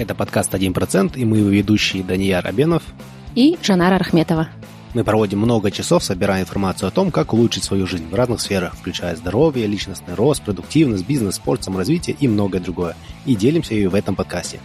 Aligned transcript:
Это 0.00 0.14
подкаст 0.14 0.54
«1%» 0.54 1.18
и 1.18 1.26
мы 1.26 1.36
его 1.36 1.50
ведущие 1.50 2.02
Данияр 2.02 2.46
Абенов 2.46 2.82
и 3.34 3.58
Жанара 3.62 3.98
Рахметова. 3.98 4.48
Мы 4.94 5.04
проводим 5.04 5.40
много 5.40 5.70
часов, 5.70 6.02
собирая 6.02 6.40
информацию 6.40 6.88
о 6.88 6.90
том, 6.90 7.10
как 7.10 7.34
улучшить 7.34 7.64
свою 7.64 7.86
жизнь 7.86 8.08
в 8.08 8.14
разных 8.14 8.40
сферах, 8.40 8.74
включая 8.76 9.14
здоровье, 9.14 9.66
личностный 9.66 10.14
рост, 10.14 10.42
продуктивность, 10.42 11.06
бизнес, 11.06 11.34
спорт, 11.34 11.64
саморазвитие 11.64 12.16
и 12.18 12.28
многое 12.28 12.62
другое. 12.62 12.96
И 13.26 13.36
делимся 13.36 13.74
ее 13.74 13.90
в 13.90 13.94
этом 13.94 14.16
подкасте. 14.16 14.58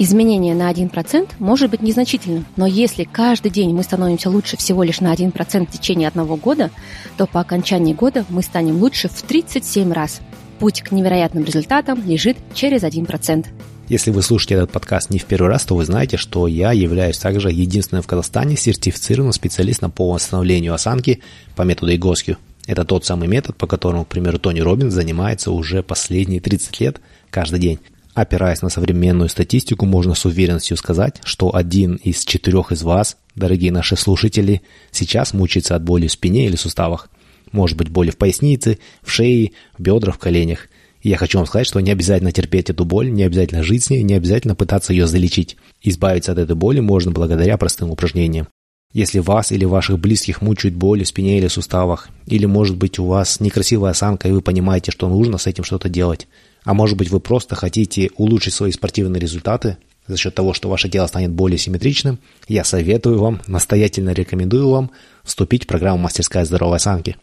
Изменение 0.00 0.56
на 0.56 0.68
1% 0.72 1.28
может 1.38 1.70
быть 1.70 1.80
незначительным, 1.80 2.44
но 2.56 2.66
если 2.66 3.04
каждый 3.04 3.52
день 3.52 3.72
мы 3.72 3.84
становимся 3.84 4.28
лучше 4.28 4.56
всего 4.56 4.82
лишь 4.82 5.00
на 5.00 5.14
1% 5.14 5.68
в 5.68 5.70
течение 5.70 6.08
одного 6.08 6.34
года, 6.34 6.72
то 7.16 7.28
по 7.28 7.38
окончании 7.38 7.94
года 7.94 8.24
мы 8.28 8.42
станем 8.42 8.78
лучше 8.78 9.08
в 9.08 9.22
37 9.22 9.92
раз. 9.92 10.20
Путь 10.58 10.82
к 10.82 10.90
невероятным 10.90 11.44
результатам 11.44 12.02
лежит 12.04 12.36
через 12.54 12.82
1%. 12.82 13.46
Если 13.88 14.10
вы 14.10 14.22
слушаете 14.22 14.54
этот 14.54 14.70
подкаст 14.70 15.10
не 15.10 15.18
в 15.18 15.24
первый 15.26 15.48
раз, 15.48 15.64
то 15.64 15.74
вы 15.74 15.84
знаете, 15.84 16.16
что 16.16 16.46
я 16.46 16.72
являюсь 16.72 17.18
также 17.18 17.50
единственным 17.50 18.02
в 18.02 18.06
Казахстане 18.06 18.56
сертифицированным 18.56 19.32
специалистом 19.32 19.90
по 19.90 20.10
восстановлению 20.12 20.74
осанки 20.74 21.20
по 21.56 21.62
методу 21.62 21.94
Игоскью. 21.94 22.38
Это 22.66 22.84
тот 22.84 23.04
самый 23.04 23.28
метод, 23.28 23.56
по 23.56 23.66
которому, 23.66 24.04
к 24.04 24.08
примеру, 24.08 24.38
Тони 24.38 24.60
Робинс 24.60 24.94
занимается 24.94 25.50
уже 25.50 25.82
последние 25.82 26.40
30 26.40 26.80
лет 26.80 27.00
каждый 27.30 27.58
день. 27.58 27.80
Опираясь 28.14 28.62
на 28.62 28.68
современную 28.68 29.28
статистику, 29.28 29.86
можно 29.86 30.14
с 30.14 30.24
уверенностью 30.26 30.76
сказать, 30.76 31.20
что 31.24 31.54
один 31.54 31.96
из 31.96 32.24
четырех 32.24 32.70
из 32.70 32.82
вас, 32.82 33.16
дорогие 33.34 33.72
наши 33.72 33.96
слушатели, 33.96 34.62
сейчас 34.90 35.32
мучается 35.32 35.74
от 35.74 35.82
боли 35.82 36.06
в 36.06 36.12
спине 36.12 36.46
или 36.46 36.56
суставах. 36.56 37.08
Может 37.50 37.76
быть 37.76 37.88
боли 37.88 38.10
в 38.10 38.16
пояснице, 38.16 38.78
в 39.02 39.10
шее, 39.10 39.52
в 39.76 39.82
бедрах, 39.82 40.16
в 40.16 40.18
коленях. 40.18 40.68
И 41.02 41.08
я 41.08 41.16
хочу 41.16 41.38
вам 41.38 41.46
сказать, 41.46 41.66
что 41.66 41.80
не 41.80 41.90
обязательно 41.90 42.32
терпеть 42.32 42.70
эту 42.70 42.84
боль, 42.84 43.10
не 43.10 43.24
обязательно 43.24 43.62
жить 43.62 43.84
с 43.84 43.90
ней, 43.90 44.02
не 44.02 44.14
обязательно 44.14 44.54
пытаться 44.54 44.92
ее 44.92 45.06
залечить. 45.06 45.56
Избавиться 45.82 46.32
от 46.32 46.38
этой 46.38 46.54
боли 46.54 46.80
можно 46.80 47.10
благодаря 47.10 47.56
простым 47.56 47.90
упражнениям. 47.90 48.48
Если 48.92 49.18
вас 49.18 49.50
или 49.52 49.64
ваших 49.64 49.98
близких 49.98 50.42
мучают 50.42 50.76
боли 50.76 51.02
в 51.02 51.08
спине 51.08 51.38
или 51.38 51.48
суставах, 51.48 52.10
или 52.26 52.44
может 52.44 52.76
быть 52.76 52.98
у 52.98 53.06
вас 53.06 53.40
некрасивая 53.40 53.92
осанка 53.92 54.28
и 54.28 54.32
вы 54.32 54.42
понимаете, 54.42 54.92
что 54.92 55.08
нужно 55.08 55.38
с 55.38 55.46
этим 55.46 55.64
что-то 55.64 55.88
делать, 55.88 56.28
а 56.64 56.74
может 56.74 56.98
быть 56.98 57.10
вы 57.10 57.18
просто 57.18 57.56
хотите 57.56 58.10
улучшить 58.16 58.54
свои 58.54 58.70
спортивные 58.70 59.20
результаты 59.20 59.78
за 60.06 60.16
счет 60.16 60.34
того, 60.34 60.52
что 60.52 60.68
ваше 60.68 60.88
тело 60.88 61.06
станет 61.06 61.30
более 61.30 61.58
симметричным, 61.58 62.18
я 62.48 62.64
советую 62.64 63.18
вам, 63.18 63.40
настоятельно 63.46 64.10
рекомендую 64.10 64.68
вам 64.68 64.90
вступить 65.24 65.64
в 65.64 65.68
программу 65.68 65.98
«Мастерская 65.98 66.44
здоровой 66.44 66.76
осанки». 66.76 67.16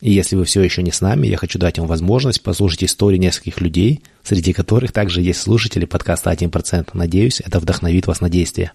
И 0.00 0.12
если 0.12 0.36
вы 0.36 0.44
все 0.44 0.62
еще 0.62 0.82
не 0.82 0.92
с 0.92 1.00
нами, 1.00 1.26
я 1.26 1.36
хочу 1.36 1.58
дать 1.58 1.78
вам 1.78 1.86
возможность 1.86 2.42
послушать 2.42 2.84
истории 2.84 3.16
нескольких 3.16 3.60
людей, 3.60 4.02
среди 4.22 4.52
которых 4.52 4.92
также 4.92 5.22
есть 5.22 5.40
слушатели 5.40 5.84
подкаста 5.84 6.32
«1%». 6.32 6.90
Надеюсь, 6.92 7.40
это 7.40 7.60
вдохновит 7.60 8.06
вас 8.06 8.20
на 8.20 8.28
действие. 8.28 8.72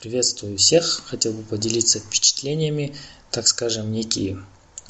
Приветствую 0.00 0.56
всех. 0.58 1.02
Хотел 1.06 1.32
бы 1.32 1.42
поделиться 1.42 1.98
впечатлениями, 1.98 2.94
так 3.30 3.46
скажем, 3.46 3.92
некий 3.92 4.36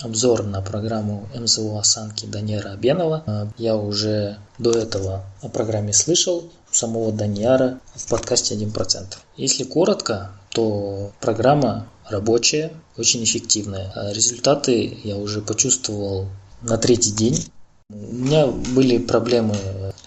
обзор 0.00 0.44
на 0.44 0.60
программу 0.62 1.28
МЗО 1.34 1.78
осанки 1.78 2.26
Даниэра 2.26 2.72
Абенова. 2.72 3.52
Я 3.58 3.76
уже 3.76 4.38
до 4.58 4.72
этого 4.72 5.24
о 5.42 5.48
программе 5.48 5.92
слышал 5.92 6.50
самого 6.72 7.12
Даниара 7.12 7.80
в 7.94 8.08
подкасте 8.08 8.54
1%. 8.54 9.16
Если 9.36 9.64
коротко, 9.64 10.32
то 10.50 11.12
программа 11.20 11.86
рабочая, 12.08 12.72
очень 12.96 13.22
эффективная. 13.24 13.92
А 13.94 14.12
результаты 14.12 14.98
я 15.04 15.16
уже 15.16 15.40
почувствовал 15.40 16.26
на 16.62 16.78
третий 16.78 17.12
день. 17.12 17.46
У 17.90 18.14
меня 18.14 18.46
были 18.46 18.98
проблемы 18.98 19.54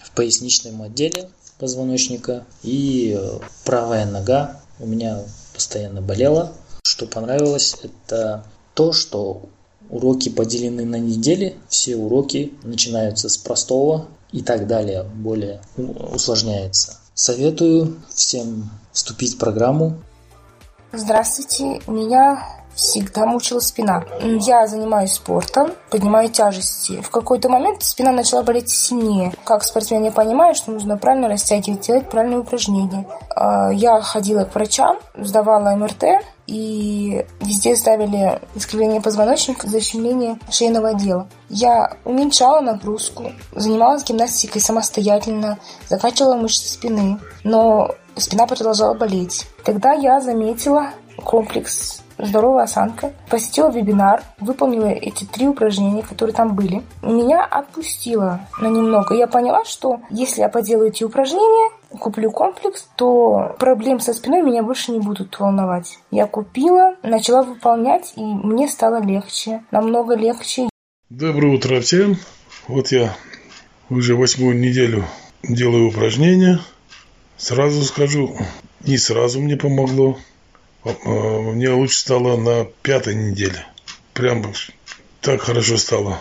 в 0.02 0.10
поясничном 0.12 0.82
отделе 0.82 1.28
позвоночника 1.58 2.44
и 2.62 3.18
правая 3.64 4.04
нога 4.06 4.60
у 4.78 4.86
меня 4.86 5.22
постоянно 5.54 6.02
болела. 6.02 6.52
Что 6.84 7.06
понравилось, 7.06 7.76
это 7.82 8.44
то, 8.74 8.92
что 8.92 9.48
уроки 9.88 10.28
поделены 10.28 10.84
на 10.84 10.96
недели, 10.96 11.56
все 11.68 11.96
уроки 11.96 12.52
начинаются 12.62 13.28
с 13.28 13.38
простого 13.38 14.08
и 14.32 14.42
так 14.42 14.66
далее, 14.66 15.04
более 15.04 15.60
усложняется. 15.76 16.98
Советую 17.14 17.96
всем 18.14 18.70
вступить 18.92 19.34
в 19.34 19.38
программу 19.38 19.96
Здравствуйте, 20.92 21.82
меня 21.88 22.42
всегда 22.74 23.26
мучила 23.26 23.58
спина. 23.58 24.04
Я 24.20 24.66
занимаюсь 24.66 25.12
спортом, 25.12 25.72
поднимаю 25.90 26.28
тяжести. 26.28 27.02
В 27.02 27.10
какой-то 27.10 27.48
момент 27.48 27.82
спина 27.82 28.12
начала 28.12 28.42
болеть 28.42 28.70
сильнее. 28.70 29.32
Как 29.44 29.64
спортсмен 29.64 30.04
я 30.04 30.12
понимаю, 30.12 30.54
что 30.54 30.70
нужно 30.70 30.96
правильно 30.96 31.28
растягивать, 31.28 31.80
делать 31.80 32.08
правильные 32.08 32.40
упражнения. 32.40 33.06
А, 33.34 33.70
я 33.70 34.00
ходила 34.00 34.44
к 34.44 34.54
врачам, 34.54 34.98
сдавала 35.16 35.74
МРТ, 35.76 36.04
и 36.46 37.24
везде 37.40 37.74
ставили 37.76 38.40
искривление 38.54 39.00
позвоночника, 39.00 39.68
защемление 39.68 40.38
шейного 40.50 40.90
отдела. 40.90 41.28
Я 41.48 41.96
уменьшала 42.04 42.60
нагрузку, 42.60 43.32
занималась 43.52 44.04
гимнастикой 44.04 44.60
самостоятельно, 44.60 45.58
закачивала 45.88 46.34
мышцы 46.34 46.72
спины, 46.72 47.18
но 47.44 47.94
спина 48.16 48.46
продолжала 48.46 48.94
болеть. 48.94 49.46
Тогда 49.64 49.92
я 49.92 50.20
заметила 50.20 50.90
комплекс 51.24 52.02
здоровая 52.18 52.64
осанка, 52.64 53.12
посетила 53.28 53.70
вебинар, 53.70 54.22
выполнила 54.40 54.86
эти 54.86 55.24
три 55.24 55.48
упражнения, 55.48 56.02
которые 56.02 56.34
там 56.34 56.54
были. 56.54 56.82
Меня 57.02 57.44
отпустило 57.44 58.40
на 58.60 58.68
немного. 58.68 59.14
Я 59.14 59.26
поняла, 59.26 59.64
что 59.64 60.00
если 60.10 60.40
я 60.40 60.48
поделаю 60.48 60.88
эти 60.88 61.04
упражнения, 61.04 61.70
куплю 61.96 62.30
комплекс, 62.30 62.88
то 62.96 63.56
проблем 63.58 64.00
со 64.00 64.12
спиной 64.12 64.42
меня 64.42 64.62
больше 64.62 64.92
не 64.92 65.00
будут 65.00 65.38
волновать. 65.38 65.98
Я 66.10 66.26
купила, 66.26 66.96
начала 67.02 67.42
выполнять, 67.42 68.12
и 68.16 68.20
мне 68.22 68.68
стало 68.68 69.02
легче, 69.02 69.62
намного 69.70 70.14
легче. 70.14 70.68
Доброе 71.10 71.54
утро 71.54 71.80
всем. 71.80 72.16
Вот 72.68 72.92
я 72.92 73.16
уже 73.90 74.16
восьмую 74.16 74.58
неделю 74.58 75.04
делаю 75.42 75.88
упражнения. 75.88 76.60
Сразу 77.36 77.84
скажу, 77.84 78.36
не 78.80 78.98
сразу 78.98 79.40
мне 79.40 79.56
помогло. 79.56 80.18
А, 80.84 80.90
а, 81.04 81.40
мне 81.52 81.70
лучше 81.70 81.98
стало 81.98 82.36
на 82.36 82.64
пятой 82.82 83.14
неделе. 83.14 83.66
Прям 84.14 84.44
так 85.20 85.42
хорошо 85.42 85.76
стало. 85.76 86.20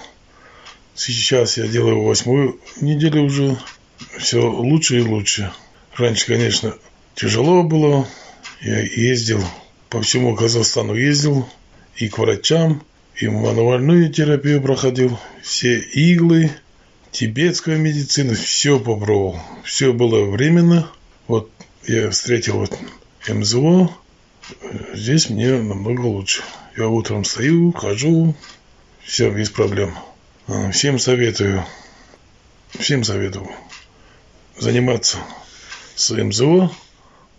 Сейчас 0.93 1.57
я 1.57 1.67
делаю 1.67 2.03
восьмую 2.03 2.59
неделю 2.81 3.23
уже. 3.23 3.57
Все 4.17 4.39
лучше 4.39 4.99
и 4.99 5.01
лучше. 5.01 5.51
Раньше, 5.97 6.25
конечно, 6.25 6.77
тяжело 7.15 7.63
было. 7.63 8.05
Я 8.61 8.81
ездил 8.81 9.41
по 9.89 10.01
всему 10.01 10.35
Казахстану 10.35 10.93
ездил 10.93 11.47
и 11.95 12.09
к 12.09 12.17
врачам, 12.17 12.83
и 13.15 13.29
мануальную 13.29 14.11
терапию 14.11 14.61
проходил. 14.61 15.17
Все 15.41 15.79
иглы, 15.79 16.51
тибетская 17.11 17.77
медицина, 17.77 18.33
все 18.33 18.77
попробовал. 18.77 19.39
Все 19.63 19.93
было 19.93 20.29
временно. 20.29 20.91
Вот 21.27 21.49
я 21.87 22.09
встретил 22.09 22.57
вот 22.59 22.77
МЗО, 23.29 23.89
здесь 24.93 25.29
мне 25.29 25.53
намного 25.53 26.01
лучше. 26.01 26.43
Я 26.75 26.89
утром 26.89 27.23
стою, 27.23 27.71
хожу, 27.71 28.35
все 29.01 29.29
без 29.29 29.49
проблем. 29.49 29.95
Всем 30.73 30.99
советую, 30.99 31.65
всем 32.77 33.05
советую 33.05 33.49
заниматься 34.57 35.19
с 35.95 36.11
МЗО, 36.11 36.71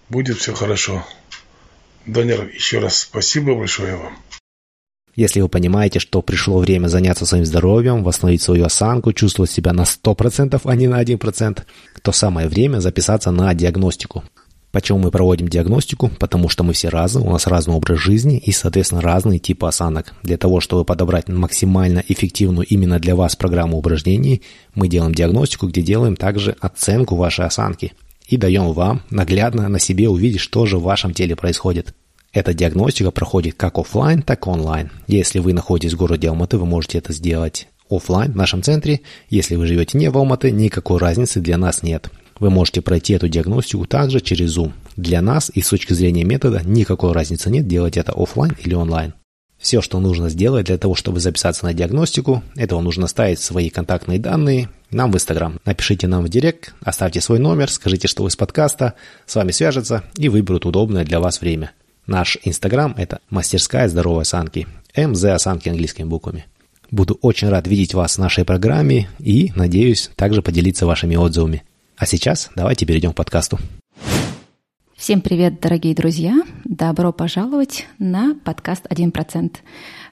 будет 0.08 0.38
все 0.38 0.54
хорошо. 0.54 1.04
Данер, 2.06 2.48
еще 2.54 2.78
раз 2.78 3.00
спасибо 3.00 3.54
большое 3.54 3.96
вам. 3.96 4.16
Если 5.16 5.40
вы 5.40 5.48
понимаете, 5.48 5.98
что 5.98 6.20
пришло 6.20 6.58
время 6.58 6.88
заняться 6.88 7.24
своим 7.24 7.46
здоровьем, 7.46 8.04
восстановить 8.04 8.42
свою 8.42 8.66
осанку, 8.66 9.14
чувствовать 9.14 9.50
себя 9.50 9.72
на 9.72 9.82
100%, 9.82 10.60
а 10.62 10.74
не 10.74 10.88
на 10.88 11.02
1%, 11.02 11.62
то 12.02 12.12
самое 12.12 12.48
время 12.48 12.80
записаться 12.80 13.30
на 13.30 13.54
диагностику. 13.54 14.24
Почему 14.72 14.98
мы 14.98 15.10
проводим 15.10 15.48
диагностику? 15.48 16.10
Потому 16.20 16.50
что 16.50 16.62
мы 16.62 16.74
все 16.74 16.90
разные, 16.90 17.26
у 17.26 17.32
нас 17.32 17.46
разный 17.46 17.74
образ 17.74 17.98
жизни 17.98 18.36
и, 18.36 18.52
соответственно, 18.52 19.00
разные 19.00 19.38
типы 19.38 19.66
осанок. 19.66 20.12
Для 20.22 20.36
того, 20.36 20.60
чтобы 20.60 20.84
подобрать 20.84 21.28
максимально 21.28 22.04
эффективную 22.06 22.66
именно 22.66 22.98
для 22.98 23.16
вас 23.16 23.36
программу 23.36 23.78
упражнений, 23.78 24.42
мы 24.74 24.88
делаем 24.88 25.14
диагностику, 25.14 25.68
где 25.68 25.80
делаем 25.80 26.14
также 26.14 26.56
оценку 26.60 27.16
вашей 27.16 27.46
осанки. 27.46 27.94
И 28.26 28.36
даем 28.36 28.72
вам 28.72 29.02
наглядно 29.10 29.68
на 29.68 29.78
себе 29.78 30.08
увидеть, 30.08 30.40
что 30.40 30.66
же 30.66 30.78
в 30.78 30.82
вашем 30.82 31.14
теле 31.14 31.36
происходит. 31.36 31.94
Эта 32.32 32.52
диагностика 32.52 33.10
проходит 33.10 33.54
как 33.54 33.78
офлайн, 33.78 34.22
так 34.22 34.46
и 34.46 34.50
онлайн. 34.50 34.90
Если 35.06 35.38
вы 35.38 35.52
находитесь 35.52 35.94
в 35.94 35.96
городе 35.96 36.28
Алматы, 36.28 36.58
вы 36.58 36.66
можете 36.66 36.98
это 36.98 37.12
сделать 37.12 37.68
офлайн 37.88 38.32
в 38.32 38.36
нашем 38.36 38.62
центре. 38.62 39.00
Если 39.30 39.56
вы 39.56 39.66
живете 39.66 39.96
не 39.96 40.10
в 40.10 40.18
Алматы, 40.18 40.50
никакой 40.50 40.98
разницы 40.98 41.40
для 41.40 41.56
нас 41.56 41.82
нет. 41.82 42.10
Вы 42.38 42.50
можете 42.50 42.82
пройти 42.82 43.14
эту 43.14 43.28
диагностику 43.28 43.86
также 43.86 44.20
через 44.20 44.56
Zoom. 44.56 44.72
Для 44.96 45.22
нас 45.22 45.50
и 45.54 45.62
с 45.62 45.68
точки 45.68 45.94
зрения 45.94 46.24
метода 46.24 46.62
никакой 46.64 47.12
разницы 47.12 47.48
нет 47.48 47.66
делать 47.66 47.96
это 47.96 48.12
офлайн 48.12 48.54
или 48.62 48.74
онлайн. 48.74 49.14
Все, 49.66 49.82
что 49.82 49.98
нужно 49.98 50.28
сделать 50.28 50.66
для 50.66 50.78
того, 50.78 50.94
чтобы 50.94 51.18
записаться 51.18 51.64
на 51.64 51.74
диагностику, 51.74 52.44
это 52.54 52.76
вам 52.76 52.84
нужно 52.84 53.08
ставить 53.08 53.40
свои 53.40 53.68
контактные 53.68 54.20
данные 54.20 54.68
нам 54.92 55.10
в 55.10 55.16
Инстаграм. 55.16 55.58
Напишите 55.64 56.06
нам 56.06 56.22
в 56.24 56.28
Директ, 56.28 56.72
оставьте 56.82 57.20
свой 57.20 57.40
номер, 57.40 57.68
скажите, 57.68 58.06
что 58.06 58.22
вы 58.22 58.30
с 58.30 58.36
подкаста, 58.36 58.94
с 59.26 59.34
вами 59.34 59.50
свяжутся 59.50 60.04
и 60.16 60.28
выберут 60.28 60.66
удобное 60.66 61.04
для 61.04 61.18
вас 61.18 61.40
время. 61.40 61.72
Наш 62.06 62.38
Инстаграм– 62.44 62.94
это 62.96 63.18
мастерская 63.28 63.88
здоровой 63.88 64.22
осанки. 64.22 64.68
МЗ 64.96 65.24
осанки 65.24 65.68
английскими 65.68 66.06
буквами. 66.06 66.46
Буду 66.92 67.18
очень 67.20 67.48
рад 67.48 67.66
видеть 67.66 67.92
вас 67.92 68.14
в 68.14 68.20
нашей 68.20 68.44
программе 68.44 69.08
и, 69.18 69.50
надеюсь, 69.56 70.12
также 70.14 70.42
поделиться 70.42 70.86
вашими 70.86 71.16
отзывами. 71.16 71.64
А 71.96 72.06
сейчас 72.06 72.50
давайте 72.54 72.86
перейдем 72.86 73.10
к 73.10 73.16
подкасту. 73.16 73.58
Всем 75.06 75.20
привет, 75.20 75.60
дорогие 75.60 75.94
друзья! 75.94 76.34
Добро 76.64 77.12
пожаловать 77.12 77.86
на 78.00 78.34
подкаст 78.44 78.86
«1%». 78.86 79.54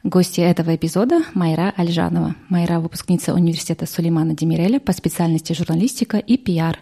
Гости 0.04 0.40
этого 0.40 0.76
эпизода– 0.76 1.24
Майра 1.34 1.74
Альжанова. 1.76 2.36
Майра– 2.48 2.78
выпускница 2.80 3.34
университета 3.34 3.86
Сулеймана 3.86 4.36
Демиреля 4.36 4.78
по 4.78 4.92
специальности 4.92 5.52
журналистика 5.52 6.18
и 6.18 6.36
пиар. 6.36 6.78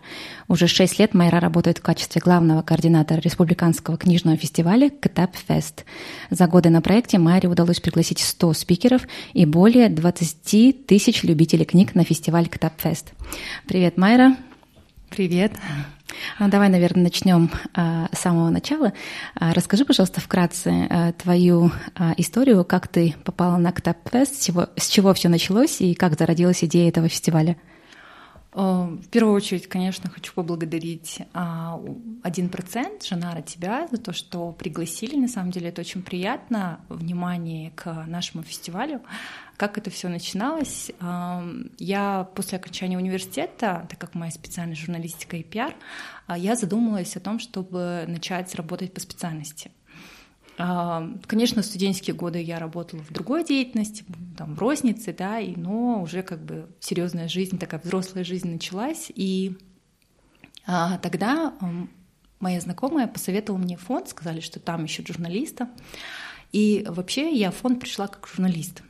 Уже 0.46 0.66
шесть 0.66 0.98
лет 0.98 1.14
Майра 1.14 1.40
работает 1.40 1.78
в 1.78 1.82
качестве 1.82 2.20
главного 2.22 2.60
координатора 2.60 3.18
республиканского 3.18 3.96
книжного 3.96 4.36
фестиваля 4.36 4.90
«Kitap 4.90 5.34
Fest». 5.48 5.86
За 6.28 6.46
годы 6.46 6.68
на 6.68 6.82
проекте 6.82 7.16
Майре 7.16 7.48
удалось 7.48 7.80
пригласить 7.80 8.18
100 8.18 8.52
спикеров 8.52 9.08
и 9.32 9.46
более 9.46 9.88
20 9.88 10.86
тысяч 10.86 11.22
любителей 11.22 11.64
книг 11.64 11.94
на 11.94 12.04
фестиваль 12.04 12.46
«Kitap 12.50 12.78
Fest». 12.78 13.14
Привет, 13.66 13.96
Майра! 13.96 14.36
Привет! 15.12 15.52
Ну, 16.40 16.48
давай, 16.48 16.70
наверное, 16.70 17.04
начнем 17.04 17.50
а, 17.74 18.08
с 18.12 18.18
самого 18.18 18.48
начала. 18.48 18.94
А, 19.34 19.52
расскажи, 19.52 19.84
пожалуйста, 19.84 20.22
вкратце 20.22 20.86
а, 20.88 21.12
твою 21.12 21.70
а, 21.94 22.14
историю, 22.16 22.64
как 22.64 22.88
ты 22.88 23.14
попала 23.22 23.58
на 23.58 23.72
Kitap 23.72 24.06
Fest, 24.06 24.40
с 24.40 24.46
чего, 24.46 24.68
с 24.74 24.88
чего 24.88 25.12
все 25.12 25.28
началось 25.28 25.82
и 25.82 25.92
как 25.92 26.18
зародилась 26.18 26.64
идея 26.64 26.88
этого 26.88 27.10
фестиваля. 27.10 27.58
В 28.52 29.08
первую 29.10 29.34
очередь, 29.34 29.66
конечно, 29.66 30.10
хочу 30.10 30.34
поблагодарить 30.34 31.20
один 31.32 32.50
процент 32.50 33.02
Жанара 33.02 33.40
тебя 33.40 33.88
за 33.90 33.96
то, 33.96 34.12
что 34.12 34.52
пригласили. 34.52 35.16
На 35.16 35.28
самом 35.28 35.52
деле 35.52 35.70
это 35.70 35.80
очень 35.80 36.02
приятно. 36.02 36.80
Внимание 36.90 37.70
к 37.70 38.04
нашему 38.06 38.42
фестивалю. 38.42 39.00
Как 39.56 39.78
это 39.78 39.88
все 39.88 40.08
начиналось? 40.08 40.90
Я 41.78 42.28
после 42.34 42.58
окончания 42.58 42.98
университета, 42.98 43.86
так 43.88 43.98
как 43.98 44.14
моя 44.14 44.30
специальность 44.30 44.82
журналистика 44.82 45.38
и 45.38 45.42
пиар, 45.42 45.74
я 46.36 46.54
задумалась 46.54 47.16
о 47.16 47.20
том, 47.20 47.38
чтобы 47.38 48.04
начать 48.06 48.54
работать 48.54 48.92
по 48.92 49.00
специальности. 49.00 49.70
Конечно, 51.26 51.62
студенческие 51.62 52.14
годы 52.14 52.40
я 52.40 52.58
работала 52.58 53.02
в 53.02 53.12
другой 53.12 53.44
деятельности, 53.44 54.04
там, 54.36 54.54
в 54.54 54.58
рознице, 54.58 55.14
да, 55.16 55.40
и, 55.40 55.56
но 55.56 56.02
уже 56.02 56.22
как 56.22 56.44
бы 56.44 56.68
серьезная 56.78 57.28
жизнь, 57.28 57.58
такая 57.58 57.80
взрослая 57.80 58.22
жизнь 58.22 58.50
началась, 58.50 59.10
и 59.14 59.56
а, 60.66 60.98
тогда 60.98 61.54
моя 62.38 62.60
знакомая 62.60 63.08
посоветовала 63.08 63.60
мне 63.60 63.76
фонд, 63.76 64.08
сказали, 64.08 64.40
что 64.40 64.60
там 64.60 64.84
ищут 64.84 65.08
журналиста, 65.08 65.68
и 66.52 66.84
вообще 66.88 67.34
я 67.34 67.50
в 67.50 67.56
фонд 67.56 67.80
пришла 67.80 68.06
как 68.06 68.28
журналист. 68.28 68.82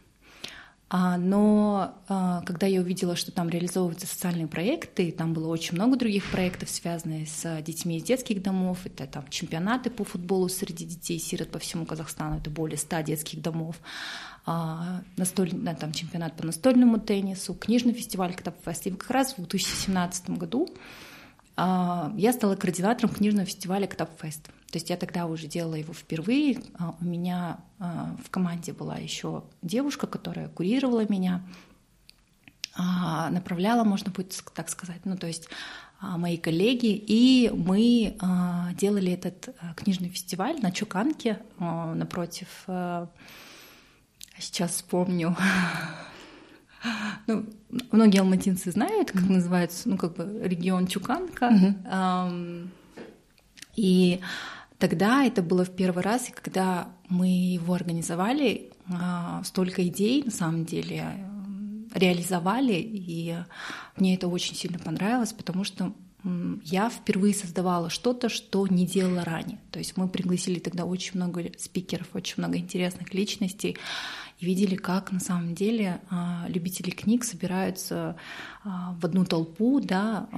А, 0.95 1.17
но 1.17 1.95
а, 2.07 2.43
когда 2.43 2.67
я 2.67 2.83
увидела, 2.83 3.17
что 3.17 3.33
там 3.33 3.49
реализовываются 3.49 4.07
социальные 4.07 4.47
проекты, 4.47 5.11
там 5.11 5.33
было 5.33 5.49
очень 5.49 5.75
много 5.75 5.97
других 5.97 6.31
проектов, 6.31 6.69
связанных 6.69 7.31
с 7.31 7.63
детьми 7.63 7.97
из 7.97 8.03
детских 8.03 8.43
домов, 8.43 8.81
это 8.85 9.07
там 9.07 9.27
чемпионаты 9.31 9.89
по 9.89 10.05
футболу 10.05 10.51
среди 10.51 10.85
детей-сирот 10.85 11.51
по 11.51 11.59
всему 11.59 11.87
Казахстану, 11.87 12.37
это 12.37 12.51
более 12.51 12.77
100 12.77 13.01
детских 13.01 13.41
домов, 13.41 13.77
а, 14.45 15.01
настольный, 15.17 15.75
там, 15.77 15.95
чемпионат 15.95 16.37
по 16.37 16.45
настольному 16.45 17.01
теннису, 17.01 17.55
книжный 17.55 17.95
фестиваль 17.95 18.35
Катапфест. 18.35 18.89
И 18.89 18.91
как 18.91 19.11
раз 19.11 19.33
в 19.33 19.37
2017 19.37 20.37
году 20.37 20.69
я 21.57 22.33
стала 22.33 22.57
координатором 22.57 23.15
книжного 23.15 23.47
фестиваля 23.47 23.87
Катапфест. 23.87 24.49
То 24.73 24.79
есть 24.79 24.89
я 24.89 24.97
тогда 24.97 25.27
уже 25.27 25.49
делала 25.49 25.75
его 25.75 25.93
впервые. 25.93 26.59
А, 26.79 26.97
у 26.99 27.05
меня 27.05 27.59
а, 27.79 28.17
в 28.25 28.31
команде 28.31 28.73
была 28.73 28.97
еще 28.97 29.45
девушка, 29.61 30.07
которая 30.07 30.49
курировала 30.49 31.07
меня, 31.07 31.43
а, 32.75 33.29
направляла, 33.29 33.85
можно 33.85 34.11
будет 34.11 34.43
так 34.55 34.71
сказать. 34.71 35.03
Ну, 35.05 35.19
то 35.19 35.27
есть 35.27 35.49
мои 36.01 36.39
коллеги, 36.39 37.01
и 37.07 37.53
мы 37.55 38.17
делали 38.77 39.13
этот 39.13 39.55
книжный 39.77 40.09
фестиваль 40.09 40.59
на 40.61 40.73
Чуканке 40.73 41.39
напротив, 41.61 42.49
сейчас 44.37 44.73
вспомню, 44.73 45.37
ну, 47.29 47.47
многие 47.93 48.19
алматинцы 48.19 48.73
знают, 48.73 49.13
как 49.13 49.29
называется, 49.29 49.89
ну, 49.89 49.97
как 49.97 50.17
бы 50.17 50.41
регион 50.43 50.89
Чуканка. 50.89 51.51
Mm-hmm. 51.85 52.69
И 53.77 54.21
Тогда 54.83 55.25
это 55.25 55.43
было 55.43 55.65
в 55.65 55.71
первый 55.71 56.03
раз, 56.03 56.29
и 56.29 56.33
когда 56.33 56.89
мы 57.09 57.29
его 57.29 57.73
организовали, 57.73 58.73
а, 58.93 59.41
столько 59.45 59.87
идей 59.87 60.25
на 60.25 60.33
самом 60.33 60.65
деле 60.65 61.05
реализовали, 61.95 62.73
и 62.73 63.37
мне 63.97 64.17
это 64.17 64.27
очень 64.27 64.57
сильно 64.57 64.81
понравилось, 64.81 65.33
потому 65.33 65.63
что 65.63 65.93
я 66.25 66.89
впервые 66.89 67.35
создавала 67.35 67.91
что-то, 67.91 68.29
что 68.29 68.67
не 68.67 68.87
делала 68.87 69.25
ранее. 69.25 69.59
То 69.71 69.79
есть 69.79 69.97
мы 69.97 70.09
пригласили 70.09 70.61
тогда 70.61 70.85
очень 70.85 71.17
много 71.17 71.51
спикеров, 71.59 72.09
очень 72.15 72.35
много 72.39 72.59
интересных 72.59 73.13
личностей 73.13 73.77
и 74.39 74.47
видели, 74.47 74.77
как 74.77 75.11
на 75.11 75.19
самом 75.19 75.55
деле 75.55 76.01
а, 76.11 76.45
любители 76.49 76.91
книг 76.91 77.25
собираются 77.25 78.17
а, 78.65 78.97
в 79.01 79.05
одну 79.05 79.25
толпу, 79.25 79.81
да, 79.81 80.29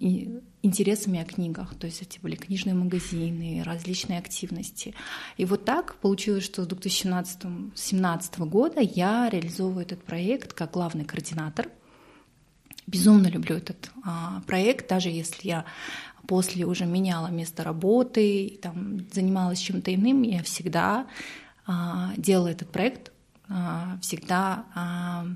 и 0.00 0.40
интересами 0.62 1.20
о 1.20 1.24
книгах. 1.24 1.74
То 1.74 1.86
есть 1.86 2.00
эти 2.02 2.18
были 2.20 2.36
книжные 2.36 2.74
магазины, 2.74 3.62
различные 3.64 4.18
активности. 4.18 4.94
И 5.36 5.44
вот 5.44 5.64
так 5.64 5.96
получилось, 5.96 6.44
что 6.44 6.64
с 6.64 6.66
2017 6.66 8.38
года 8.40 8.80
я 8.80 9.28
реализовываю 9.28 9.84
этот 9.84 10.02
проект 10.04 10.54
как 10.54 10.72
главный 10.72 11.04
координатор— 11.04 11.68
Безумно 12.86 13.28
люблю 13.28 13.56
этот 13.56 13.90
а, 14.04 14.42
проект, 14.46 14.88
даже 14.88 15.08
если 15.08 15.48
я 15.48 15.64
после 16.26 16.64
уже 16.64 16.86
меняла 16.86 17.28
место 17.28 17.64
работы, 17.64 18.58
там, 18.62 19.06
занималась 19.12 19.58
чем-то 19.58 19.94
иным, 19.94 20.22
я 20.22 20.42
всегда 20.42 21.06
а, 21.66 22.12
делала 22.16 22.48
этот 22.48 22.70
проект, 22.70 23.12
а, 23.48 23.98
всегда 24.00 24.64
а, 24.74 25.26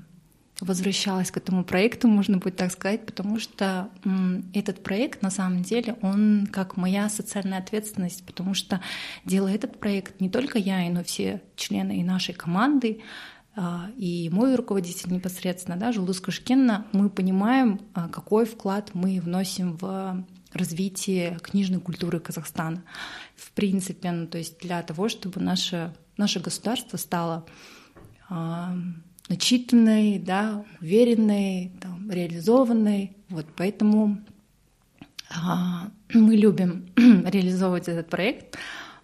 возвращалась 0.59 1.29
к 1.29 1.37
этому 1.37 1.63
проекту, 1.63 2.07
можно 2.07 2.37
будет 2.37 2.55
так 2.55 2.71
сказать, 2.71 3.05
потому 3.05 3.39
что 3.39 3.89
м, 4.03 4.49
этот 4.53 4.83
проект 4.83 5.21
на 5.21 5.29
самом 5.29 5.61
деле, 5.61 5.95
он 6.01 6.47
как 6.51 6.77
моя 6.77 7.09
социальная 7.09 7.59
ответственность, 7.59 8.25
потому 8.25 8.53
что 8.53 8.81
делая 9.23 9.55
этот 9.55 9.79
проект 9.79 10.19
не 10.19 10.29
только 10.29 10.57
я, 10.57 10.89
но 10.89 11.03
все 11.03 11.41
члены 11.55 11.99
и 11.99 12.03
нашей 12.03 12.33
команды, 12.33 13.01
и 13.97 14.29
мой 14.31 14.55
руководитель 14.55 15.11
непосредственно, 15.11 15.77
да, 15.77 15.91
Жулус 15.91 16.19
Кашкенна, 16.19 16.85
мы 16.91 17.09
понимаем, 17.09 17.81
а, 17.93 18.07
какой 18.07 18.45
вклад 18.45 18.91
мы 18.93 19.19
вносим 19.19 19.77
в 19.77 20.23
развитие 20.53 21.39
книжной 21.41 21.79
культуры 21.79 22.19
Казахстана. 22.19 22.83
В 23.35 23.51
принципе, 23.51 24.11
ну, 24.11 24.27
то 24.27 24.37
есть 24.37 24.59
для 24.59 24.81
того, 24.83 25.09
чтобы 25.09 25.41
наше, 25.41 25.93
наше 26.17 26.39
государство 26.39 26.97
стало 26.97 27.45
э, 28.29 28.65
начитанной, 29.29 30.19
да, 30.19 30.63
уверенной, 30.81 31.71
там, 31.81 32.09
реализованной. 32.09 33.17
Вот 33.29 33.47
поэтому 33.55 34.19
э, 35.29 35.35
мы 36.13 36.35
любим 36.35 36.89
реализовывать 36.95 37.87
этот 37.87 38.09
проект. 38.09 38.57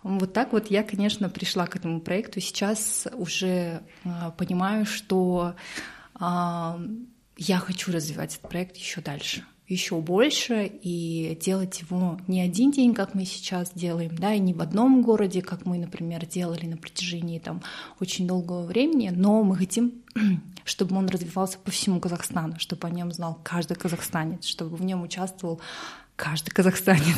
Вот 0.03 0.33
так 0.33 0.53
вот 0.53 0.69
я, 0.69 0.83
конечно, 0.83 1.29
пришла 1.29 1.65
к 1.65 1.75
этому 1.75 2.01
проекту. 2.01 2.39
Сейчас 2.41 3.07
уже 3.13 3.81
э, 4.03 4.09
понимаю, 4.37 4.85
что 4.85 5.55
э, 6.19 6.23
я 7.37 7.57
хочу 7.59 7.91
развивать 7.91 8.35
этот 8.35 8.49
проект 8.49 8.77
еще 8.77 9.01
дальше 9.01 9.43
еще 9.67 9.99
больше 10.01 10.65
и 10.81 11.37
делать 11.41 11.81
его 11.81 12.19
не 12.27 12.41
один 12.41 12.71
день, 12.71 12.93
как 12.93 13.13
мы 13.13 13.25
сейчас 13.25 13.71
делаем, 13.73 14.15
да, 14.15 14.33
и 14.33 14.39
не 14.39 14.53
в 14.53 14.61
одном 14.61 15.01
городе, 15.01 15.41
как 15.41 15.65
мы, 15.65 15.77
например, 15.77 16.25
делали 16.25 16.65
на 16.65 16.77
протяжении 16.77 17.39
там 17.39 17.61
очень 17.99 18.27
долгого 18.27 18.63
времени, 18.65 19.09
но 19.09 19.41
мы 19.43 19.55
хотим, 19.55 20.03
чтобы 20.65 20.95
он 20.95 21.07
развивался 21.07 21.57
по 21.57 21.71
всему 21.71 21.99
Казахстану, 21.99 22.59
чтобы 22.59 22.87
о 22.87 22.91
нем 22.91 23.11
знал 23.11 23.39
каждый 23.43 23.75
казахстанец, 23.75 24.45
чтобы 24.45 24.75
в 24.75 24.83
нем 24.83 25.01
участвовал 25.01 25.61
каждый 26.15 26.51
казахстанец. 26.51 27.17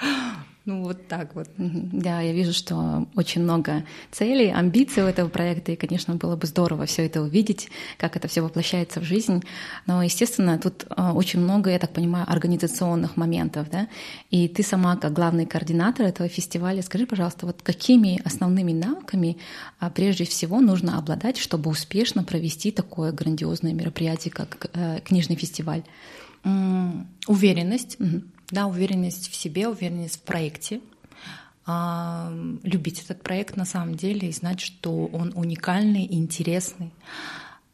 Ну 0.68 0.82
вот 0.82 1.08
так 1.08 1.34
вот. 1.34 1.48
Да, 1.56 2.20
я 2.20 2.34
вижу, 2.34 2.52
что 2.52 3.06
очень 3.16 3.40
много 3.40 3.84
целей, 4.10 4.52
амбиций 4.52 5.02
у 5.02 5.06
этого 5.06 5.30
проекта, 5.30 5.72
и, 5.72 5.76
конечно, 5.76 6.14
было 6.16 6.36
бы 6.36 6.46
здорово 6.46 6.84
все 6.84 7.06
это 7.06 7.22
увидеть, 7.22 7.70
как 7.96 8.16
это 8.16 8.28
все 8.28 8.42
воплощается 8.42 9.00
в 9.00 9.04
жизнь. 9.04 9.42
Но, 9.86 10.02
естественно, 10.02 10.58
тут 10.58 10.84
а, 10.90 11.14
очень 11.14 11.40
много, 11.40 11.70
я 11.70 11.78
так 11.78 11.94
понимаю, 11.94 12.26
организационных 12.28 13.16
моментов, 13.16 13.70
да. 13.70 13.88
И 14.30 14.46
ты 14.46 14.62
сама, 14.62 14.96
как 14.96 15.14
главный 15.14 15.46
координатор 15.46 16.04
этого 16.04 16.28
фестиваля, 16.28 16.82
скажи, 16.82 17.06
пожалуйста, 17.06 17.46
вот 17.46 17.62
какими 17.62 18.20
основными 18.26 18.72
навыками 18.72 19.38
а, 19.80 19.88
прежде 19.88 20.24
всего 20.26 20.60
нужно 20.60 20.98
обладать, 20.98 21.38
чтобы 21.38 21.70
успешно 21.70 22.24
провести 22.24 22.72
такое 22.72 23.12
грандиозное 23.12 23.72
мероприятие, 23.72 24.32
как 24.32 24.68
э, 24.74 25.00
книжный 25.00 25.36
фестиваль? 25.36 25.82
Уверенность. 27.26 27.98
Угу 27.98 28.20
да, 28.50 28.66
уверенность 28.66 29.30
в 29.30 29.34
себе, 29.34 29.68
уверенность 29.68 30.16
в 30.16 30.22
проекте, 30.22 30.80
а, 31.66 32.32
любить 32.62 33.02
этот 33.02 33.22
проект 33.22 33.56
на 33.56 33.64
самом 33.64 33.94
деле 33.94 34.28
и 34.28 34.32
знать, 34.32 34.60
что 34.60 35.06
он 35.06 35.32
уникальный 35.34 36.06
интересный. 36.10 36.92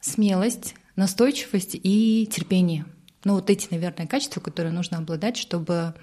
Смелость, 0.00 0.74
настойчивость 0.96 1.76
и 1.80 2.28
терпение. 2.30 2.86
Ну 3.22 3.34
вот 3.34 3.50
эти, 3.50 3.68
наверное, 3.70 4.06
качества, 4.06 4.40
которые 4.40 4.72
нужно 4.72 4.98
обладать, 4.98 5.36
чтобы 5.36 5.94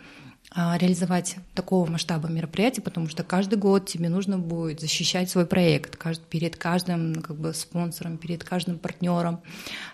реализовать 0.53 1.37
такого 1.53 1.89
масштаба 1.89 2.27
мероприятия, 2.27 2.81
потому 2.81 3.07
что 3.07 3.23
каждый 3.23 3.57
год 3.57 3.87
тебе 3.87 4.09
нужно 4.09 4.37
будет 4.37 4.81
защищать 4.81 5.29
свой 5.29 5.45
проект 5.45 5.97
перед 6.27 6.57
каждым 6.57 7.15
как 7.21 7.37
бы, 7.37 7.53
спонсором, 7.53 8.17
перед 8.17 8.43
каждым 8.43 8.77
партнером, 8.77 9.41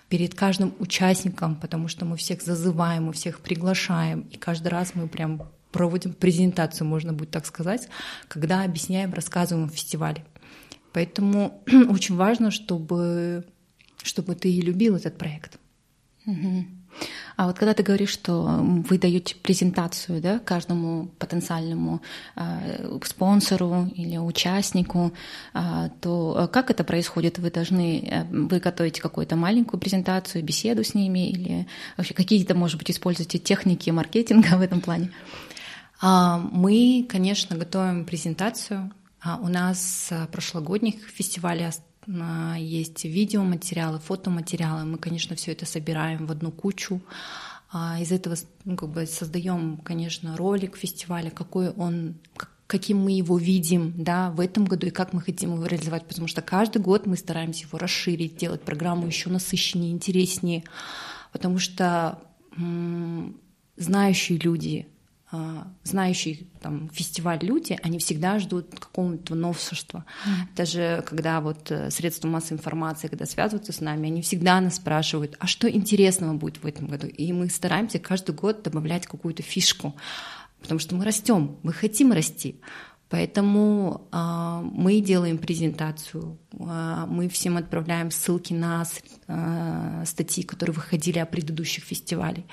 перед 0.10 0.34
каждым 0.34 0.74
участником, 0.80 1.56
потому 1.56 1.88
что 1.88 2.06
мы 2.06 2.18
всех 2.18 2.42
зазываем, 2.42 3.06
мы 3.06 3.14
всех 3.14 3.42
приглашаем, 3.42 4.22
и 4.32 4.38
каждый 4.38 4.70
раз 4.70 4.96
мы 4.96 5.08
прям 5.08 5.44
проводим 5.72 6.14
презентацию, 6.14 6.88
можно 6.88 7.14
будет 7.14 7.30
так 7.30 7.46
сказать, 7.46 7.88
когда 8.28 8.64
объясняем, 8.64 9.14
рассказываем 9.14 9.68
о 9.68 9.72
фестивале. 9.72 10.26
Поэтому 10.92 11.62
очень 11.90 12.16
важно, 12.16 12.50
чтобы, 12.50 13.46
чтобы 14.02 14.34
ты 14.34 14.60
любил 14.60 14.96
этот 14.96 15.20
проект. 15.20 15.60
Угу. 16.26 16.66
А 17.38 17.46
вот 17.46 17.60
когда 17.60 17.76
ты 17.76 17.84
говоришь, 17.84 18.10
что 18.10 18.42
вы 18.44 18.98
даете 18.98 19.36
презентацию 19.36 20.22
да, 20.22 20.40
каждому 20.40 21.10
потенциальному 21.20 22.02
э, 22.36 22.98
спонсору 23.06 23.92
или 23.96 24.18
участнику, 24.18 25.14
э, 25.54 25.90
то 26.02 26.50
как 26.52 26.72
это 26.72 26.84
происходит? 26.84 27.38
Вы 27.38 27.52
должны, 27.52 28.00
э, 28.00 28.24
вы 28.24 28.60
готовите 28.60 29.04
какую-то 29.04 29.36
маленькую 29.36 29.80
презентацию, 29.80 30.44
беседу 30.44 30.84
с 30.84 30.96
ними 30.96 31.30
или 31.30 31.68
вообще 31.96 32.16
какие-то, 32.16 32.56
может 32.56 32.80
быть, 32.80 32.90
используете 32.90 33.38
техники 33.38 33.92
маркетинга 33.92 34.58
в 34.58 34.62
этом 34.62 34.82
плане? 34.82 35.12
А, 36.02 36.40
мы, 36.40 37.06
конечно, 37.08 37.56
готовим 37.56 38.06
презентацию. 38.06 38.92
У 39.42 39.48
нас 39.48 40.12
прошлогодних 40.32 40.96
фестивалей 41.10 41.66
есть 42.08 43.04
видеоматериалы, 43.04 44.00
фотоматериалы. 44.00 44.86
Мы, 44.86 44.98
конечно, 44.98 45.36
все 45.36 45.52
это 45.52 45.66
собираем 45.66 46.26
в 46.26 46.32
одну 46.32 46.52
кучу. 46.52 47.02
А 47.72 48.00
из 48.00 48.12
этого 48.12 48.36
ну, 48.64 48.78
как 48.78 48.90
бы 48.90 49.06
создаем, 49.06 49.78
конечно, 49.78 50.38
ролик 50.38 50.78
фестиваля, 50.78 51.30
какой 51.30 51.70
он, 51.70 52.16
каким 52.66 53.00
мы 53.00 53.12
его 53.12 53.38
видим 53.38 53.94
да, 53.98 54.32
в 54.32 54.40
этом 54.40 54.66
году 54.66 54.88
и 54.88 54.92
как 54.92 55.12
мы 55.12 55.22
хотим 55.22 55.54
его 55.54 55.66
реализовать, 55.66 56.08
потому 56.08 56.28
что 56.28 56.42
каждый 56.42 56.82
год 56.82 57.06
мы 57.06 57.18
стараемся 57.18 57.66
его 57.66 57.78
расширить, 57.78 58.34
сделать 58.34 58.62
программу 58.62 59.06
еще 59.08 59.30
насыщеннее, 59.30 59.92
интереснее, 59.92 60.64
потому 61.34 61.60
что 61.60 62.20
м- 62.56 63.38
знающие 63.76 64.38
люди, 64.38 64.88
знающие 65.84 66.46
там, 66.62 66.90
фестиваль 66.90 67.40
люди, 67.42 67.78
они 67.84 68.00
всегда 68.00 68.40
ждут 68.40 68.80
какого-то 68.80 69.36
новшества. 69.36 70.06
Даже 70.56 71.04
когда 71.06 71.42
вот 71.42 71.70
э, 71.70 71.92
средства 71.92 72.30
массовой 72.30 72.60
информации, 72.60 73.10
когда 73.10 73.26
связываются 73.26 73.74
с 73.74 73.82
нами, 73.82 74.08
они 74.08 74.22
всегда 74.22 74.62
нас 74.62 74.76
спрашивают, 74.76 75.36
а 75.40 75.48
что 75.48 75.70
интересного 75.70 76.34
будет 76.34 76.64
в 76.64 76.66
этом 76.66 76.88
году? 76.88 77.08
И 77.08 77.34
мы 77.34 77.50
стараемся 77.50 78.00
каждый 78.00 78.36
год 78.36 78.64
добавлять 78.64 79.06
какую-то 79.06 79.44
фишку, 79.44 79.98
потому 80.62 80.80
что 80.80 80.96
мы 80.96 81.04
растем, 81.04 81.58
мы 81.62 81.74
хотим 81.74 82.14
расти. 82.14 82.62
Поэтому 83.10 84.10
э, 84.12 84.62
мы 84.64 85.00
делаем 85.00 85.38
презентацию, 85.38 86.38
э, 86.52 87.06
мы 87.08 87.30
всем 87.30 87.56
отправляем 87.56 88.12
ссылки 88.12 88.52
на 88.52 88.86
э, 89.28 90.04
статьи, 90.06 90.44
которые 90.44 90.76
выходили 90.76 91.18
о 91.20 91.26
предыдущих 91.26 91.86
фестивалях, 91.86 92.44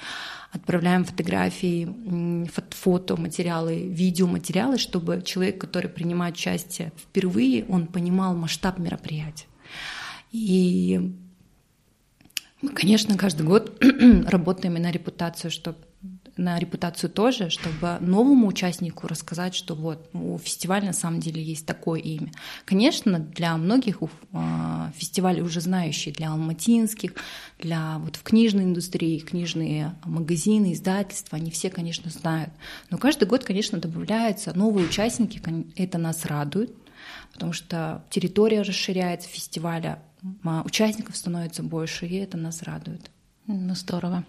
отправляем 0.53 1.05
фотографии, 1.05 2.49
фото, 2.71 3.17
материалы, 3.17 3.89
видеоматериалы, 3.89 4.79
чтобы 4.79 5.23
человек, 5.23 5.61
который 5.61 5.91
принимает 5.91 6.37
участие 6.37 6.93
впервые, 6.97 7.65
он 7.65 7.89
понимал 7.89 8.37
масштаб 8.37 8.79
мероприятия. 8.79 9.47
И 10.31 11.17
мы, 12.63 12.71
конечно, 12.71 13.19
каждый 13.19 13.45
год 13.45 13.83
работаем 14.29 14.77
и 14.77 14.81
на 14.81 14.93
репутацию, 14.93 15.51
чтобы 15.51 15.79
на 16.37 16.59
репутацию 16.59 17.11
тоже, 17.11 17.51
чтобы 17.51 17.99
новому 18.01 18.49
участнику 18.49 19.07
рассказать, 19.07 19.55
что 19.55 19.75
вот 19.75 20.09
у 20.13 20.39
фестиваля 20.39 20.87
на 20.87 20.93
самом 20.93 21.21
деле 21.21 21.43
есть 21.43 21.67
такое 21.67 22.01
имя. 22.01 22.33
Конечно, 22.65 23.19
для 23.19 23.57
многих 23.57 24.03
э, 24.03 24.07
фестивали 24.97 25.41
уже 25.41 25.61
знающие, 25.61 26.15
для 26.15 26.31
алматинских, 26.31 27.15
для 27.59 27.99
вот 27.99 28.17
в 28.17 28.23
книжной 28.23 28.65
индустрии, 28.65 29.19
книжные 29.21 29.95
магазины, 30.05 30.73
издательства, 30.73 31.39
они 31.39 31.51
все, 31.51 31.71
конечно, 31.71 32.11
знают. 32.11 32.51
Но 32.91 32.99
каждый 32.99 33.29
год, 33.29 33.45
конечно, 33.45 33.79
добавляются 33.79 34.57
новые 34.57 34.87
участники, 34.87 35.41
это 35.77 35.99
нас 35.99 36.25
радует, 36.25 36.75
потому 37.33 37.53
что 37.53 38.05
территория 38.11 38.63
расширяется 38.63 39.29
фестиваля, 39.29 40.03
участников 40.65 41.17
становится 41.17 41.63
больше, 41.63 42.07
и 42.07 42.17
это 42.17 42.37
нас 42.37 42.63
радует. 42.63 43.11
Ну, 43.47 43.75
здорово. 43.75 44.25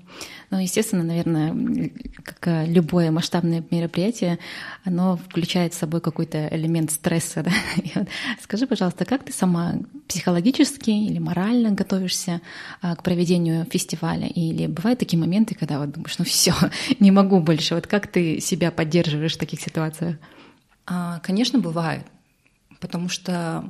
Ну, 0.49 0.59
естественно, 0.59 1.01
наверное, 1.01 1.89
как 2.21 2.67
любое 2.67 3.11
масштабное 3.11 3.63
мероприятие, 3.71 4.39
оно 4.83 5.15
включает 5.15 5.73
в 5.73 5.77
собой 5.77 6.01
какой-то 6.01 6.49
элемент 6.51 6.91
стресса. 6.91 7.43
Да? 7.45 7.51
вот 7.95 8.09
скажи, 8.41 8.67
пожалуйста, 8.67 9.05
как 9.05 9.23
ты 9.23 9.31
сама 9.31 9.75
психологически 10.09 10.89
или 10.89 11.17
морально 11.19 11.71
готовишься 11.71 12.41
а, 12.81 12.97
к 12.97 13.03
проведению 13.03 13.65
фестиваля? 13.65 14.27
Или 14.27 14.67
бывают 14.67 14.99
такие 14.99 15.17
моменты, 15.17 15.55
когда 15.55 15.79
вот 15.79 15.91
думаешь, 15.91 16.17
ну 16.17 16.25
все, 16.25 16.53
не 16.99 17.11
могу 17.11 17.39
больше. 17.39 17.75
Вот 17.75 17.87
как 17.87 18.07
ты 18.07 18.41
себя 18.41 18.69
поддерживаешь 18.69 19.35
в 19.35 19.39
таких 19.39 19.61
ситуациях? 19.61 20.17
А, 20.85 21.19
конечно, 21.19 21.59
бывает. 21.59 22.05
Потому 22.81 23.07
что 23.07 23.63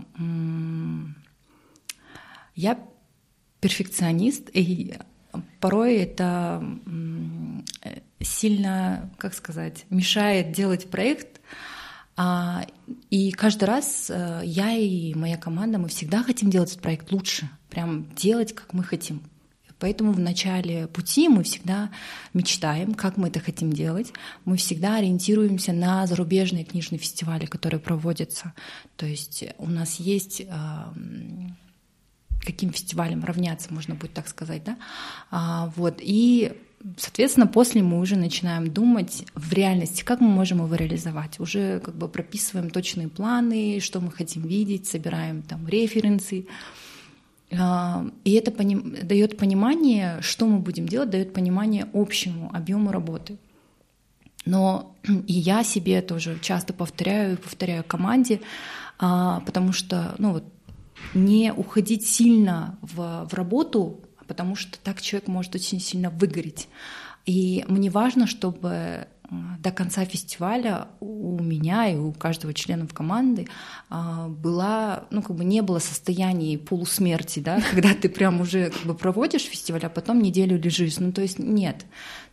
я 2.56 2.80
перфекционист, 3.60 4.50
и 4.52 4.96
порой 5.60 5.98
это 5.98 6.64
сильно, 8.22 9.10
как 9.18 9.34
сказать, 9.34 9.86
мешает 9.90 10.52
делать 10.52 10.90
проект. 10.90 11.42
А, 12.18 12.66
и 13.10 13.32
каждый 13.32 13.66
раз 13.66 14.10
э, 14.10 14.42
я 14.46 14.72
и 14.72 15.14
моя 15.16 15.38
команда, 15.38 15.78
мы 15.80 15.90
всегда 15.90 16.24
хотим 16.24 16.50
делать 16.50 16.72
этот 16.72 16.82
проект 16.82 17.12
лучше, 17.12 17.50
прям 17.70 18.08
делать, 18.16 18.56
как 18.56 18.74
мы 18.74 18.84
хотим. 18.84 19.22
Поэтому 19.80 20.14
в 20.14 20.20
начале 20.20 20.88
пути 20.88 21.28
мы 21.28 21.44
всегда 21.44 21.92
мечтаем, 22.34 22.94
как 22.94 23.18
мы 23.18 23.28
это 23.28 23.42
хотим 23.42 23.74
делать. 23.74 24.14
Мы 24.46 24.56
всегда 24.56 24.96
ориентируемся 24.96 25.74
на 25.74 26.08
зарубежные 26.08 26.64
книжные 26.64 27.00
фестивали, 27.00 27.46
которые 27.46 27.82
проводятся. 27.82 28.54
То 28.96 29.06
есть 29.06 29.44
у 29.58 29.68
нас 29.68 30.00
есть 30.00 30.42
каким 32.46 32.72
фестивалем 32.72 33.24
равняться, 33.24 33.74
можно 33.74 33.96
будет 33.96 34.14
так 34.14 34.28
сказать, 34.28 34.64
да, 34.64 34.78
а, 35.32 35.72
вот, 35.76 36.00
и 36.02 36.54
Соответственно, 36.98 37.48
после 37.48 37.82
мы 37.82 38.00
уже 38.00 38.16
начинаем 38.16 38.72
думать 38.72 39.26
в 39.34 39.52
реальности, 39.54 40.04
как 40.04 40.22
мы 40.22 40.28
можем 40.28 40.60
его 40.60 40.76
реализовать. 40.76 41.40
Уже 41.40 41.80
как 41.80 41.96
бы 41.96 42.08
прописываем 42.08 42.70
точные 42.70 43.08
планы, 43.08 43.80
что 43.80 44.00
мы 44.02 44.12
хотим 44.12 44.44
видеть, 44.44 44.86
собираем 44.86 45.42
там 45.42 45.68
референсы. 45.68 46.46
А, 47.52 48.06
и 48.24 48.34
это 48.34 48.52
поним... 48.52 48.96
дает 49.02 49.36
понимание, 49.38 50.22
что 50.22 50.46
мы 50.46 50.60
будем 50.60 50.88
делать, 50.88 51.10
дает 51.10 51.34
понимание 51.34 51.88
общему 51.92 52.52
объему 52.54 52.92
работы. 52.92 53.38
Но 54.46 54.96
и 55.28 55.34
я 55.34 55.64
себе 55.64 56.02
тоже 56.02 56.38
часто 56.40 56.74
повторяю, 56.74 57.38
повторяю 57.38 57.84
команде, 57.84 58.42
а, 59.00 59.40
потому 59.42 59.74
что, 59.74 60.14
ну 60.20 60.34
вот 60.34 60.44
не 61.14 61.54
уходить 61.54 62.08
сильно 62.08 62.78
в, 62.82 63.28
в 63.30 63.34
работу, 63.34 64.02
потому 64.28 64.56
что 64.56 64.78
так 64.80 65.02
человек 65.02 65.28
может 65.28 65.56
очень 65.56 65.80
сильно 65.80 66.10
выгореть. 66.10 66.68
И 67.26 67.66
мне 67.68 67.90
важно, 67.90 68.28
чтобы 68.28 68.70
э, 68.70 69.06
до 69.60 69.72
конца 69.72 70.06
фестиваля 70.06 70.90
у 71.00 71.42
меня 71.42 71.88
и 71.88 71.96
у 71.96 72.12
каждого 72.12 72.54
члена 72.54 72.88
команды 72.88 73.48
а, 73.90 74.28
была, 74.28 75.06
ну, 75.10 75.24
как 75.24 75.36
бы 75.36 75.44
не 75.44 75.62
было 75.62 75.80
состояния 75.80 76.58
полусмерти, 76.58 77.40
да, 77.40 77.62
когда 77.72 77.94
ты 77.96 78.10
прям 78.10 78.42
уже 78.42 78.70
как 78.70 78.84
бы 78.84 78.94
проводишь 78.94 79.44
фестиваль, 79.44 79.86
а 79.86 79.90
потом 79.90 80.22
неделю 80.22 80.60
лежишь. 80.60 81.00
Ну, 81.00 81.12
то 81.12 81.22
есть 81.22 81.40
нет. 81.40 81.86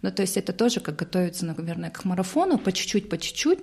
Ну, 0.03 0.11
то 0.11 0.23
есть 0.23 0.37
это 0.37 0.53
тоже 0.53 0.81
как 0.81 0.97
готовиться, 0.97 1.47
наверное, 1.47 1.91
к 1.91 2.05
марафону 2.05 2.59
по 2.59 2.71
чуть-чуть, 2.71 3.09
по 3.09 3.17
чуть-чуть, 3.17 3.61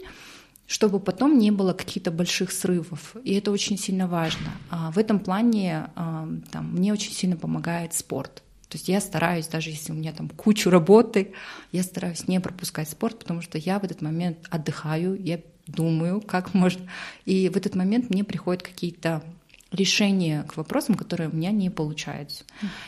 чтобы 0.69 0.99
потом 0.99 1.39
не 1.39 1.49
было 1.49 1.73
каких-то 1.73 2.11
больших 2.11 2.51
срывов. 2.51 3.15
И 3.23 3.33
это 3.33 3.49
очень 3.49 3.75
сильно 3.75 4.07
важно. 4.07 4.51
А 4.69 4.91
в 4.91 4.99
этом 4.99 5.19
плане 5.19 5.89
там, 5.95 6.73
мне 6.73 6.93
очень 6.93 7.11
сильно 7.11 7.35
помогает 7.35 7.95
спорт. 7.95 8.43
То 8.67 8.77
есть 8.77 8.87
я 8.87 9.01
стараюсь, 9.01 9.47
даже 9.47 9.71
если 9.71 9.91
у 9.91 9.95
меня 9.95 10.13
там 10.13 10.29
кучу 10.29 10.69
работы, 10.69 11.33
я 11.71 11.81
стараюсь 11.81 12.27
не 12.27 12.39
пропускать 12.39 12.87
спорт, 12.87 13.17
потому 13.17 13.41
что 13.41 13.57
я 13.57 13.79
в 13.79 13.83
этот 13.83 14.03
момент 14.03 14.45
отдыхаю, 14.51 15.19
я 15.19 15.41
думаю, 15.65 16.21
как 16.21 16.53
можно. 16.53 16.87
И 17.25 17.49
в 17.49 17.57
этот 17.57 17.73
момент 17.73 18.11
мне 18.11 18.23
приходят 18.23 18.61
какие-то 18.61 19.23
решения 19.71 20.43
к 20.43 20.55
вопросам, 20.55 20.93
которые 20.93 21.29
у 21.31 21.35
меня 21.35 21.49
не 21.49 21.71
получаются. 21.71 22.43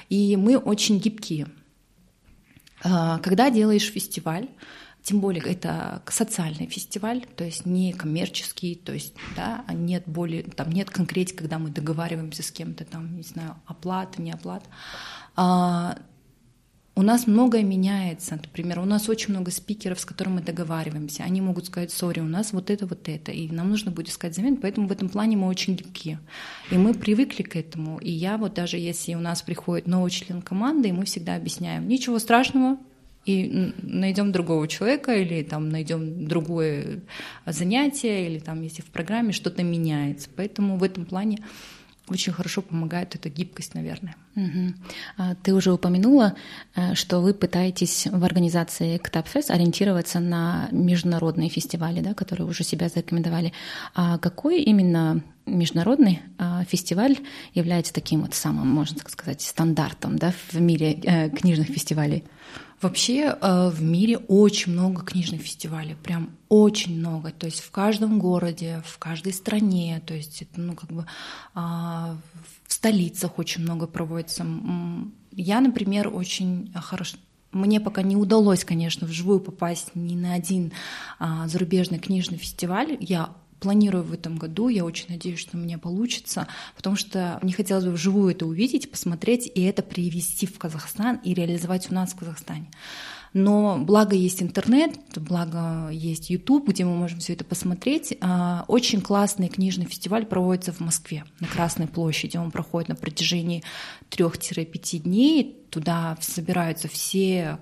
И 0.08 0.36
мы 0.36 0.58
очень 0.58 1.00
гибкие. 1.00 1.48
А, 2.84 3.18
когда 3.20 3.50
делаешь 3.50 3.90
фестиваль, 3.90 4.50
тем 5.04 5.20
более 5.20 5.44
это 5.44 6.04
социальный 6.08 6.68
фестиваль, 6.68 7.26
то 7.36 7.44
есть 7.44 7.66
не 7.66 7.94
коммерческий, 7.94 8.76
то 8.76 8.94
есть 8.94 9.14
да, 9.36 9.66
нет 9.70 10.04
более, 10.06 10.44
там 10.44 10.72
нет 10.72 10.90
конкретики, 10.90 11.38
когда 11.38 11.58
мы 11.60 11.70
договариваемся 11.70 12.44
с 12.44 12.52
кем-то, 12.52 12.86
там, 12.86 13.16
не 13.18 13.24
знаю, 13.24 13.56
оплата, 13.66 14.22
не 14.22 14.32
оплата. 14.32 14.66
А, 15.36 15.98
у 16.94 17.04
нас 17.04 17.26
многое 17.26 17.64
меняется. 17.64 18.36
Например, 18.36 18.80
у 18.80 18.86
нас 18.86 19.08
очень 19.08 19.30
много 19.30 19.50
спикеров, 19.50 20.00
с 20.00 20.06
которыми 20.06 20.36
мы 20.36 20.42
договариваемся. 20.42 21.24
Они 21.24 21.40
могут 21.40 21.66
сказать, 21.68 21.92
сори, 21.92 22.20
у 22.20 22.26
нас 22.26 22.52
вот 22.52 22.70
это, 22.70 22.86
вот 22.86 23.08
это. 23.08 23.32
И 23.32 23.50
нам 23.50 23.70
нужно 23.70 23.92
будет 23.92 24.10
искать 24.10 24.36
замену. 24.36 24.58
Поэтому 24.58 24.88
в 24.88 24.92
этом 24.92 25.08
плане 25.08 25.38
мы 25.38 25.48
очень 25.48 25.76
гибкие. 25.76 26.20
И 26.70 26.76
мы 26.76 26.94
привыкли 26.94 27.44
к 27.44 27.56
этому. 27.56 27.98
И 28.00 28.12
я 28.12 28.38
вот 28.38 28.54
даже 28.54 28.78
если 28.78 29.16
у 29.16 29.22
нас 29.22 29.42
приходит 29.42 29.88
новый 29.88 30.12
член 30.12 30.42
команды, 30.42 30.90
и 30.90 30.92
мы 30.92 31.06
всегда 31.06 31.36
объясняем, 31.36 31.88
ничего 31.88 32.20
страшного, 32.20 32.78
и 33.26 33.74
найдем 33.82 34.32
другого 34.32 34.68
человека 34.68 35.16
или 35.16 35.44
там 35.44 35.70
найдем 35.70 36.28
другое 36.28 37.02
занятие 37.46 38.28
или 38.28 38.40
там 38.40 38.62
если 38.62 38.82
в 38.82 38.88
программе 38.88 39.32
что-то 39.32 39.64
меняется. 39.64 40.30
Поэтому 40.36 40.78
в 40.78 40.84
этом 40.84 41.06
плане 41.06 41.40
очень 42.12 42.34
хорошо 42.34 42.62
помогает 42.62 43.16
эта 43.16 43.30
гибкость, 43.30 43.74
наверное. 43.74 44.16
Угу. 44.36 45.34
Ты 45.44 45.54
уже 45.54 45.72
упомянула, 45.72 46.36
э, 46.76 46.94
что 46.96 47.20
вы 47.20 47.34
пытаетесь 47.34 48.08
в 48.08 48.24
организации 48.24 48.98
КТАПФЕС 48.98 49.50
ориентироваться 49.50 50.20
на 50.20 50.68
международные 50.72 51.50
фестивали, 51.50 52.02
да, 52.02 52.14
которые 52.14 52.48
уже 52.48 52.64
себя 52.64 52.90
зарекомендовали. 52.90 53.54
А 53.96 54.18
какой 54.18 54.62
именно 54.62 55.22
международный 55.46 56.22
а, 56.38 56.64
фестиваль 56.66 57.18
является 57.54 57.94
таким 57.94 58.22
вот 58.22 58.36
самым, 58.36 58.68
можно 58.68 58.98
так 58.98 59.10
сказать, 59.10 59.42
стандартом 59.42 60.18
да, 60.18 60.34
в 60.52 60.60
мире 60.60 61.00
э, 61.04 61.30
книжных 61.30 61.68
фестивалей? 61.68 62.24
Вообще 62.82 63.38
э, 63.40 63.70
в 63.70 63.82
мире 63.84 64.18
очень 64.18 64.72
много 64.72 65.04
книжных 65.04 65.42
фестивалей, 65.42 65.96
прям 65.96 66.32
очень 66.50 66.98
много. 66.98 67.32
То 67.32 67.46
есть 67.46 67.60
в 67.60 67.70
каждом 67.70 68.18
городе, 68.18 68.82
в 68.86 68.98
каждой 68.98 69.34
стране, 69.34 70.02
то 70.06 70.16
есть 70.16 70.42
это, 70.42 70.60
ну, 70.60 70.74
как 70.74 70.92
бы 70.92 71.06
а, 71.54 72.18
в 72.68 72.74
столицах 72.74 73.38
очень 73.38 73.62
много 73.62 73.86
проводится. 73.86 74.46
Я, 75.32 75.62
например, 75.62 76.10
очень 76.14 76.72
хорошо 76.74 77.18
мне 77.52 77.82
пока 77.82 78.02
не 78.02 78.16
удалось, 78.16 78.64
конечно, 78.64 79.06
вживую 79.06 79.42
попасть 79.42 79.92
ни 79.94 80.16
на 80.16 80.34
один 80.34 80.72
а, 81.20 81.48
зарубежный 81.48 82.00
книжный 82.00 82.38
фестиваль. 82.38 82.98
Я 83.00 83.32
планирую 83.62 84.04
в 84.04 84.12
этом 84.12 84.38
году, 84.38 84.68
я 84.68 84.84
очень 84.84 85.06
надеюсь, 85.10 85.40
что 85.40 85.56
у 85.56 85.60
меня 85.60 85.78
получится, 85.78 86.48
потому 86.76 86.96
что 86.96 87.40
мне 87.42 87.54
хотелось 87.54 87.86
бы 87.86 87.92
вживую 87.92 88.32
это 88.32 88.46
увидеть, 88.46 88.92
посмотреть 88.92 89.50
и 89.54 89.62
это 89.62 89.84
привести 89.84 90.48
в 90.48 90.58
Казахстан 90.58 91.18
и 91.24 91.34
реализовать 91.34 91.90
у 91.92 91.94
нас 91.94 92.12
в 92.12 92.18
Казахстане. 92.18 92.70
Но 93.34 93.78
благо 93.78 94.14
есть 94.16 94.42
интернет, 94.42 95.00
благо 95.16 95.90
есть 95.90 96.30
YouTube, 96.30 96.68
где 96.68 96.84
мы 96.84 96.96
можем 96.96 97.20
все 97.20 97.34
это 97.34 97.46
посмотреть. 97.46 98.18
А, 98.20 98.66
очень 98.68 99.00
классный 99.00 99.48
книжный 99.48 99.86
фестиваль 99.86 100.26
проводится 100.26 100.74
в 100.74 100.82
Москве 100.82 101.24
на 101.40 101.48
Красной 101.48 101.88
площади. 101.88 102.36
Он 102.36 102.52
проходит 102.52 102.90
на 102.90 102.96
протяжении 102.96 103.64
3-5 104.10 104.98
дней. 104.98 105.64
Туда 105.70 106.18
собираются 106.20 106.90
все 106.90 107.60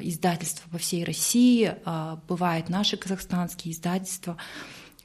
издательства 0.00 0.68
по 0.70 0.78
всей 0.78 1.02
России, 1.02 1.74
а, 1.84 2.20
бывают 2.28 2.68
наши 2.68 2.96
казахстанские 2.96 3.74
издательства. 3.74 4.36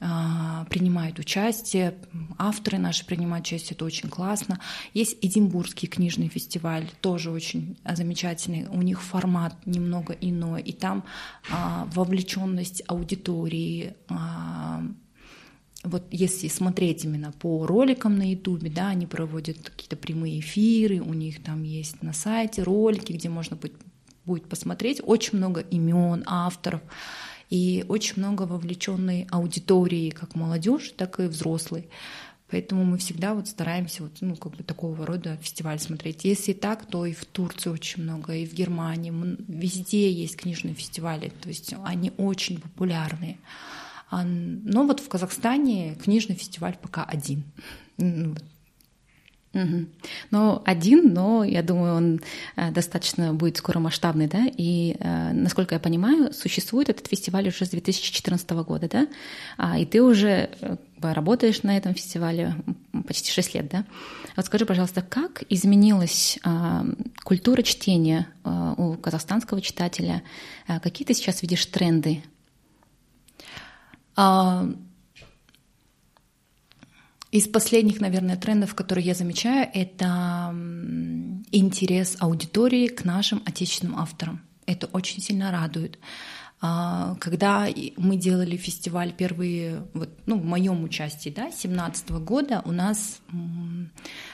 А, 0.02 0.66
принимают 0.70 1.20
участие, 1.20 1.94
авторы 2.38 2.78
наши 2.78 3.06
принимают 3.06 3.46
участие, 3.46 3.76
это 3.76 3.84
очень 3.84 4.08
классно. 4.08 4.60
Есть 4.94 5.18
Эдинбургский 5.22 5.90
книжный 5.90 6.30
фестиваль, 6.30 6.90
тоже 7.02 7.32
очень 7.32 7.78
замечательный, 7.84 8.68
у 8.68 8.82
них 8.82 9.02
формат 9.02 9.56
немного 9.66 10.14
иной, 10.14 10.62
и 10.62 10.72
там 10.72 11.04
а, 11.52 11.86
вовлеченность 11.94 12.82
аудитории, 12.88 13.94
а, 14.08 14.84
вот 15.84 16.04
если 16.12 16.48
смотреть 16.48 17.04
именно 17.04 17.34
по 17.34 17.66
роликам 17.66 18.18
на 18.18 18.32
Ютубе, 18.32 18.70
да, 18.70 18.90
они 18.90 19.06
проводят 19.06 19.58
какие-то 19.70 19.98
прямые 19.98 20.40
эфиры, 20.40 21.02
у 21.02 21.14
них 21.14 21.44
там 21.44 21.64
есть 21.64 22.02
на 22.04 22.14
сайте 22.14 22.64
ролики, 22.64 23.12
где 23.12 23.28
можно 23.28 23.58
будет, 23.58 23.74
будет 24.26 24.46
посмотреть 24.48 25.02
очень 25.06 25.38
много 25.38 25.60
имен 25.60 26.24
авторов 26.26 26.82
и 27.50 27.86
очень 27.88 28.16
много 28.18 28.44
вовлеченной 28.44 29.28
аудитории, 29.32 30.12
как 30.12 30.36
молодежь, 30.36 30.94
так 30.96 31.20
и 31.20 31.24
взрослой. 31.24 31.90
Поэтому 32.52 32.84
мы 32.84 32.98
всегда 32.98 33.36
вот 33.36 33.48
стараемся 33.48 34.04
вот, 34.04 34.14
ну, 34.22 34.36
как 34.36 34.56
бы 34.56 34.64
такого 34.64 35.06
рода 35.06 35.38
фестиваль 35.38 35.80
смотреть. 35.80 36.26
Если 36.26 36.54
так, 36.54 36.88
то 36.88 37.06
и 37.06 37.14
в 37.14 37.26
Турции 37.26 37.70
очень 37.70 38.04
много, 38.04 38.34
и 38.34 38.48
в 38.48 38.54
Германии. 38.54 39.14
Везде 39.48 40.12
есть 40.12 40.36
книжные 40.36 40.74
фестивали, 40.74 41.32
то 41.42 41.50
есть 41.50 41.76
они 41.84 42.12
очень 42.18 42.60
популярные. 42.60 43.38
А, 44.10 44.24
но 44.24 44.86
вот 44.86 45.00
в 45.00 45.08
Казахстане 45.08 45.96
книжный 45.96 46.36
фестиваль 46.36 46.76
пока 46.82 47.04
один. 47.04 47.44
Угу. 49.54 49.86
Ну, 50.30 50.62
один, 50.64 51.12
но 51.12 51.44
я 51.44 51.64
думаю, 51.64 51.96
он 51.96 52.22
э, 52.56 52.70
достаточно 52.72 53.34
будет 53.34 53.58
скоро 53.58 53.80
масштабный, 53.80 54.28
да, 54.28 54.46
и, 54.46 54.96
э, 55.00 55.34
насколько 55.34 55.74
я 55.74 55.80
понимаю, 55.80 56.32
существует 56.34 56.90
этот 56.90 57.08
фестиваль 57.08 57.48
уже 57.48 57.66
с 57.66 57.70
2014 57.70 58.48
года, 58.52 58.88
да, 58.88 59.08
а, 59.58 59.80
и 59.80 59.88
ты 59.88 60.04
уже 60.04 60.52
э, 60.62 60.78
работаешь 61.02 61.64
на 61.64 61.76
этом 61.76 61.96
фестивале 61.96 62.54
почти 63.08 63.32
6 63.32 63.56
лет, 63.56 63.70
да. 63.70 63.86
Вот 64.36 64.46
скажи, 64.46 64.68
пожалуйста, 64.68 65.02
как 65.02 65.44
изменилась 65.50 66.38
а, 66.44 66.86
культура 67.24 67.64
чтения 67.64 68.28
а, 68.44 68.76
у 68.78 68.98
казахстанского 68.98 69.62
читателя? 69.62 70.22
Какие 70.84 71.08
ты 71.08 71.16
сейчас 71.16 71.42
видишь 71.42 71.66
тренды? 71.66 72.22
Из 77.32 77.48
последних, 77.48 78.02
наверное, 78.02 78.38
трендов, 78.38 78.74
которые 78.74 79.06
я 79.06 79.14
замечаю, 79.14 79.70
это 79.74 80.52
интерес 81.52 82.18
аудитории 82.20 82.88
к 82.88 83.06
нашим 83.06 83.44
отечественным 83.46 83.98
авторам. 83.98 84.42
Это 84.66 84.88
очень 84.88 85.22
сильно 85.22 85.52
радует. 85.52 86.00
А, 86.62 87.16
когда 87.20 87.68
мы 87.96 88.18
делали 88.18 88.58
фестиваль 88.58 89.14
первые, 89.14 89.84
вот, 89.94 90.10
ну, 90.26 90.38
в 90.38 90.44
моем 90.44 90.84
участии, 90.84 91.30
да, 91.30 91.52
17 91.52 92.10
года, 92.10 92.62
у 92.66 92.72
нас 92.72 93.22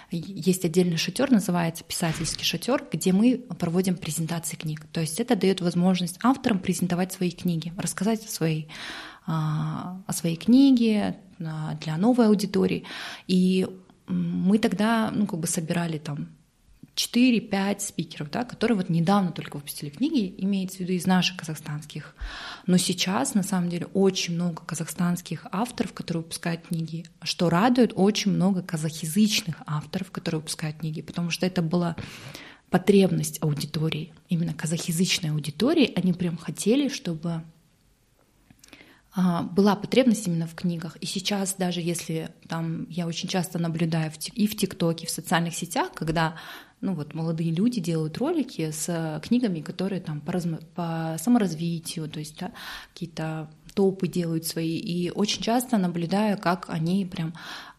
есть 0.09 0.65
отдельный 0.65 0.97
шатер, 0.97 1.31
называется 1.31 1.83
писательский 1.83 2.43
шатер, 2.43 2.83
где 2.91 3.13
мы 3.13 3.37
проводим 3.59 3.95
презентации 3.95 4.55
книг. 4.55 4.85
То 4.91 5.01
есть 5.01 5.19
это 5.19 5.35
дает 5.35 5.61
возможность 5.61 6.17
авторам 6.23 6.59
презентовать 6.59 7.13
свои 7.13 7.29
книги, 7.29 7.73
рассказать 7.77 8.25
о 8.25 8.29
своей 8.29 8.69
а, 9.27 10.01
о 10.05 10.13
своей 10.13 10.35
книге 10.35 11.17
для 11.37 11.97
новой 11.97 12.27
аудитории. 12.27 12.83
И 13.27 13.67
мы 14.07 14.59
тогда 14.59 15.11
ну, 15.11 15.27
как 15.27 15.39
бы 15.39 15.47
собирали 15.47 15.97
там 15.97 16.29
4-5 16.95 17.79
спикеров, 17.79 18.31
да, 18.31 18.45
которые 18.45 18.77
вот 18.77 18.89
недавно 18.89 19.31
только 19.31 19.57
выпустили 19.57 19.89
книги, 19.89 20.33
имеется 20.37 20.77
в 20.77 20.79
виду 20.81 20.93
из 20.93 21.05
наших 21.05 21.37
казахстанских. 21.37 22.15
Но 22.67 22.77
сейчас, 22.77 23.33
на 23.33 23.43
самом 23.43 23.69
деле, 23.69 23.87
очень 23.87 24.35
много 24.35 24.63
казахстанских 24.65 25.45
авторов, 25.51 25.93
которые 25.93 26.23
выпускают 26.23 26.67
книги. 26.67 27.05
Что 27.21 27.49
радует, 27.49 27.91
очень 27.95 28.31
много 28.31 28.61
казахязычных 28.61 29.57
авторов, 29.65 30.11
которые 30.11 30.39
выпускают 30.39 30.77
книги, 30.77 31.01
потому 31.01 31.31
что 31.31 31.45
это 31.45 31.61
была 31.61 31.97
потребность 32.69 33.41
аудитории, 33.41 34.13
именно 34.29 34.53
казахязычной 34.53 35.31
аудитории. 35.31 35.91
Они 35.95 36.13
прям 36.13 36.37
хотели, 36.37 36.87
чтобы 36.87 37.43
была 39.15 39.75
потребность 39.75 40.27
именно 40.27 40.47
в 40.47 40.55
книгах. 40.55 40.97
И 40.97 41.05
сейчас 41.05 41.55
даже 41.57 41.81
если 41.81 42.31
там 42.49 42.85
я 42.89 43.07
очень 43.07 43.29
часто 43.29 43.59
наблюдаю 43.59 44.11
и 44.33 44.47
в 44.47 44.57
ТикТоке, 44.57 45.07
в 45.07 45.09
социальных 45.09 45.55
сетях, 45.55 45.91
когда 45.93 46.35
ну 46.81 46.93
вот 46.93 47.13
молодые 47.13 47.51
люди 47.51 47.79
делают 47.79 48.17
ролики 48.17 48.71
с 48.71 49.21
книгами, 49.23 49.61
которые 49.61 50.01
там 50.01 50.21
по, 50.21 50.33
разм... 50.33 50.57
по 50.75 51.15
саморазвитию, 51.19 52.09
то 52.09 52.19
есть 52.19 52.37
да, 52.39 52.51
какие-то 52.93 53.49
топы 53.73 54.07
делают 54.07 54.45
свои. 54.45 54.77
И 54.77 55.11
очень 55.11 55.41
часто 55.41 55.77
наблюдаю, 55.77 56.37
как 56.37 56.69
они 56.69 57.05
прям 57.05 57.33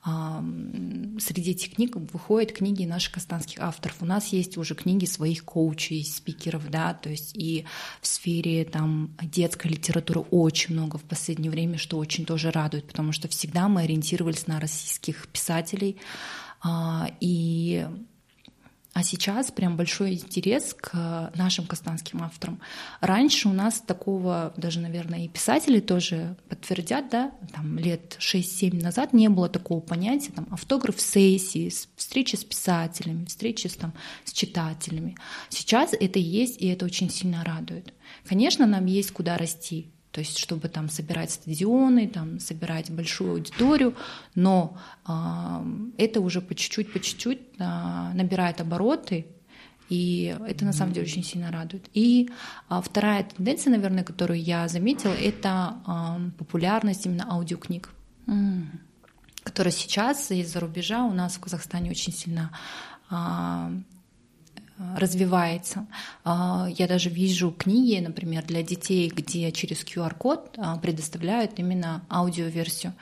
среди 0.07 1.51
этих 1.51 1.75
книг 1.75 1.97
выходят 1.97 2.53
книги 2.53 2.85
наших 2.85 3.15
казахстанских 3.15 3.59
авторов. 3.59 3.97
У 4.01 4.05
нас 4.07 4.29
есть 4.29 4.57
уже 4.57 4.77
книги 4.77 5.05
своих 5.05 5.45
коучей, 5.45 6.05
спикеров, 6.05 6.71
да, 6.71 6.95
то 6.95 7.11
есть 7.11 7.37
и 7.37 7.65
в 8.01 8.07
сфере 8.07 8.65
там 8.65 9.17
детской 9.21 9.69
литературы 9.69 10.21
очень 10.31 10.75
много 10.75 10.99
в 10.99 11.03
последнее 11.03 11.51
время, 11.51 11.77
что 11.77 11.99
очень 11.99 12.25
тоже 12.25 12.53
радует, 12.53 12.87
потому 12.87 13.11
что 13.11 13.27
всегда 13.27 13.69
мы 13.69 13.83
ориентировались 13.83 14.47
на 14.47 14.61
российских 14.61 15.27
писателей, 15.29 15.97
а, 16.63 17.11
и 17.21 17.87
а 18.97 19.03
сейчас 19.03 19.51
прям 19.51 19.77
большой 19.77 20.15
интерес 20.15 20.73
к 20.73 21.31
нашим 21.35 21.67
казахстанским 21.67 22.23
авторам. 22.23 22.63
Раньше 23.03 23.47
у 23.47 23.53
нас 23.53 23.79
такого, 23.79 24.55
даже, 24.57 24.81
наверное, 24.81 25.27
и 25.27 25.29
писатели 25.29 25.81
тоже 25.81 26.35
подтвердят, 26.49 27.11
да, 27.11 27.33
там 27.53 27.79
лет 27.79 28.17
6-7 28.19 28.83
назад 28.83 29.13
не 29.13 29.29
было 29.29 29.51
такого 29.51 29.81
понятия, 29.81 30.33
там, 30.33 30.49
автограф-сессии, 30.51 31.71
встречи 31.95 32.37
с 32.37 32.45
писателями, 32.45 33.27
встречи 33.27 33.67
с, 33.67 33.75
там, 33.75 33.93
с 34.25 34.33
читателями. 34.33 35.15
Сейчас 35.51 35.93
это 35.93 36.19
есть, 36.19 36.63
и 36.63 36.67
это 36.69 36.87
очень 36.87 37.11
сильно 37.11 37.45
радует. 37.45 37.93
Конечно, 38.25 38.65
нам 38.65 38.87
есть 38.87 39.11
куда 39.11 39.37
расти, 39.37 39.91
то 40.17 40.21
есть 40.21 40.39
чтобы 40.39 40.69
там 40.69 40.89
собирать 40.89 41.31
стадионы, 41.31 42.09
там 42.09 42.41
собирать 42.41 42.91
большую 42.91 43.33
аудиторию, 43.33 43.95
но 44.35 44.79
э, 45.07 45.13
это 45.99 46.23
уже 46.23 46.41
по 46.41 46.55
чуть-чуть, 46.55 46.91
по 46.91 47.01
чуть-чуть 47.01 47.41
э, 47.59 48.13
набирает 48.15 48.63
обороты, 48.63 49.27
и 49.91 50.35
это 50.49 50.65
на 50.65 50.73
самом 50.73 50.95
деле 50.95 51.05
очень 51.05 51.23
сильно 51.23 51.53
радует. 51.53 51.91
И 51.93 52.31
а, 52.71 52.81
вторая 52.81 53.25
тенденция, 53.25 53.73
наверное, 53.73 54.05
которую 54.05 54.41
я 54.41 54.69
заметила, 54.69 55.13
это 55.13 55.83
а, 55.85 56.19
популярность 56.39 57.05
именно 57.05 57.31
аудиокниг, 57.31 57.91
которая 59.43 59.73
сейчас 59.73 60.31
из-за 60.31 60.61
рубежа 60.61 61.05
у 61.05 61.13
нас 61.13 61.35
в 61.35 61.41
Казахстане 61.41 61.91
очень 61.91 62.15
сильно 62.15 62.53
а, 63.11 63.71
развивается. 64.97 65.87
А, 66.25 66.69
я 66.71 66.87
даже 66.87 67.09
вижу 67.09 67.51
книги, 67.51 67.99
например, 68.01 68.45
для 68.45 68.63
детей, 68.63 69.09
где 69.09 69.51
через 69.53 69.85
QR-код 69.85 70.55
а, 70.59 70.77
предоставляют 70.79 71.53
именно 71.59 72.03
аудиоверсию. 72.11 72.95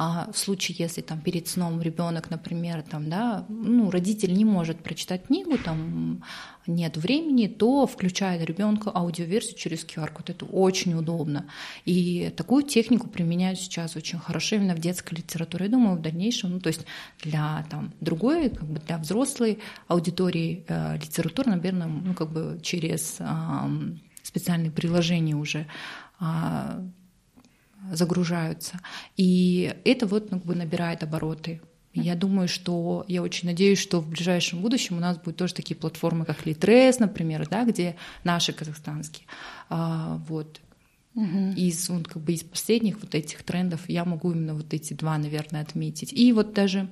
А 0.00 0.30
в 0.30 0.38
случае, 0.38 0.76
если 0.78 1.00
там 1.00 1.20
перед 1.20 1.48
сном 1.48 1.82
ребенок, 1.82 2.30
например, 2.30 2.82
там, 2.82 3.10
да, 3.10 3.44
ну, 3.48 3.90
родитель 3.90 4.32
не 4.32 4.44
может 4.44 4.80
прочитать 4.80 5.26
книгу, 5.26 5.58
там 5.58 6.22
нет 6.68 6.96
времени, 6.96 7.48
то 7.48 7.84
включает 7.84 8.48
ребенка 8.48 8.92
аудиоверсию 8.94 9.58
через 9.58 9.84
QR-код. 9.84 10.30
Это 10.30 10.44
очень 10.44 10.94
удобно. 10.94 11.46
И 11.84 12.32
такую 12.36 12.62
технику 12.62 13.08
применяют 13.08 13.58
сейчас 13.58 13.96
очень 13.96 14.20
хорошо 14.20 14.54
именно 14.54 14.76
в 14.76 14.78
детской 14.78 15.16
литературе. 15.16 15.64
Я 15.64 15.72
думаю, 15.72 15.96
в 15.96 16.00
дальнейшем, 16.00 16.52
ну, 16.52 16.60
то 16.60 16.68
есть 16.68 16.86
для 17.24 17.66
там, 17.68 17.92
другой, 18.00 18.50
как 18.50 18.68
бы 18.68 18.78
для 18.78 18.98
взрослой 18.98 19.58
аудитории 19.88 20.64
э, 20.68 20.94
литературы, 20.94 21.50
наверное, 21.50 21.88
ну, 21.88 22.14
как 22.14 22.30
бы 22.30 22.60
через 22.62 23.16
э, 23.18 23.24
специальные 24.22 24.70
приложения 24.70 25.34
уже 25.34 25.66
э, 26.20 26.88
загружаются. 27.92 28.80
И 29.16 29.74
это 29.84 30.06
вот 30.06 30.30
как 30.30 30.44
бы 30.44 30.54
набирает 30.54 31.02
обороты. 31.02 31.60
Я 31.94 32.14
думаю, 32.14 32.48
что 32.48 33.04
я 33.08 33.22
очень 33.22 33.48
надеюсь, 33.48 33.78
что 33.78 34.00
в 34.00 34.08
ближайшем 34.08 34.60
будущем 34.60 34.98
у 34.98 35.00
нас 35.00 35.16
будут 35.16 35.36
тоже 35.36 35.54
такие 35.54 35.74
платформы, 35.74 36.24
как 36.24 36.46
Литрес, 36.46 36.98
например, 36.98 37.48
да, 37.48 37.64
где 37.64 37.96
наши 38.24 38.52
казахстанские. 38.52 39.26
А, 39.68 40.20
вот. 40.28 40.60
Угу. 41.14 41.54
Из, 41.56 41.88
вот, 41.88 42.06
как 42.06 42.22
бы 42.22 42.32
из 42.32 42.44
последних 42.44 43.00
вот 43.00 43.14
этих 43.14 43.42
трендов 43.42 43.88
я 43.88 44.04
могу 44.04 44.30
именно 44.30 44.54
вот 44.54 44.72
эти 44.72 44.94
два, 44.94 45.18
наверное, 45.18 45.62
отметить. 45.62 46.12
И 46.12 46.32
вот 46.32 46.52
даже 46.52 46.88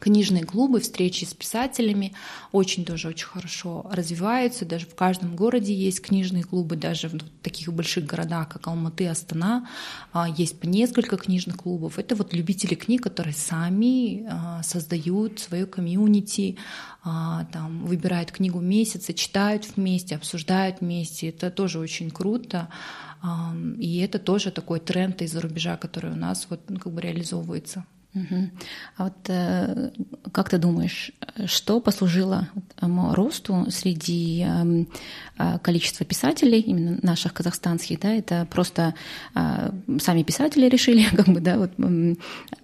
Книжные 0.00 0.44
клубы, 0.44 0.78
встречи 0.78 1.24
с 1.24 1.34
писателями 1.34 2.12
очень 2.52 2.84
тоже 2.84 3.08
очень 3.08 3.26
хорошо 3.26 3.84
развиваются. 3.92 4.64
Даже 4.64 4.86
в 4.86 4.94
каждом 4.94 5.34
городе 5.34 5.74
есть 5.74 6.00
книжные 6.00 6.44
клубы, 6.44 6.76
даже 6.76 7.08
в 7.08 7.18
таких 7.42 7.72
больших 7.72 8.06
городах, 8.06 8.48
как 8.48 8.68
Алматы, 8.68 9.08
Астана, 9.08 9.68
а, 10.12 10.28
есть 10.28 10.60
по 10.60 10.66
несколько 10.66 11.16
книжных 11.16 11.56
клубов. 11.56 11.98
Это 11.98 12.14
вот 12.14 12.32
любители 12.32 12.76
книг, 12.76 13.02
которые 13.02 13.34
сами 13.34 14.24
а, 14.30 14.62
создают 14.62 15.40
свое 15.40 15.66
комьюнити, 15.66 16.58
а, 17.02 17.46
там, 17.52 17.84
выбирают 17.84 18.30
книгу 18.30 18.60
месяца, 18.60 19.12
читают 19.12 19.66
вместе, 19.74 20.14
обсуждают 20.14 20.80
вместе. 20.80 21.30
Это 21.30 21.50
тоже 21.50 21.80
очень 21.80 22.10
круто. 22.10 22.68
И 23.78 23.98
это 23.98 24.20
тоже 24.20 24.52
такой 24.52 24.78
тренд 24.78 25.22
из-за 25.22 25.40
рубежа, 25.40 25.76
который 25.76 26.12
у 26.12 26.16
нас 26.16 26.46
вот, 26.48 26.60
ну, 26.68 26.78
как 26.78 26.92
бы 26.92 27.00
реализовывается. 27.00 27.84
А 28.96 29.04
вот 29.04 29.16
э, 29.28 29.90
как 30.32 30.48
ты 30.50 30.58
думаешь, 30.58 31.12
что 31.46 31.80
послужило 31.80 32.48
росту 32.80 33.66
среди 33.70 34.42
эм, 34.42 34.88
э, 35.38 35.58
количества 35.60 36.04
писателей, 36.04 36.60
именно 36.60 36.98
наших 37.02 37.34
казахстанских, 37.34 38.00
да, 38.00 38.12
это 38.12 38.46
просто 38.50 38.94
э, 39.34 39.70
сами 40.00 40.22
писатели 40.22 40.68
решили 40.68 41.04
как 41.16 41.28
бы, 41.28 41.40
да, 41.40 41.58
вот, 41.58 41.72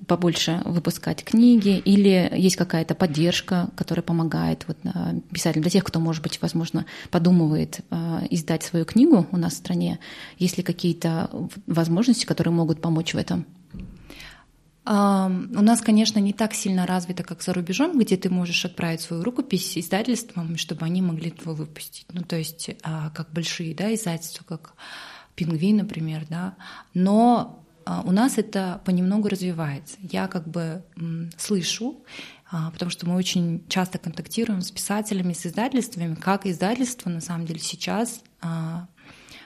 побольше 0.07 0.61
выпускать 0.65 1.25
книги, 1.25 1.79
или 1.79 2.31
есть 2.37 2.57
какая-то 2.57 2.95
поддержка, 2.95 3.71
которая 3.77 4.03
помогает 4.03 4.65
вот, 4.67 4.77
писателям, 5.33 5.63
для 5.63 5.71
тех, 5.71 5.85
кто, 5.85 6.01
может 6.01 6.23
быть, 6.23 6.41
возможно, 6.43 6.85
подумывает 7.11 7.81
издать 8.31 8.63
свою 8.63 8.85
книгу 8.85 9.27
у 9.33 9.37
нас 9.37 9.55
в 9.55 9.57
стране, 9.57 9.99
есть 10.39 10.59
ли 10.59 10.63
какие-то 10.63 11.31
возможности, 11.67 12.27
которые 12.27 12.53
могут 12.53 12.81
помочь 12.83 13.15
в 13.15 13.17
этом? 13.17 13.47
У 14.87 14.91
нас, 14.91 15.81
конечно, 15.81 16.19
не 16.19 16.35
так 16.35 16.53
сильно 16.53 16.87
развито, 16.87 17.23
как 17.23 17.43
за 17.43 17.55
рубежом, 17.55 17.99
где 17.99 18.19
ты 18.19 18.29
можешь 18.29 18.67
отправить 18.67 19.01
свою 19.01 19.23
рукопись 19.23 19.79
издательствам, 19.79 20.59
чтобы 20.59 20.85
они 20.85 21.01
могли 21.01 21.33
его 21.41 21.55
выпустить. 21.55 22.05
Ну, 22.13 22.23
то 22.23 22.37
есть, 22.37 22.71
а, 22.83 23.09
как 23.11 23.33
большие 23.33 23.75
да, 23.75 23.95
издательства, 23.95 24.45
как 24.45 24.75
«Пингвин», 25.37 25.79
например, 25.79 26.27
да. 26.29 26.57
Но 26.93 27.65
а, 27.87 28.03
у 28.03 28.13
нас 28.13 28.37
это 28.37 28.83
понемногу 28.85 29.29
развивается. 29.29 29.97
Я 30.03 30.29
как 30.29 30.47
бы 30.49 30.85
слышу, 31.39 32.05
а, 32.51 32.71
потому 32.71 32.91
что 32.91 33.09
мы 33.09 33.17
очень 33.17 33.65
часто 33.71 33.97
контактируем 33.99 34.61
с 34.61 34.71
писателями, 34.71 35.33
с 35.33 35.47
издательствами, 35.47 36.15
как 36.15 36.45
издательства 36.45 37.09
на 37.09 37.23
самом 37.23 37.47
деле 37.47 37.61
сейчас 37.61 38.23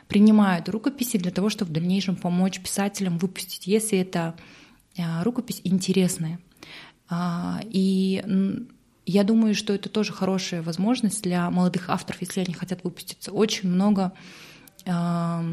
принимают 0.09 0.68
рукописи 0.68 1.18
для 1.18 1.31
того, 1.31 1.48
чтобы 1.51 1.70
в 1.70 1.74
дальнейшем 1.74 2.16
помочь 2.16 2.59
писателям 2.61 3.18
выпустить, 3.18 3.66
если 3.66 3.98
это 3.98 4.35
рукопись 5.22 5.61
интересная. 5.64 6.38
А, 7.08 7.61
и 7.64 8.22
я 9.06 9.24
думаю, 9.24 9.54
что 9.54 9.72
это 9.72 9.88
тоже 9.88 10.12
хорошая 10.12 10.62
возможность 10.62 11.22
для 11.22 11.50
молодых 11.50 11.88
авторов, 11.88 12.20
если 12.20 12.40
они 12.40 12.54
хотят 12.54 12.84
выпуститься. 12.84 13.32
Очень 13.32 13.70
много 13.70 14.12
а, 14.87 15.44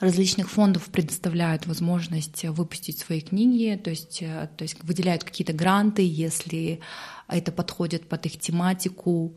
различных 0.00 0.50
фондов 0.50 0.86
предоставляют 0.86 1.66
возможность 1.66 2.44
выпустить 2.44 2.98
свои 2.98 3.20
книги, 3.20 3.76
то 3.76 3.90
есть, 3.90 4.22
э, 4.22 4.48
то 4.56 4.62
есть 4.62 4.82
выделяют 4.84 5.24
какие-то 5.24 5.52
гранты, 5.52 6.02
если 6.08 6.80
это 7.26 7.50
подходит 7.50 8.08
под 8.08 8.24
их 8.26 8.38
тематику. 8.38 9.36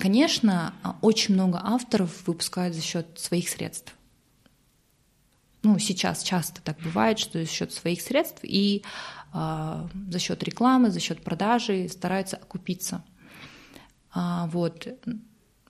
Конечно, 0.00 0.74
очень 1.02 1.34
много 1.34 1.60
авторов 1.62 2.26
выпускают 2.26 2.74
за 2.74 2.82
счет 2.82 3.06
своих 3.16 3.48
средств 3.48 3.94
ну, 5.62 5.78
сейчас 5.78 6.22
часто 6.22 6.60
так 6.62 6.78
бывает, 6.80 7.18
что 7.18 7.38
за 7.38 7.48
счет 7.48 7.72
своих 7.72 8.00
средств 8.00 8.40
и 8.42 8.82
э, 9.32 9.88
за 10.10 10.18
счет 10.18 10.42
рекламы, 10.42 10.90
за 10.90 11.00
счет 11.00 11.22
продажи 11.22 11.88
стараются 11.88 12.36
окупиться. 12.36 13.04
А, 14.12 14.48
вот. 14.48 14.88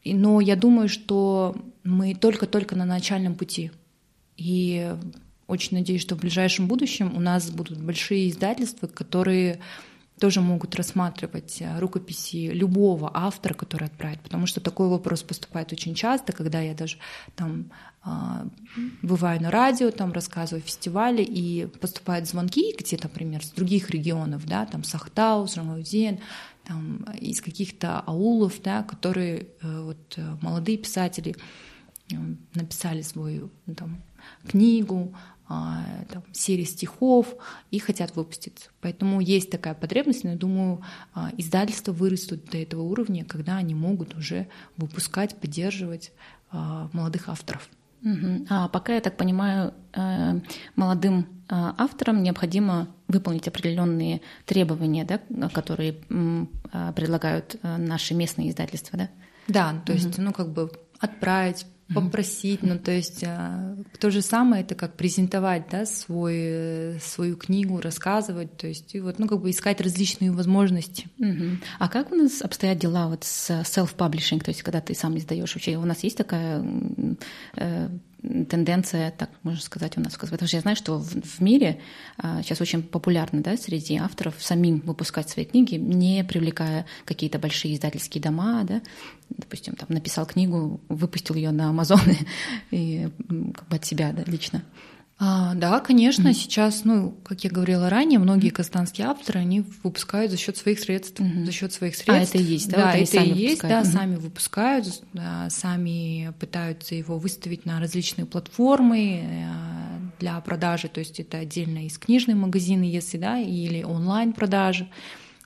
И, 0.02 0.14
но 0.14 0.40
я 0.40 0.57
думаю, 0.57 0.88
что 0.88 1.55
мы 1.85 2.14
только-только 2.14 2.74
на 2.74 2.85
начальном 2.85 3.35
пути. 3.35 3.70
И 4.37 4.94
очень 5.46 5.76
надеюсь, 5.76 6.02
что 6.02 6.16
в 6.16 6.20
ближайшем 6.20 6.66
будущем 6.66 7.14
у 7.14 7.20
нас 7.20 7.50
будут 7.50 7.78
большие 7.81 8.31
издательства, 8.31 8.87
которые 8.87 9.61
тоже 10.20 10.40
могут 10.40 10.75
рассматривать 10.77 11.61
э, 11.61 11.79
рукописи 11.79 12.48
любого 12.48 13.11
автора, 13.12 13.55
который 13.55 13.88
отправит, 13.88 14.20
потому 14.20 14.46
что 14.46 14.61
такой 14.61 14.88
вопрос 14.88 15.22
поступает 15.22 15.72
очень 15.72 15.94
часто, 15.94 16.33
когда 16.33 16.61
я 16.61 16.75
даже 16.75 16.98
там 17.35 17.70
а, 18.05 18.46
бываю 19.01 19.40
на 19.40 19.51
радио, 19.51 19.92
там 19.92 20.12
рассказываю 20.12 20.62
фестивали, 20.62 21.22
и 21.22 21.66
поступают 21.66 22.29
звонки 22.29 22.75
где-то, 22.77 23.05
например, 23.05 23.44
с 23.44 23.51
других 23.51 23.90
регионов, 23.90 24.44
да, 24.44 24.66
там 24.66 24.83
Сахтау, 24.83 25.46
Срамауден, 25.46 26.18
там 26.64 27.05
из 27.20 27.40
каких-то 27.40 28.01
аулов, 28.01 28.61
да, 28.62 28.83
которые 28.83 29.46
э, 29.61 29.83
вот 29.83 30.14
э, 30.16 30.37
молодые 30.40 30.79
писатели 30.79 31.37
написали 32.55 33.03
свою 33.03 33.51
там, 33.77 34.03
книгу, 34.46 35.14
там, 36.09 36.23
серии 36.33 36.65
стихов 36.65 37.35
и 37.71 37.79
хотят 37.79 38.15
выпуститься. 38.17 38.71
Поэтому 38.81 39.21
есть 39.21 39.51
такая 39.51 39.75
потребность, 39.75 40.25
но 40.25 40.31
я 40.31 40.37
думаю, 40.37 40.83
а, 41.15 41.31
издательства 41.37 41.93
вырастут 41.93 42.45
до 42.47 42.59
этого 42.59 42.83
уровня, 42.83 43.25
когда 43.25 43.57
они 43.57 43.75
могут 43.75 44.15
уже 44.15 44.49
выпускать, 44.77 45.37
поддерживать 45.37 46.12
а, 46.51 46.88
молодых 46.93 47.29
авторов. 47.29 47.69
Угу. 48.05 48.47
А 48.51 48.69
пока, 48.69 48.95
я 48.95 49.01
так 49.01 49.17
понимаю, 49.17 49.75
э, 49.93 50.41
молодым 50.75 51.21
э, 51.21 51.25
авторам 51.49 52.23
необходимо 52.23 52.88
выполнить 53.07 53.47
определенные 53.47 54.23
требования, 54.45 55.05
да, 55.05 55.49
которые 55.51 55.95
э, 56.11 56.47
предлагают 56.97 57.57
наши 57.62 58.15
местные 58.15 58.51
издательства, 58.51 58.99
да? 58.99 59.09
Да, 59.47 59.83
то 59.87 59.93
есть, 59.93 60.19
угу. 60.19 60.23
ну, 60.23 60.33
как 60.33 60.53
бы 60.53 60.73
отправить 60.99 61.67
попросить, 61.94 62.62
ну 62.62 62.78
то 62.78 62.90
есть 62.90 63.24
а, 63.24 63.76
то 63.98 64.11
же 64.11 64.22
самое 64.22 64.62
это 64.62 64.74
как 64.74 64.96
презентовать, 64.96 65.64
да, 65.70 65.87
свой 65.87 66.98
свою 67.00 67.37
книгу, 67.37 67.81
рассказывать, 67.81 68.57
то 68.57 68.66
есть 68.66 68.94
и 68.94 69.00
вот 69.00 69.18
ну 69.18 69.28
как 69.28 69.40
бы 69.40 69.50
искать 69.50 69.81
различные 69.81 70.33
возможности. 70.33 71.09
Угу. 71.18 71.59
А 71.78 71.88
как 71.88 72.12
у 72.12 72.14
нас 72.14 72.42
обстоят 72.42 72.78
дела 72.78 73.09
вот 73.09 73.24
с 73.24 73.50
self-publishing, 73.50 74.40
то 74.42 74.50
есть 74.50 74.62
когда 74.62 74.81
ты 74.81 74.94
сам 74.94 75.16
издаешь 75.18 75.55
вообще, 75.55 75.76
у 75.76 75.85
нас 75.85 76.02
есть 76.02 76.16
такая 76.16 76.64
э, 77.57 77.88
тенденция, 78.22 79.11
так 79.11 79.30
можно 79.42 79.61
сказать, 79.61 79.96
у 79.98 80.00
нас. 80.00 80.16
Потому 80.16 80.46
что 80.46 80.56
я 80.56 80.61
знаю, 80.61 80.76
что 80.76 80.98
в, 80.98 81.40
мире 81.40 81.80
а, 82.18 82.42
сейчас 82.42 82.61
очень 82.61 82.82
популярно 82.82 83.42
да, 83.42 83.56
среди 83.56 83.96
авторов 83.96 84.35
самим 84.38 84.80
выпускать 84.80 85.28
свои 85.28 85.44
книги, 85.44 85.74
не 85.74 86.24
привлекая 86.24 86.87
какие-то 87.04 87.38
большие 87.38 87.74
издательские 87.74 88.22
дома. 88.22 88.64
Да. 88.64 88.80
Допустим, 89.30 89.74
там 89.74 89.88
написал 89.90 90.26
книгу, 90.26 90.80
выпустил 90.88 91.35
ее 91.35 91.50
на 91.50 91.70
Амазон 91.70 92.00
и 92.70 93.08
как 93.54 93.68
бы 93.68 93.76
от 93.76 93.85
себя 93.85 94.12
да, 94.12 94.22
лично. 94.24 94.62
А, 95.24 95.54
да, 95.54 95.78
конечно, 95.78 96.30
mm-hmm. 96.30 96.32
сейчас, 96.32 96.85
ну, 96.85 97.14
как 97.22 97.44
я 97.44 97.50
говорила 97.50 97.88
ранее, 97.88 98.18
многие 98.18 98.48
казахстанские 98.48 99.06
авторы, 99.06 99.38
они 99.38 99.61
выпускают 99.85 100.32
за 100.32 100.37
счет 100.37 100.56
своих 100.56 100.80
средств, 100.80 101.20
mm-hmm. 101.20 101.44
за 101.44 101.52
счет 101.52 101.72
своих 101.72 101.94
средств. 101.94 102.35
А 102.35 102.38
это 102.38 102.38
и 102.38 102.42
есть, 102.42 102.68
да? 102.68 102.76
Да, 102.78 102.98
вот 102.98 103.08
это 103.08 103.22
и 103.22 103.32
есть, 103.32 103.62
да, 103.62 103.82
mm-hmm. 103.82 103.92
сами 103.92 104.16
выпускают, 104.16 105.02
да, 105.12 105.48
сами 105.48 106.32
пытаются 106.40 106.96
его 106.96 107.18
выставить 107.18 107.66
на 107.66 107.78
различные 107.78 108.26
платформы 108.26 109.22
э, 109.22 109.44
для 110.18 110.40
продажи, 110.40 110.88
то 110.88 110.98
есть 110.98 111.20
это 111.20 111.38
отдельно 111.38 111.87
есть 111.87 111.98
книжные 111.98 112.35
магазины, 112.35 112.82
если, 112.82 113.16
да, 113.16 113.38
или 113.38 113.85
онлайн 113.85 114.32
продажи. 114.32 114.88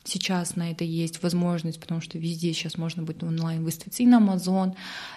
Сейчас 0.07 0.55
на 0.55 0.71
это 0.71 0.85
есть 0.85 1.23
возможность, 1.23 1.81
потому 1.81 2.01
что 2.01 2.16
везде 2.19 2.53
сейчас 2.53 2.79
можно 2.79 3.03
будет 3.03 3.25
онлайн 3.25 3.64
выставиться 3.64 4.05
и 4.05 4.07
на 4.07 4.21
Amazon, 4.21 4.75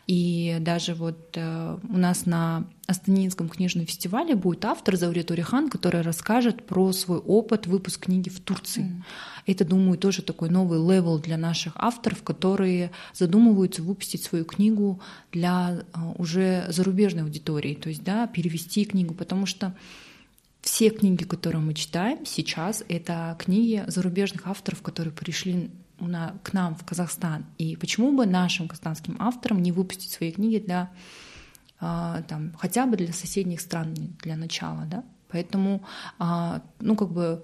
и 0.07 0.57
даже 0.61 0.95
вот 0.95 1.33
э, 1.35 1.77
у 1.87 1.97
нас 1.97 2.25
на 2.25 2.65
Астанинском 2.87 3.49
книжном 3.49 3.85
фестивале 3.85 4.33
будет 4.33 4.65
автор 4.65 4.95
Заурет 4.95 5.29
Урихан, 5.29 5.69
который 5.69 6.01
расскажет 6.01 6.65
про 6.65 6.91
свой 6.91 7.19
опыт 7.19 7.67
выпуска 7.67 8.05
книги 8.05 8.29
в 8.29 8.39
Турции. 8.39 8.85
Mm. 8.85 9.03
Это, 9.45 9.63
думаю, 9.63 9.99
тоже 9.99 10.23
такой 10.23 10.49
новый 10.49 10.79
level 10.79 11.19
для 11.19 11.37
наших 11.37 11.73
авторов, 11.75 12.23
которые 12.23 12.91
задумываются 13.13 13.83
выпустить 13.83 14.23
свою 14.23 14.43
книгу 14.43 14.99
для 15.31 15.83
э, 15.93 15.99
уже 16.17 16.65
зарубежной 16.69 17.23
аудитории, 17.23 17.75
то 17.75 17.89
есть 17.89 18.03
да, 18.03 18.25
перевести 18.25 18.85
книгу, 18.85 19.13
потому 19.13 19.45
что 19.45 19.75
все 20.69 20.91
книги, 20.91 21.23
которые 21.23 21.61
мы 21.61 21.73
читаем 21.73 22.27
сейчас, 22.27 22.83
это 22.87 23.35
книги 23.39 23.83
зарубежных 23.87 24.45
авторов, 24.45 24.83
которые 24.83 25.11
пришли 25.11 25.71
на, 25.99 26.35
к 26.43 26.53
нам 26.53 26.75
в 26.75 26.85
Казахстан. 26.85 27.47
И 27.57 27.75
почему 27.75 28.15
бы 28.15 28.27
нашим 28.27 28.67
казахстанским 28.67 29.15
авторам 29.19 29.63
не 29.63 29.71
выпустить 29.71 30.11
свои 30.11 30.31
книги 30.31 30.59
для 30.59 30.91
а, 31.79 32.21
там, 32.21 32.53
хотя 32.55 32.85
бы 32.85 32.97
для 32.97 33.11
соседних 33.13 33.61
стран 33.61 33.95
для 34.21 34.35
начала, 34.35 34.85
да? 34.85 35.03
Поэтому, 35.29 35.81
а, 36.19 36.61
ну, 36.79 36.95
как 36.95 37.11
бы 37.11 37.43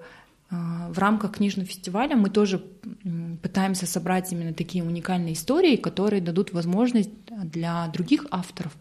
а, 0.51 0.89
в 0.91 0.99
рамках 0.99 1.37
книжного 1.37 1.67
фестиваля 1.67 2.15
мы 2.15 2.29
тоже 2.29 2.63
пытаемся 3.41 3.87
собрать 3.87 4.31
именно 4.31 4.53
такие 4.53 4.83
уникальные 4.83 5.33
истории, 5.33 5.77
которые 5.77 6.21
дадут 6.21 6.53
возможность 6.53 7.09
для 7.25 7.87
других 7.87 8.27
авторов, 8.29 8.77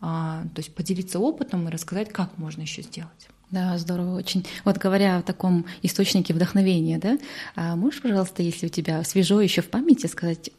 то 0.00 0.48
есть 0.56 0.72
поделиться 0.76 1.18
опытом 1.18 1.66
и 1.66 1.72
рассказать, 1.72 2.10
как 2.12 2.38
можно 2.38 2.62
еще 2.62 2.82
сделать. 2.82 3.28
Да, 3.50 3.78
здорово 3.78 4.16
очень. 4.16 4.44
Вот 4.64 4.76
говоря 4.76 5.16
о 5.16 5.22
таком 5.22 5.64
источнике 5.82 6.34
вдохновения, 6.34 6.98
да, 6.98 7.18
а 7.56 7.76
можешь, 7.76 8.02
пожалуйста, 8.02 8.42
если 8.42 8.66
у 8.66 8.68
тебя 8.68 9.02
свежо 9.04 9.40
еще 9.40 9.62
в 9.62 9.70
памяти, 9.70 10.06
сказать, 10.06 10.50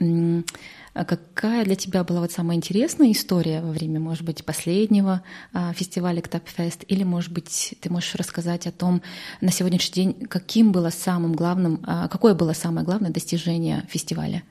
а 0.95 1.05
какая 1.05 1.65
для 1.65 1.75
тебя 1.75 2.03
была 2.03 2.21
вот 2.21 2.31
самая 2.31 2.57
интересная 2.57 3.11
история 3.11 3.61
во 3.61 3.69
время, 3.69 3.99
может 3.99 4.23
быть, 4.23 4.43
последнего 4.43 5.21
а, 5.53 5.71
фестиваля 5.73 6.19
Ктапфест, 6.19 6.83
или, 6.87 7.03
может 7.03 7.31
быть, 7.31 7.75
ты 7.79 7.91
можешь 7.91 8.15
рассказать 8.15 8.65
о 8.65 8.71
том 8.71 9.03
на 9.39 9.51
сегодняшний 9.51 9.93
день, 9.93 10.25
каким 10.25 10.71
было 10.71 10.89
самым 10.89 11.33
главным, 11.33 11.83
а, 11.85 12.07
какое 12.07 12.33
было 12.33 12.53
самое 12.53 12.85
главное 12.85 13.11
достижение 13.11 13.85
фестиваля? 13.87 14.43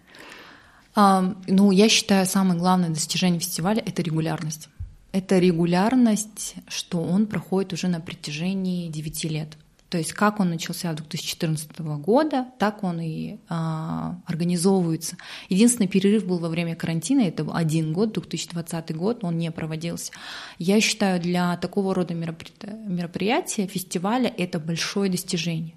Ну, 0.97 1.71
я 1.71 1.89
считаю, 1.89 2.27
самое 2.27 2.59
главное 2.59 2.89
достижение 2.89 3.39
фестиваля— 3.39 3.81
это 3.87 4.03
регулярность 4.03 4.69
это 5.13 5.39
регулярность, 5.39 6.57
что 6.69 7.03
он 7.03 7.27
проходит 7.27 7.73
уже 7.73 7.89
на 7.89 8.01
протяжении 8.01 8.89
9 8.89 9.25
лет. 9.25 9.57
То 9.89 9.97
есть 9.97 10.13
как 10.13 10.39
он 10.39 10.51
начался 10.51 10.93
в 10.93 10.97
2014 10.97 11.81
года, 11.81 12.47
так 12.59 12.85
он 12.85 13.01
и 13.01 13.39
а, 13.49 14.21
организовывается. 14.27 15.17
Единственный 15.49 15.89
перерыв 15.89 16.27
был 16.27 16.39
во 16.39 16.51
время 16.51 16.77
карантина, 16.77 17.23
это 17.23 17.47
один 17.51 17.95
год, 17.95 18.13
2020 18.13 18.95
год, 18.95 19.25
он 19.25 19.39
не 19.39 19.51
проводился. 19.51 20.13
Я 20.59 20.81
считаю, 20.83 21.21
для 21.21 21.57
такого 21.57 21.95
рода 21.95 22.13
мероприятия, 22.13 23.67
фестиваля, 23.67 24.33
это 24.37 24.59
большое 24.59 25.11
достижение. 25.11 25.75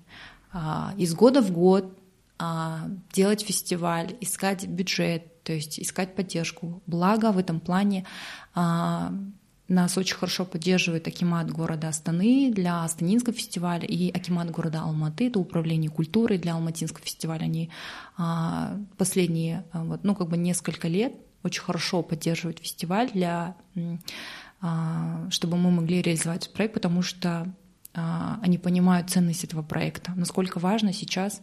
А, 0.52 0.94
из 0.98 1.14
года 1.14 1.42
в 1.42 1.52
год 1.52 1.98
делать 3.14 3.42
фестиваль, 3.42 4.16
искать 4.22 4.68
бюджет, 4.68 5.44
то 5.44 5.54
есть 5.54 5.80
искать 5.80 6.16
поддержку. 6.16 6.82
Благо 6.88 7.32
в 7.32 7.38
этом 7.38 7.60
плане 7.60 8.06
а, 8.54 9.14
нас 9.68 9.98
очень 9.98 10.16
хорошо 10.16 10.46
поддерживает 10.46 11.08
Акимат 11.08 11.52
города 11.52 11.90
Астаны 11.90 12.52
для 12.54 12.84
Астанинского 12.84 13.34
фестиваля 13.34 13.86
и 13.86 14.12
Акимат 14.12 14.52
города 14.52 14.82
Алматы, 14.82 15.28
это 15.28 15.40
управление 15.40 15.90
культурой 15.90 16.38
для 16.38 16.54
Алматинского 16.54 17.04
фестиваля. 17.04 17.44
Они 17.44 17.70
а, 18.18 18.78
последние, 18.98 19.66
вот, 19.74 20.04
ну, 20.04 20.16
как 20.16 20.30
бы 20.30 20.38
несколько 20.38 20.88
лет 20.88 21.14
очень 21.44 21.62
хорошо 21.62 22.04
поддерживают 22.04 22.60
фестиваль 22.60 23.10
для 23.12 23.56
чтобы 25.32 25.58
мы 25.58 25.72
могли 25.72 26.04
реализовать 26.04 26.54
проект, 26.54 26.76
потому 26.76 27.02
что 27.02 27.52
они 27.94 28.58
понимают 28.58 29.10
ценность 29.10 29.44
этого 29.44 29.64
проекта, 29.64 30.14
насколько 30.16 30.60
важно 30.60 30.94
сейчас 30.94 31.42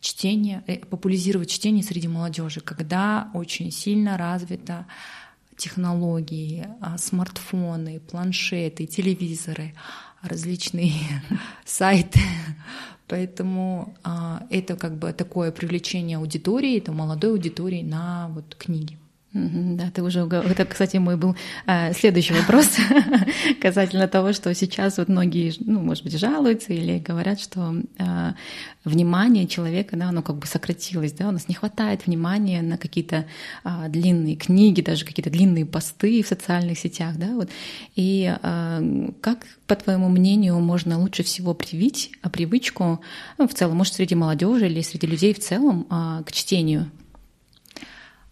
чтение, 0.00 0.62
э, 0.66 0.78
популяризировать 0.78 1.50
чтение 1.50 1.82
среди 1.82 2.08
молодежи, 2.08 2.60
когда 2.60 3.30
очень 3.34 3.70
сильно 3.70 4.16
развита 4.16 4.86
технологии, 5.56 6.68
а, 6.80 6.98
смартфоны, 6.98 8.00
планшеты, 8.00 8.86
телевизоры, 8.86 9.74
различные 10.22 10.92
сайты. 11.64 12.20
Поэтому 13.08 13.96
а, 14.04 14.46
это 14.50 14.76
как 14.76 14.98
бы 14.98 15.12
такое 15.12 15.50
привлечение 15.50 16.18
аудитории, 16.18 16.78
это 16.78 16.92
молодой 16.92 17.32
аудитории 17.32 17.82
на 17.82 18.28
вот 18.28 18.54
книги. 18.54 18.98
Да, 19.34 19.90
ты 19.90 20.02
уже 20.02 20.20
это, 20.20 20.64
кстати, 20.64 20.96
мой 20.96 21.18
был 21.18 21.36
э, 21.66 21.92
следующий 21.92 22.32
вопрос 22.32 22.66
касательно 23.60 24.08
того, 24.08 24.32
что 24.32 24.54
сейчас 24.54 24.96
вот 24.96 25.08
многие, 25.08 25.52
ну, 25.60 25.80
может 25.80 26.02
быть, 26.02 26.18
жалуются 26.18 26.72
или 26.72 26.98
говорят, 26.98 27.38
что 27.38 27.74
э, 27.98 28.32
внимание 28.84 29.46
человека, 29.46 29.98
да, 29.98 30.08
оно 30.08 30.22
как 30.22 30.36
бы 30.36 30.46
сократилось, 30.46 31.12
да, 31.12 31.28
у 31.28 31.30
нас 31.30 31.46
не 31.46 31.54
хватает 31.54 32.06
внимания 32.06 32.62
на 32.62 32.78
какие-то 32.78 33.26
э, 33.64 33.88
длинные 33.90 34.36
книги, 34.36 34.80
даже 34.80 35.04
какие-то 35.04 35.30
длинные 35.30 35.66
посты 35.66 36.22
в 36.22 36.26
социальных 36.26 36.78
сетях, 36.78 37.16
да, 37.18 37.34
вот. 37.34 37.50
И 37.96 38.34
э, 38.34 39.10
как, 39.20 39.46
по 39.66 39.76
твоему 39.76 40.08
мнению, 40.08 40.58
можно 40.60 40.98
лучше 40.98 41.22
всего 41.22 41.52
привить 41.52 42.12
а, 42.22 42.30
привычку, 42.30 43.02
ну, 43.36 43.46
в 43.46 43.52
целом, 43.52 43.76
может, 43.76 43.92
среди 43.92 44.14
молодежи 44.14 44.68
или 44.68 44.80
среди 44.80 45.06
людей 45.06 45.34
в 45.34 45.38
целом 45.38 45.86
э, 45.90 46.22
к 46.24 46.32
чтению? 46.32 46.90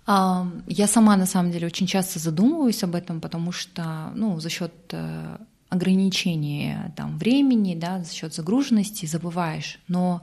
Я 0.06 0.86
сама 0.86 1.16
на 1.16 1.26
самом 1.26 1.50
деле 1.50 1.66
очень 1.66 1.86
часто 1.86 2.18
задумываюсь 2.18 2.84
об 2.84 2.94
этом, 2.94 3.20
потому 3.20 3.50
что 3.52 4.12
ну, 4.14 4.38
за 4.38 4.50
счет 4.50 4.72
э, 4.92 5.36
ограничения 5.68 6.92
там, 6.96 7.18
времени, 7.18 7.74
да, 7.74 8.04
за 8.04 8.12
счет 8.12 8.32
загруженности 8.32 9.06
забываешь. 9.06 9.80
Но 9.88 10.22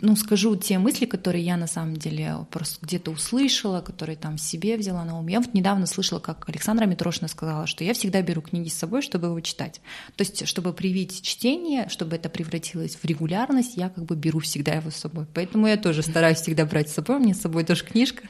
ну, 0.00 0.16
скажу 0.16 0.54
те 0.56 0.78
мысли, 0.78 1.06
которые 1.06 1.44
я 1.44 1.56
на 1.56 1.66
самом 1.66 1.96
деле 1.96 2.46
просто 2.50 2.78
где-то 2.82 3.10
услышала, 3.10 3.80
которые 3.80 4.16
там 4.16 4.38
себе 4.38 4.76
взяла 4.76 5.04
на 5.04 5.18
ум. 5.18 5.26
Я 5.26 5.40
вот 5.40 5.54
недавно 5.54 5.86
слышала, 5.86 6.20
как 6.20 6.48
Александра 6.48 6.86
Митрошина 6.86 7.28
сказала, 7.28 7.66
что 7.66 7.82
я 7.82 7.92
всегда 7.92 8.22
беру 8.22 8.42
книги 8.42 8.68
с 8.68 8.74
собой, 8.74 9.02
чтобы 9.02 9.26
его 9.26 9.40
читать. 9.40 9.80
То 10.14 10.22
есть, 10.22 10.46
чтобы 10.46 10.72
привить 10.72 11.20
чтение, 11.22 11.88
чтобы 11.88 12.16
это 12.16 12.28
превратилось 12.28 12.96
в 12.96 13.04
регулярность, 13.04 13.76
я 13.76 13.88
как 13.88 14.04
бы 14.04 14.14
беру 14.14 14.38
всегда 14.38 14.74
его 14.74 14.90
с 14.90 14.96
собой. 14.96 15.26
Поэтому 15.34 15.66
я 15.66 15.76
тоже 15.76 16.02
стараюсь 16.02 16.38
всегда 16.38 16.64
брать 16.64 16.88
с 16.88 16.94
собой, 16.94 17.16
у 17.16 17.20
меня 17.20 17.34
с 17.34 17.40
собой 17.40 17.64
тоже 17.64 17.84
книжка 17.84 18.22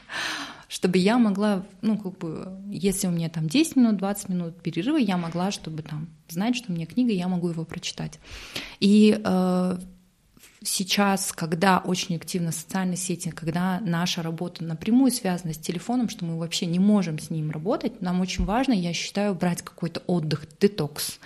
чтобы 0.68 0.99
я 0.99 1.18
могла, 1.18 1.64
ну, 1.81 1.96
как 1.96 2.18
бы, 2.18 2.49
если 2.68 3.07
у 3.07 3.11
меня 3.11 3.29
там 3.29 3.46
10 3.46 3.77
минут, 3.77 3.96
20 3.99 4.29
минут 4.29 4.61
перерыва, 4.61 4.96
я 4.96 5.16
могла, 5.16 5.51
чтобы 5.53 5.83
там 5.83 6.09
знать, 6.29 6.57
что 6.57 6.72
у 6.72 6.75
меня 6.75 6.87
книга, 6.87 7.12
я 7.12 7.29
могу 7.29 7.51
его 7.51 7.64
прочитать. 7.64 8.18
И 8.81 9.16
э, 9.25 9.79
сейчас, 10.66 11.33
когда 11.33 11.79
очень 11.79 12.16
активно 12.16 12.52
социальные 12.52 12.96
сети, 12.96 13.31
когда 13.31 13.81
наша 13.81 14.22
работа 14.22 14.64
напрямую 14.64 15.12
связана 15.12 15.55
с 15.55 15.59
телефоном, 15.59 16.09
что 16.09 16.24
мы 16.24 16.38
вообще 16.38 16.66
не 16.66 16.79
можем 16.79 17.18
с 17.18 17.31
ним 17.31 17.50
работать, 17.50 18.02
нам 18.02 18.20
очень 18.20 18.44
важно, 18.44 18.72
я 18.72 18.92
считаю, 18.92 19.35
брать 19.35 19.62
какой-то 19.62 20.00
отдых, 20.07 20.46
детокс. 20.61 21.18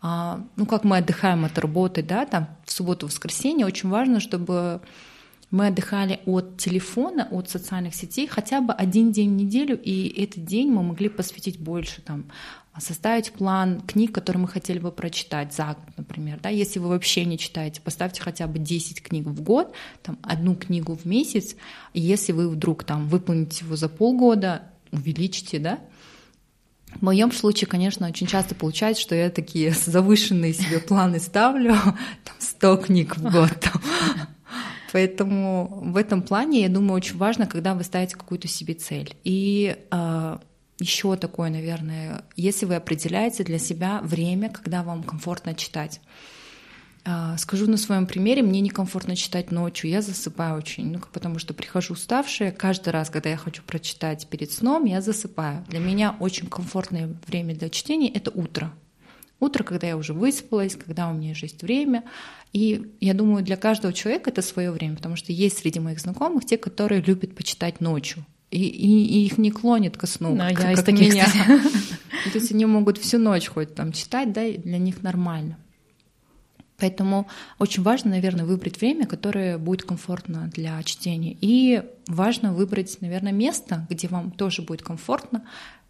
А, 0.00 0.40
ну, 0.56 0.66
как 0.66 0.84
мы 0.84 0.98
отдыхаем 0.98 1.44
от 1.44 1.58
работы, 1.58 2.02
да, 2.02 2.26
там 2.26 2.48
в 2.64 2.72
субботу-воскресенье, 2.72 3.66
очень 3.66 3.88
важно, 3.88 4.20
чтобы 4.20 4.80
мы 5.50 5.68
отдыхали 5.68 6.20
от 6.26 6.56
телефона, 6.56 7.28
от 7.30 7.48
социальных 7.48 7.94
сетей 7.94 8.26
хотя 8.26 8.60
бы 8.60 8.72
один 8.72 9.12
день 9.12 9.30
в 9.30 9.36
неделю, 9.36 9.80
и 9.80 10.08
этот 10.22 10.44
день 10.44 10.70
мы 10.70 10.82
могли 10.82 11.08
посвятить 11.08 11.58
больше 11.58 12.02
там, 12.02 12.26
составить 12.78 13.32
план 13.32 13.80
книг, 13.80 14.12
которые 14.12 14.42
мы 14.42 14.48
хотели 14.48 14.78
бы 14.78 14.90
прочитать 14.90 15.54
за 15.54 15.68
год, 15.68 15.96
например. 15.96 16.40
Да? 16.42 16.48
Если 16.48 16.78
вы 16.78 16.88
вообще 16.88 17.24
не 17.24 17.38
читаете, 17.38 17.80
поставьте 17.80 18.20
хотя 18.20 18.46
бы 18.46 18.58
10 18.58 19.02
книг 19.02 19.26
в 19.26 19.42
год, 19.42 19.72
там, 20.02 20.18
одну 20.22 20.54
книгу 20.54 20.94
в 20.94 21.04
месяц. 21.04 21.56
Если 21.94 22.32
вы 22.32 22.48
вдруг 22.48 22.84
там, 22.84 23.08
выполните 23.08 23.64
его 23.64 23.76
за 23.76 23.88
полгода, 23.88 24.62
увеличите, 24.92 25.58
да, 25.58 25.78
в 26.94 27.02
моем 27.02 27.32
случае, 27.32 27.68
конечно, 27.68 28.06
очень 28.08 28.26
часто 28.26 28.54
получается, 28.54 29.02
что 29.02 29.14
я 29.14 29.30
такие 29.30 29.70
завышенные 29.86 30.52
себе 30.52 30.78
планы 30.78 31.18
ставлю, 31.18 31.74
там 32.24 32.36
100 32.38 32.76
книг 32.78 33.16
в 33.16 33.22
год. 33.22 33.50
Там. 33.60 33.82
Поэтому 34.92 35.82
в 35.82 35.96
этом 35.96 36.22
плане, 36.22 36.62
я 36.62 36.68
думаю, 36.68 36.94
очень 36.94 37.16
важно, 37.16 37.46
когда 37.46 37.74
вы 37.74 37.84
ставите 37.84 38.16
какую-то 38.16 38.48
себе 38.48 38.74
цель. 38.74 39.16
И 39.24 39.76
э, 39.90 40.38
еще 40.78 41.16
такое, 41.16 41.50
наверное, 41.50 42.24
если 42.36 42.66
вы 42.66 42.76
определяете 42.76 43.44
для 43.44 43.58
себя 43.58 44.00
время, 44.02 44.50
когда 44.50 44.82
вам 44.82 45.02
комфортно 45.02 45.54
читать. 45.54 46.00
А, 47.08 47.36
скажу 47.38 47.70
на 47.70 47.76
своем 47.76 48.06
примере, 48.06 48.42
мне 48.42 48.60
некомфортно 48.60 49.14
читать 49.14 49.52
ночью, 49.52 49.88
я 49.88 50.02
засыпаю 50.02 50.56
очень, 50.56 50.90
ну, 50.90 51.00
потому 51.12 51.38
что 51.38 51.54
прихожу 51.54 51.94
уставшая, 51.94 52.50
каждый 52.50 52.88
раз, 52.88 53.10
когда 53.10 53.30
я 53.30 53.36
хочу 53.36 53.62
прочитать 53.62 54.26
перед 54.26 54.50
сном, 54.50 54.86
я 54.86 55.00
засыпаю. 55.00 55.64
Для 55.68 55.78
меня 55.78 56.16
очень 56.18 56.48
комфортное 56.48 57.14
время 57.28 57.54
для 57.54 57.70
чтения— 57.70 58.08
это 58.14 58.32
утро. 58.32 58.72
Утро, 59.38 59.64
когда 59.64 59.86
я 59.86 59.96
уже 59.96 60.14
выспалась, 60.14 60.76
когда 60.76 61.08
у 61.08 61.14
меня 61.14 61.34
есть 61.34 61.62
время. 61.62 62.04
И 62.52 62.90
я 63.00 63.12
думаю, 63.12 63.44
для 63.44 63.56
каждого 63.56 63.92
человека 63.92 64.30
это 64.30 64.40
свое 64.40 64.70
время, 64.70 64.96
потому 64.96 65.16
что 65.16 65.32
есть 65.32 65.58
среди 65.58 65.78
моих 65.78 66.00
знакомых 66.00 66.46
те, 66.46 66.56
которые 66.56 67.02
любят 67.02 67.34
почитать 67.34 67.80
ночью. 67.80 68.24
И, 68.50 68.62
и, 68.62 69.04
и 69.04 69.26
их 69.26 69.38
не 69.38 69.50
клонит 69.50 69.96
ко 69.96 70.06
сну, 70.06 70.34
Но 70.34 70.48
как, 70.50 70.60
я 70.60 70.74
как 70.74 70.84
таких, 70.84 71.12
меня. 71.12 71.26
То 72.32 72.38
есть 72.38 72.52
они 72.52 72.64
могут 72.64 72.96
всю 72.98 73.18
ночь 73.18 73.48
хоть 73.48 73.74
там 73.74 73.92
читать, 73.92 74.32
да, 74.32 74.44
и 74.44 74.56
для 74.56 74.78
них 74.78 75.02
нормально. 75.02 75.58
Поэтому 76.78 77.26
очень 77.58 77.82
важно, 77.82 78.10
наверное, 78.10 78.44
выбрать 78.44 78.80
время, 78.80 79.06
которое 79.06 79.58
будет 79.58 79.82
комфортно 79.82 80.50
для 80.54 80.82
чтения. 80.82 81.36
И 81.40 81.82
важно 82.06 82.52
выбрать, 82.52 82.98
наверное, 83.00 83.32
место, 83.32 83.86
где 83.88 84.08
вам 84.08 84.30
тоже 84.30 84.62
будет 84.62 84.82
комфортно 84.82 85.44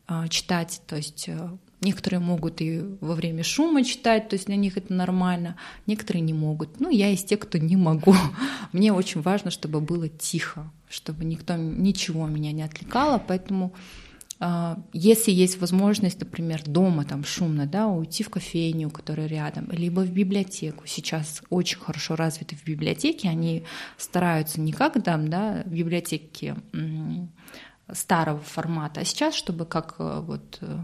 э, 0.08 0.28
читать. 0.28 0.80
То 0.86 0.96
есть 0.96 1.28
э, 1.28 1.50
некоторые 1.80 2.20
могут 2.20 2.60
и 2.60 2.82
во 3.00 3.14
время 3.14 3.42
шума 3.42 3.84
читать, 3.84 4.28
то 4.28 4.34
есть 4.34 4.46
для 4.46 4.56
них 4.56 4.76
это 4.76 4.92
нормально, 4.92 5.56
некоторые 5.86 6.22
не 6.22 6.32
могут. 6.32 6.80
Ну, 6.80 6.90
я 6.90 7.10
из 7.10 7.24
тех, 7.24 7.40
кто 7.40 7.58
не 7.58 7.76
могу. 7.76 8.14
Мне 8.72 8.92
очень 8.92 9.22
важно, 9.22 9.50
чтобы 9.50 9.80
было 9.80 10.08
тихо, 10.08 10.70
чтобы 10.88 11.24
никто 11.24 11.56
ничего 11.56 12.26
меня 12.26 12.52
не 12.52 12.62
отвлекало, 12.62 13.22
поэтому 13.24 13.74
а, 14.38 14.78
если 14.92 15.30
есть 15.30 15.60
возможность, 15.60 16.20
например, 16.20 16.62
дома 16.66 17.04
там 17.04 17.24
шумно, 17.24 17.66
да, 17.66 17.86
уйти 17.86 18.22
в 18.22 18.30
кофейню, 18.30 18.90
которая 18.90 19.26
рядом, 19.26 19.68
либо 19.70 20.00
в 20.00 20.10
библиотеку. 20.10 20.84
Сейчас 20.86 21.42
очень 21.48 21.78
хорошо 21.78 22.16
развиты 22.16 22.56
в 22.56 22.64
библиотеке, 22.64 23.28
они 23.28 23.64
стараются 23.96 24.60
не 24.60 24.72
как 24.72 25.02
там, 25.02 25.28
да, 25.28 25.62
в 25.64 25.70
библиотеке 25.70 26.56
старого 27.92 28.40
формата, 28.40 29.00
а 29.00 29.04
сейчас, 29.04 29.34
чтобы 29.34 29.64
как 29.64 29.94
э, 29.98 30.20
вот 30.20 30.58
э, 30.60 30.78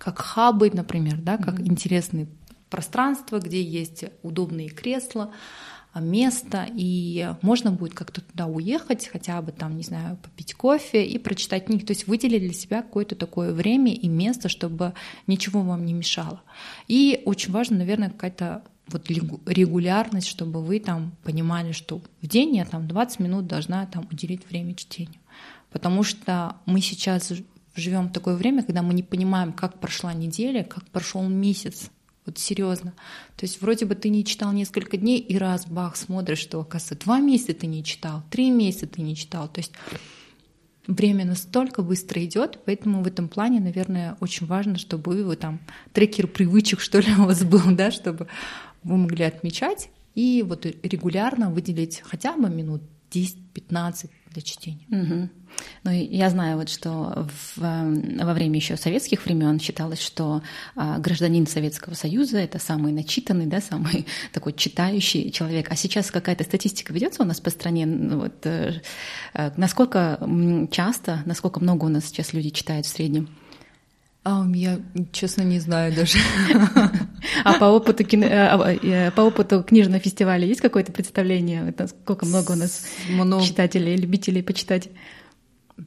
как 0.00 0.18
хабы, 0.18 0.70
например, 0.72 1.18
да, 1.18 1.36
как 1.36 1.60
mm-hmm. 1.60 1.68
интересные 1.68 2.28
пространства, 2.70 3.38
где 3.38 3.62
есть 3.62 4.04
удобные 4.22 4.70
кресла, 4.70 5.30
место, 5.94 6.66
и 6.74 7.34
можно 7.42 7.70
будет 7.70 7.94
как-то 7.94 8.22
туда 8.22 8.46
уехать, 8.46 9.08
хотя 9.08 9.42
бы 9.42 9.52
там, 9.52 9.76
не 9.76 9.82
знаю, 9.82 10.16
попить 10.22 10.54
кофе 10.54 11.04
и 11.04 11.18
прочитать 11.18 11.66
книги. 11.66 11.84
То 11.84 11.90
есть 11.90 12.06
выделить 12.06 12.42
для 12.42 12.52
себя 12.52 12.80
какое-то 12.82 13.14
такое 13.14 13.52
время 13.52 13.92
и 13.92 14.08
место, 14.08 14.48
чтобы 14.48 14.94
ничего 15.26 15.60
вам 15.62 15.84
не 15.84 15.92
мешало. 15.92 16.40
И 16.88 17.22
очень 17.26 17.52
важно, 17.52 17.78
наверное, 17.78 18.10
какая-то 18.10 18.62
вот 18.86 19.10
регулярность, 19.10 20.28
чтобы 20.28 20.62
вы 20.62 20.80
там 20.80 21.12
понимали, 21.24 21.72
что 21.72 22.00
в 22.22 22.26
день 22.26 22.56
я 22.56 22.64
там 22.64 22.88
20 22.88 23.20
минут 23.20 23.46
должна 23.46 23.84
там 23.86 24.06
уделить 24.10 24.48
время 24.48 24.74
чтению. 24.74 25.20
Потому 25.70 26.04
что 26.04 26.56
мы 26.66 26.80
сейчас 26.80 27.32
живем 27.74 28.08
в 28.08 28.12
такое 28.12 28.36
время, 28.36 28.62
когда 28.62 28.82
мы 28.82 28.94
не 28.94 29.02
понимаем, 29.02 29.52
как 29.52 29.80
прошла 29.80 30.12
неделя, 30.12 30.64
как 30.64 30.86
прошел 30.88 31.26
месяц, 31.28 31.90
вот 32.26 32.38
серьезно. 32.38 32.94
То 33.36 33.46
есть 33.46 33.60
вроде 33.60 33.86
бы 33.86 33.94
ты 33.94 34.08
не 34.08 34.24
читал 34.24 34.52
несколько 34.52 34.96
дней, 34.96 35.18
и 35.18 35.38
раз, 35.38 35.66
бах, 35.66 35.96
смотришь, 35.96 36.38
что, 36.38 36.60
оказывается, 36.60 37.04
два 37.04 37.20
месяца 37.20 37.54
ты 37.54 37.66
не 37.66 37.82
читал, 37.82 38.22
три 38.30 38.50
месяца 38.50 38.86
ты 38.86 39.02
не 39.02 39.16
читал. 39.16 39.48
То 39.48 39.60
есть 39.60 39.72
время 40.86 41.24
настолько 41.24 41.82
быстро 41.82 42.24
идет, 42.24 42.58
поэтому 42.64 43.02
в 43.02 43.06
этом 43.06 43.28
плане, 43.28 43.60
наверное, 43.60 44.16
очень 44.20 44.46
важно, 44.46 44.78
чтобы 44.78 45.24
вы 45.24 45.36
там 45.36 45.60
трекер 45.92 46.26
привычек, 46.26 46.80
что 46.80 47.00
ли, 47.00 47.12
у 47.18 47.24
вас 47.24 47.42
был, 47.44 47.62
да, 47.70 47.90
чтобы 47.90 48.28
вы 48.82 48.96
могли 48.96 49.24
отмечать 49.24 49.90
и 50.14 50.44
вот 50.46 50.66
регулярно 50.66 51.50
выделить 51.50 52.00
хотя 52.00 52.36
бы 52.36 52.48
минут 52.48 52.82
10-15 53.10 54.10
для 54.30 54.42
чтения. 54.42 54.86
Угу. 54.90 55.28
Ну, 55.84 55.90
я 55.90 56.30
знаю, 56.30 56.56
вот, 56.56 56.68
что 56.68 57.28
в, 57.56 57.62
эм, 57.62 58.18
во 58.18 58.32
время 58.32 58.56
еще 58.56 58.76
советских 58.76 59.24
времен 59.24 59.58
считалось, 59.58 60.00
что 60.00 60.42
а, 60.76 60.98
гражданин 60.98 61.46
Советского 61.46 61.94
Союза 61.94 62.38
это 62.38 62.58
самый 62.58 62.92
начитанный, 62.92 63.46
да, 63.46 63.60
самый 63.60 64.06
такой 64.32 64.52
читающий 64.52 65.30
человек. 65.30 65.70
А 65.70 65.76
сейчас 65.76 66.10
какая-то 66.10 66.44
статистика 66.44 66.92
ведется 66.92 67.22
у 67.22 67.26
нас 67.26 67.40
по 67.40 67.50
стране. 67.50 67.86
Ну, 67.86 68.20
вот, 68.20 68.46
э, 68.46 68.80
э, 69.34 69.50
насколько 69.56 70.18
часто, 70.70 71.22
насколько 71.26 71.60
много 71.60 71.86
у 71.86 71.88
нас 71.88 72.06
сейчас 72.06 72.32
люди 72.32 72.50
читают 72.50 72.86
в 72.86 72.90
среднем? 72.90 73.28
А, 74.22 74.46
я, 74.54 74.80
честно, 75.12 75.42
не 75.42 75.60
знаю 75.60 75.94
даже. 75.94 76.18
А 77.44 77.54
по 77.54 77.66
опыту, 77.66 78.04
кино, 78.04 78.26
э, 78.26 78.48
а, 78.48 78.72
э, 78.72 79.10
по 79.12 79.22
опыту 79.22 79.62
книжного 79.62 79.98
фестиваля 79.98 80.46
есть 80.46 80.60
какое-то 80.60 80.92
представление, 80.92 81.74
сколько 81.86 82.26
много 82.26 82.52
у 82.52 82.54
нас 82.54 82.84
много. 83.08 83.42
читателей, 83.44 83.96
любителей 83.96 84.42
почитать? 84.42 84.88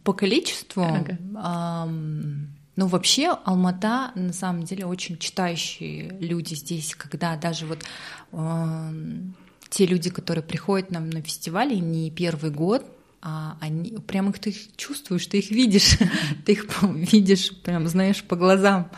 По 0.03 0.13
количеству? 0.13 0.83
Ага. 0.83 1.17
Эм, 1.85 2.55
ну, 2.75 2.87
вообще, 2.87 3.35
Алмата, 3.45 4.11
на 4.15 4.33
самом 4.33 4.63
деле, 4.63 4.85
очень 4.85 5.17
читающие 5.17 6.17
люди 6.19 6.55
здесь, 6.55 6.95
когда 6.95 7.35
даже 7.35 7.67
вот 7.67 7.83
э, 8.31 8.91
те 9.69 9.85
люди, 9.85 10.09
которые 10.09 10.43
приходят 10.43 10.89
нам 10.89 11.09
на 11.09 11.21
фестивали 11.21 11.75
не 11.75 12.09
первый 12.09 12.49
год, 12.49 12.83
а 13.25 13.57
они 13.61 13.97
прям 14.05 14.29
их 14.29 14.39
ты 14.39 14.53
чувствуешь, 14.75 15.25
ты 15.27 15.39
их 15.39 15.49
видишь, 15.49 15.97
ты 16.45 16.51
их 16.51 16.67
видишь, 16.83 17.55
прям 17.61 17.87
знаешь 17.87 18.21
по 18.21 18.35
глазам, 18.35 18.91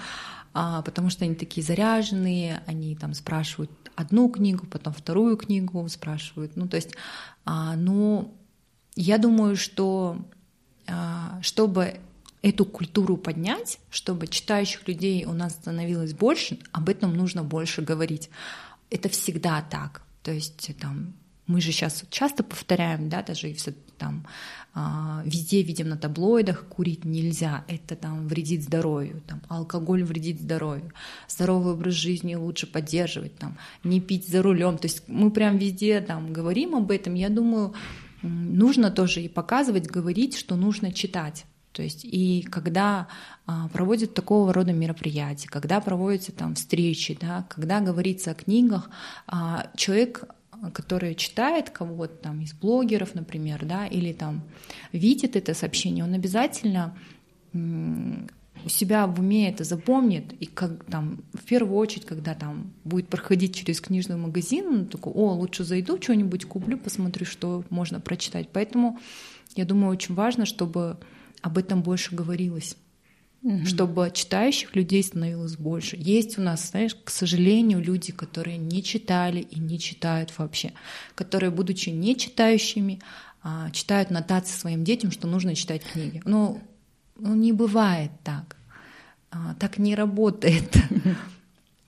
а, 0.51 0.81
потому 0.81 1.11
что 1.11 1.25
они 1.25 1.35
такие 1.35 1.63
заряженные, 1.63 2.63
они 2.65 2.95
там 2.95 3.13
спрашивают 3.13 3.69
одну 3.95 4.27
книгу, 4.29 4.65
потом 4.65 4.93
вторую 4.93 5.37
книгу 5.37 5.87
спрашивают, 5.89 6.55
ну 6.55 6.67
то 6.67 6.75
есть, 6.75 6.95
а, 7.45 7.75
ну 7.75 8.35
я 8.95 9.19
думаю, 9.19 9.55
что 9.55 10.17
а, 10.87 11.39
чтобы 11.43 11.99
эту 12.41 12.65
культуру 12.65 13.17
поднять, 13.17 13.79
чтобы 13.91 14.27
читающих 14.27 14.87
людей 14.87 15.25
у 15.25 15.33
нас 15.33 15.53
становилось 15.53 16.13
больше, 16.13 16.57
об 16.71 16.89
этом 16.89 17.13
нужно 17.13 17.43
больше 17.43 17.83
говорить. 17.83 18.29
Это 18.89 19.09
всегда 19.09 19.61
так. 19.61 20.01
То 20.23 20.31
есть 20.31 20.71
там 20.79 21.13
мы 21.47 21.61
же 21.61 21.71
сейчас 21.71 22.03
часто 22.09 22.43
повторяем, 22.43 23.09
да, 23.09 23.21
даже 23.21 23.49
и 23.49 23.55
там 23.97 24.25
а, 24.73 25.21
везде 25.25 25.61
видим 25.61 25.89
на 25.89 25.97
таблоидах, 25.97 26.65
курить 26.67 27.05
нельзя, 27.05 27.63
это 27.67 27.95
там 27.95 28.27
вредит 28.27 28.63
здоровью, 28.63 29.21
там 29.25 29.41
алкоголь 29.47 30.03
вредит 30.03 30.41
здоровью, 30.41 30.91
здоровый 31.29 31.73
образ 31.73 31.93
жизни 31.93 32.35
лучше 32.35 32.67
поддерживать, 32.67 33.37
там 33.37 33.57
не 33.83 34.01
пить 34.01 34.27
за 34.27 34.41
рулем, 34.41 34.77
то 34.77 34.87
есть 34.87 35.03
мы 35.07 35.31
прям 35.31 35.57
везде 35.57 36.01
там 36.01 36.33
говорим 36.33 36.75
об 36.75 36.91
этом, 36.91 37.13
я 37.13 37.29
думаю, 37.29 37.73
нужно 38.21 38.91
тоже 38.91 39.21
и 39.21 39.29
показывать, 39.29 39.87
говорить, 39.87 40.35
что 40.35 40.55
нужно 40.55 40.91
читать. 40.91 41.45
То 41.71 41.83
есть 41.83 42.05
и 42.05 42.41
когда 42.49 43.09
а, 43.45 43.67
проводят 43.67 44.13
такого 44.13 44.53
рода 44.53 44.71
мероприятия, 44.71 45.49
когда 45.49 45.81
проводятся 45.81 46.31
там 46.31 46.55
встречи, 46.55 47.17
да, 47.19 47.45
когда 47.49 47.81
говорится 47.81 48.31
о 48.31 48.33
книгах, 48.33 48.89
а, 49.27 49.67
человек, 49.75 50.23
который 50.73 51.15
читает 51.15 51.69
кого-то 51.69 52.15
там 52.15 52.41
из 52.41 52.53
блогеров, 52.53 53.15
например, 53.15 53.65
да, 53.65 53.87
или 53.87 54.13
там 54.13 54.43
видит 54.91 55.35
это 55.35 55.53
сообщение, 55.53 56.03
он 56.03 56.13
обязательно 56.13 56.95
у 57.53 58.69
себя 58.69 59.05
в 59.05 59.19
уме 59.19 59.49
это 59.49 59.63
запомнит, 59.63 60.33
и 60.39 60.45
как 60.45 60.85
там, 60.85 61.23
в 61.33 61.43
первую 61.43 61.77
очередь, 61.77 62.05
когда 62.05 62.33
там 62.33 62.73
будет 62.83 63.07
проходить 63.07 63.55
через 63.55 63.79
книжный 63.79 64.15
магазин, 64.15 64.67
он 64.67 64.85
такой, 64.87 65.13
о, 65.13 65.33
лучше 65.33 65.63
зайду, 65.63 66.01
что-нибудь 66.01 66.45
куплю, 66.45 66.77
посмотрю, 66.77 67.25
что 67.25 67.63
можно 67.69 67.99
прочитать. 67.99 68.49
Поэтому 68.51 68.99
я 69.55 69.65
думаю, 69.65 69.91
очень 69.91 70.15
важно, 70.15 70.45
чтобы 70.45 70.97
об 71.41 71.57
этом 71.57 71.83
больше 71.83 72.15
говорилось 72.15 72.75
угу. 73.45 73.65
чтобы 73.65 74.11
читающих 74.13 74.75
людей 74.75 75.03
становилось 75.03 75.55
больше. 75.55 75.95
Есть 75.97 76.37
у 76.37 76.41
нас, 76.41 76.71
знаешь, 76.71 76.95
к 76.95 77.09
сожалению, 77.09 77.81
люди, 77.81 78.11
которые 78.11 78.57
не 78.57 78.83
читали 78.83 79.39
и 79.39 79.59
не 79.59 79.79
читают 79.79 80.33
вообще, 80.37 80.73
которые, 81.13 81.51
будучи 81.51 81.89
не 81.89 82.17
читающими, 82.17 82.99
а, 83.43 83.69
читают 83.71 84.09
нотации 84.09 84.57
своим 84.57 84.83
детям, 84.83 85.11
что 85.11 85.27
нужно 85.27 85.55
читать 85.55 85.83
книги. 85.83 86.21
Но 86.25 86.59
ну, 87.15 87.29
ну, 87.29 87.35
не 87.35 87.53
бывает 87.53 88.11
так. 88.23 88.57
А, 89.29 89.53
так 89.59 89.77
не 89.77 89.95
работает. 89.95 90.75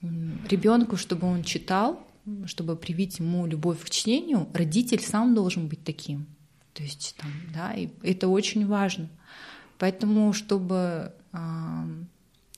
Ребенку, 0.48 0.96
чтобы 0.96 1.26
он 1.26 1.42
читал, 1.42 2.06
чтобы 2.46 2.76
привить 2.76 3.18
ему 3.18 3.46
любовь 3.46 3.82
к 3.84 3.90
чтению, 3.90 4.48
родитель 4.54 5.00
сам 5.00 5.34
должен 5.34 5.66
быть 5.66 5.82
таким. 5.82 6.26
То 6.74 6.84
есть 6.84 7.16
там, 7.18 7.32
да, 7.52 7.72
и 7.72 7.88
это 8.02 8.28
очень 8.28 8.64
важно. 8.64 9.08
Поэтому, 9.78 10.32
чтобы 10.32 11.12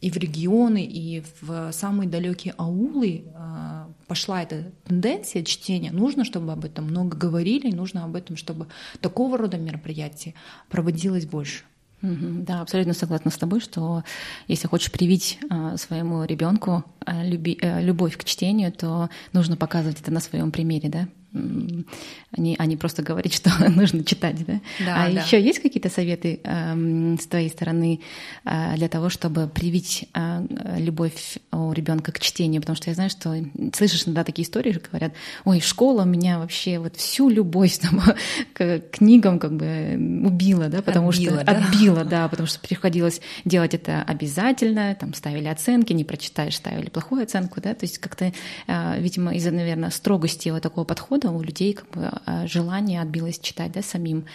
и 0.00 0.10
в 0.10 0.16
регионы, 0.16 0.84
и 0.84 1.22
в 1.40 1.72
самые 1.72 2.08
далекие 2.08 2.54
аулы 2.56 3.24
а, 3.34 3.90
пошла 4.06 4.42
эта 4.42 4.72
тенденция 4.84 5.44
чтения. 5.44 5.92
Нужно, 5.92 6.24
чтобы 6.24 6.52
об 6.52 6.64
этом 6.64 6.86
много 6.86 7.16
говорили, 7.16 7.70
нужно 7.70 8.04
об 8.04 8.16
этом, 8.16 8.36
чтобы 8.36 8.68
такого 9.00 9.36
рода 9.36 9.58
мероприятия 9.58 10.34
проводилось 10.68 11.26
больше. 11.26 11.64
Да, 12.02 12.62
абсолютно 12.62 12.94
согласна 12.94 13.30
с 13.30 13.36
тобой, 13.36 13.60
что 13.60 14.04
если 14.48 14.66
хочешь 14.68 14.90
привить 14.90 15.38
а, 15.50 15.76
своему 15.76 16.24
ребенку 16.24 16.82
а, 17.04 17.22
любовь 17.22 18.16
к 18.16 18.24
чтению, 18.24 18.72
то 18.72 19.10
нужно 19.34 19.58
показывать 19.58 20.00
это 20.00 20.10
на 20.10 20.20
своем 20.20 20.50
примере, 20.50 20.88
да? 20.88 21.08
Они, 21.32 22.56
они 22.58 22.76
просто 22.76 23.02
говорят, 23.02 23.32
что 23.32 23.50
нужно 23.68 24.04
читать, 24.04 24.44
да? 24.44 24.60
да 24.84 25.04
а 25.04 25.10
да. 25.10 25.20
еще 25.22 25.40
есть 25.40 25.60
какие-то 25.60 25.88
советы 25.88 26.40
э, 26.42 27.16
с 27.20 27.26
твоей 27.26 27.48
стороны 27.50 28.00
э, 28.44 28.76
для 28.76 28.88
того, 28.88 29.10
чтобы 29.10 29.48
привить 29.48 30.08
э, 30.14 30.46
любовь 30.78 31.38
у 31.52 31.72
ребенка 31.72 32.12
к 32.12 32.20
чтению? 32.20 32.60
Потому 32.62 32.76
что 32.76 32.90
я 32.90 32.94
знаю, 32.94 33.10
что 33.10 33.34
слышишь 33.74 34.04
иногда 34.04 34.24
такие 34.24 34.44
истории, 34.46 34.80
говорят, 34.90 35.12
ой, 35.44 35.60
школа 35.60 36.04
меня 36.04 36.38
вообще 36.38 36.78
вот 36.78 36.96
всю 36.96 37.28
любовь 37.28 37.78
там, 37.78 38.02
к 38.52 38.80
книгам 38.92 39.38
как 39.38 39.54
бы 39.54 39.94
убила, 40.24 40.68
да, 40.68 40.82
потому 40.82 41.10
отбила, 41.10 41.36
что 41.36 41.44
да? 41.44 41.52
отбила, 41.52 42.04
да, 42.04 42.28
потому 42.28 42.46
что 42.46 42.58
приходилось 42.60 43.20
делать 43.44 43.74
это 43.74 44.02
обязательно, 44.02 44.96
там 44.98 45.14
ставили 45.14 45.46
оценки, 45.46 45.92
не 45.92 46.04
прочитаешь, 46.04 46.56
ставили 46.56 46.90
плохую 46.90 47.22
оценку, 47.22 47.60
да, 47.60 47.74
то 47.74 47.84
есть 47.84 47.98
как-то, 47.98 48.32
э, 48.66 49.00
видимо, 49.00 49.34
из-за, 49.34 49.50
наверное, 49.50 49.90
строгости 49.90 50.48
вот 50.48 50.62
такого 50.62 50.84
подхода 50.84 51.19
года 51.20 51.30
у 51.30 51.42
людей 51.42 51.74
как 51.74 51.88
бы 51.90 52.10
а, 52.26 52.46
желание 52.46 53.02
отбилось 53.02 53.38
читать 53.38 53.72
да, 53.72 53.82
самим. 53.82 54.26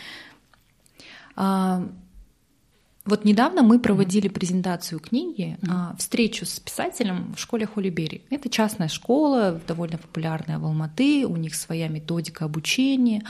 А, 3.05 3.09
вот 3.09 3.25
недавно 3.25 3.63
мы 3.63 3.79
проводили 3.79 4.27
презентацию 4.27 4.99
книги, 4.99 5.57
mm-hmm. 5.61 5.97
встречу 5.97 6.45
с 6.45 6.59
писателем 6.59 7.33
в 7.35 7.39
школе 7.39 7.65
Холибери. 7.65 8.23
Это 8.29 8.49
частная 8.49 8.87
школа, 8.87 9.61
довольно 9.67 9.97
популярная 9.97 10.59
в 10.59 10.65
Алматы, 10.65 11.25
у 11.25 11.37
них 11.37 11.55
своя 11.55 11.87
методика 11.87 12.45
обучения, 12.45 13.23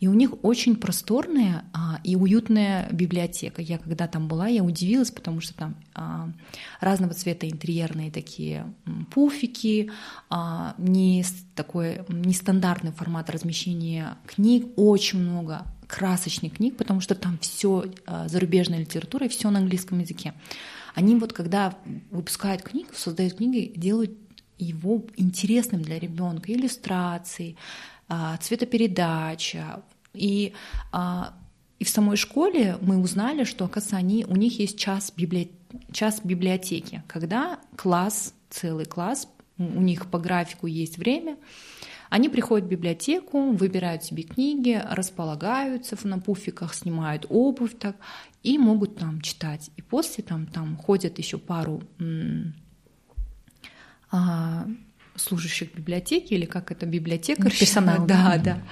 и 0.00 0.08
у 0.08 0.14
них 0.14 0.32
очень 0.42 0.76
просторная 0.76 1.64
а, 1.72 2.00
и 2.04 2.16
уютная 2.16 2.88
библиотека. 2.90 3.62
Я 3.62 3.78
когда 3.78 4.06
там 4.06 4.28
была, 4.28 4.48
я 4.48 4.62
удивилась, 4.62 5.10
потому 5.10 5.40
что 5.40 5.54
там 5.54 5.74
а, 5.94 6.30
разного 6.80 7.14
цвета 7.14 7.48
интерьерные 7.48 8.10
такие 8.10 8.66
пуфики, 9.10 9.90
а, 10.28 10.74
не 10.78 11.24
такой 11.54 12.02
нестандартный 12.08 12.92
формат 12.92 13.30
размещения 13.30 14.16
книг, 14.26 14.66
очень 14.76 15.20
много 15.20 15.66
красочных 15.92 16.54
книг, 16.54 16.78
потому 16.78 17.02
что 17.02 17.14
там 17.14 17.38
все 17.38 17.84
а, 18.06 18.26
зарубежная 18.26 18.78
литература 18.78 19.26
и 19.26 19.28
все 19.28 19.50
на 19.50 19.58
английском 19.58 19.98
языке. 19.98 20.32
Они 20.94 21.14
вот 21.16 21.34
когда 21.34 21.76
выпускают 22.10 22.62
книгу, 22.62 22.88
создают 22.94 23.34
книги, 23.34 23.70
делают 23.76 24.12
его 24.58 25.04
интересным 25.16 25.82
для 25.82 25.98
ребенка, 25.98 26.50
иллюстрации, 26.50 27.56
а, 28.08 28.38
цветопередача. 28.38 29.82
И, 30.14 30.54
а, 30.92 31.34
и 31.78 31.84
в 31.84 31.90
самой 31.90 32.16
школе 32.16 32.78
мы 32.80 32.98
узнали, 32.98 33.44
что, 33.44 33.66
оказывается, 33.66 33.98
они, 33.98 34.24
у 34.26 34.36
них 34.36 34.58
есть 34.60 34.78
час, 34.78 35.12
библи... 35.14 35.50
час 35.92 36.22
библиотеки, 36.24 37.02
когда 37.06 37.60
класс, 37.76 38.32
целый 38.48 38.86
класс, 38.86 39.28
у 39.58 39.82
них 39.82 40.10
по 40.10 40.18
графику 40.18 40.66
есть 40.66 40.96
время, 40.96 41.36
они 42.12 42.28
приходят 42.28 42.66
в 42.66 42.70
библиотеку, 42.70 43.52
выбирают 43.52 44.04
себе 44.04 44.24
книги, 44.24 44.78
располагаются 44.90 45.96
на 46.06 46.18
пуфиках, 46.18 46.74
снимают 46.74 47.24
обувь 47.30 47.78
так 47.78 47.96
и 48.42 48.58
могут 48.58 48.96
там 48.96 49.22
читать. 49.22 49.70
И 49.78 49.82
после 49.82 50.22
там, 50.22 50.46
там 50.46 50.76
ходят 50.76 51.16
еще 51.16 51.38
пару 51.38 51.82
а, 54.10 54.66
служащих 55.16 55.74
библиотеки 55.74 56.34
или 56.34 56.44
как 56.44 56.70
это 56.70 56.84
библиотекарь 56.84 57.58
персонал 57.58 58.04
да 58.06 58.36
да 58.36 58.62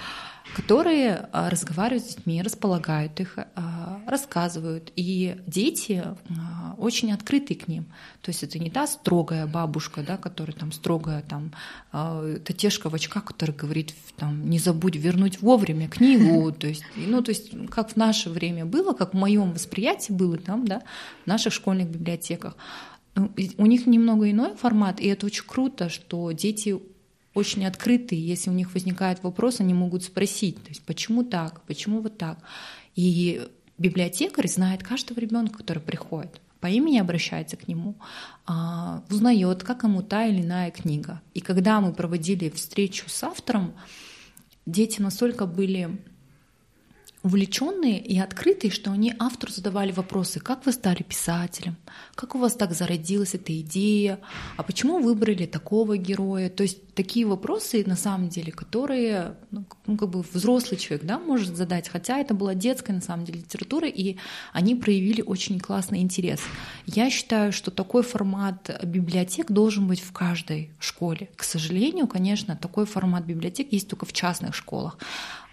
которые 0.61 1.29
а, 1.33 1.51
разговаривают 1.51 2.05
с 2.05 2.15
детьми, 2.15 2.43
располагают 2.43 3.19
их, 3.21 3.39
а, 3.39 4.01
рассказывают. 4.07 4.93
И 4.97 5.37
дети 5.47 6.03
а, 6.05 6.75
очень 6.79 7.13
открыты 7.13 7.55
к 7.55 7.69
ним. 7.69 7.85
То 8.21 8.31
есть 8.31 8.43
это 8.43 8.59
не 8.59 8.71
та 8.71 8.87
строгая 8.87 9.47
бабушка, 9.47 10.03
да, 10.03 10.17
которая 10.17 10.55
там 10.57 10.73
строгая, 10.73 11.23
там, 11.23 11.53
татешка 12.45 12.91
в 12.91 12.95
очках, 12.95 13.25
которая 13.25 13.57
говорит, 13.57 13.95
там, 14.17 14.49
не 14.49 14.59
забудь 14.59 14.97
вернуть 14.97 15.41
вовремя 15.41 15.89
книгу. 15.89 16.53
То 16.59 16.67
есть, 16.67 16.85
ну, 16.97 17.23
то 17.23 17.31
есть 17.31 17.53
как 17.71 17.91
в 17.93 17.97
наше 17.97 18.31
время 18.31 18.65
было, 18.65 18.93
как 18.93 19.15
в 19.15 19.17
моем 19.17 19.53
восприятии 19.53 20.13
было 20.13 20.37
там, 20.37 20.67
да, 20.67 20.83
в 21.25 21.27
наших 21.27 21.53
школьных 21.53 21.89
библиотеках. 21.89 22.57
Ну, 23.15 23.33
у 23.59 23.67
них 23.67 23.87
немного 23.87 24.31
иной 24.31 24.55
формат, 24.57 25.01
и 25.01 25.07
это 25.07 25.27
очень 25.27 25.45
круто, 25.47 25.89
что 25.89 26.31
дети 26.33 26.81
очень 27.35 27.67
открытые. 27.67 28.27
Если 28.27 28.51
у 28.51 28.53
них 28.53 28.75
возникает 28.75 29.23
вопрос, 29.23 29.61
они 29.61 29.75
могут 29.75 30.05
спросить, 30.05 30.63
то 30.63 30.69
есть 30.69 30.83
почему 30.83 31.25
так, 31.25 31.63
почему 31.63 32.01
вот 32.01 32.19
так. 32.19 32.39
И 32.97 33.49
библиотекарь 33.79 34.49
знает 34.49 34.83
каждого 34.83 35.19
ребенка, 35.19 35.59
который 35.59 35.83
приходит 35.83 36.41
по 36.61 36.67
имени 36.67 36.99
обращается 36.99 37.57
к 37.57 37.67
нему, 37.67 37.97
а, 38.47 39.03
узнает, 39.11 39.63
как 39.65 39.83
ему 39.83 40.03
та 40.03 40.27
или 40.27 40.43
иная 40.43 40.71
книга. 40.71 41.23
И 41.35 41.41
когда 41.41 41.81
мы 41.81 41.93
проводили 41.93 42.51
встречу 42.51 43.09
с 43.09 43.25
автором, 43.25 43.75
дети 44.67 45.01
настолько 45.01 45.47
были 45.47 45.99
увлеченные 47.23 48.01
и 48.01 48.19
открытые, 48.19 48.71
что 48.71 48.93
они 48.93 49.15
автору 49.19 49.53
задавали 49.53 49.93
вопросы, 49.93 50.41
как 50.41 50.65
вы 50.65 50.73
стали 50.73 51.03
писателем, 51.03 51.77
как 52.15 52.35
у 52.35 52.39
вас 52.39 52.55
так 52.55 52.73
зародилась 52.73 53.35
эта 53.35 53.59
идея, 53.61 54.21
а 54.57 54.63
почему 54.63 55.01
выбрали 55.01 55.47
такого 55.47 55.99
героя. 55.99 56.49
То 56.49 56.63
есть 56.63 56.95
такие 56.95 57.27
вопросы, 57.27 57.85
на 57.87 57.97
самом 57.97 58.31
деле, 58.31 58.53
которые 58.53 59.37
ну, 59.51 59.65
ну, 59.87 59.97
как 59.99 60.09
бы 60.09 60.23
взрослый 60.23 60.79
человек 60.79 61.07
да, 61.07 61.19
может 61.19 61.57
задать, 61.57 61.89
хотя 61.89 62.19
это 62.19 62.33
была 62.33 62.55
детская, 62.55 62.95
на 62.95 63.03
самом 63.03 63.27
деле, 63.27 63.41
литература, 63.41 63.89
и 63.89 64.17
они 64.53 64.75
проявили 64.75 65.21
очень 65.21 65.61
классный 65.61 66.01
интерес. 66.01 66.41
Я 66.87 67.11
считаю, 67.11 67.53
что 67.53 67.71
такой 67.71 68.03
формат 68.03 68.81
библиотек 68.83 69.51
должен 69.51 69.87
быть 69.87 70.01
в 70.01 70.13
каждой 70.13 70.71
школе. 70.79 71.29
К 71.37 71.45
сожалению, 71.45 72.07
конечно, 72.07 72.57
такой 72.57 72.87
формат 72.87 73.25
библиотек 73.25 73.73
есть 73.73 73.89
только 73.89 74.07
в 74.07 74.13
частных 74.13 74.55
школах. 74.55 74.99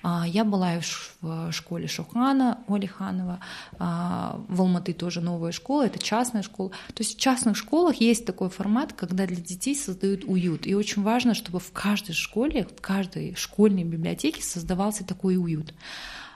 А, 0.09 0.25
я 0.25 0.45
была 0.45 0.79
в 1.21 1.51
школе 1.51 1.87
Шухана 1.87 2.59
Олиханова, 2.69 3.41
а, 3.77 4.39
в 4.47 4.61
Алматы 4.61 4.93
тоже 4.93 5.19
новая 5.19 5.51
школа, 5.51 5.85
это 5.85 5.99
частная 5.99 6.43
школа. 6.43 6.69
То 6.93 7.03
есть 7.03 7.17
в 7.17 7.19
частных 7.19 7.57
школах 7.57 7.97
есть 7.97 8.25
такой 8.25 8.49
формат, 8.49 8.93
когда 8.93 9.27
для 9.27 9.35
детей 9.35 9.75
создают 9.75 10.23
уют. 10.23 10.65
И 10.65 10.73
очень 10.75 11.03
важно, 11.03 11.33
чтобы 11.33 11.59
в 11.59 11.73
каждой 11.73 12.13
школе, 12.13 12.65
в 12.65 12.79
каждой 12.79 13.35
школьной 13.35 13.83
библиотеке 13.83 14.41
создавался 14.41 15.03
такой 15.03 15.35
уют. 15.35 15.73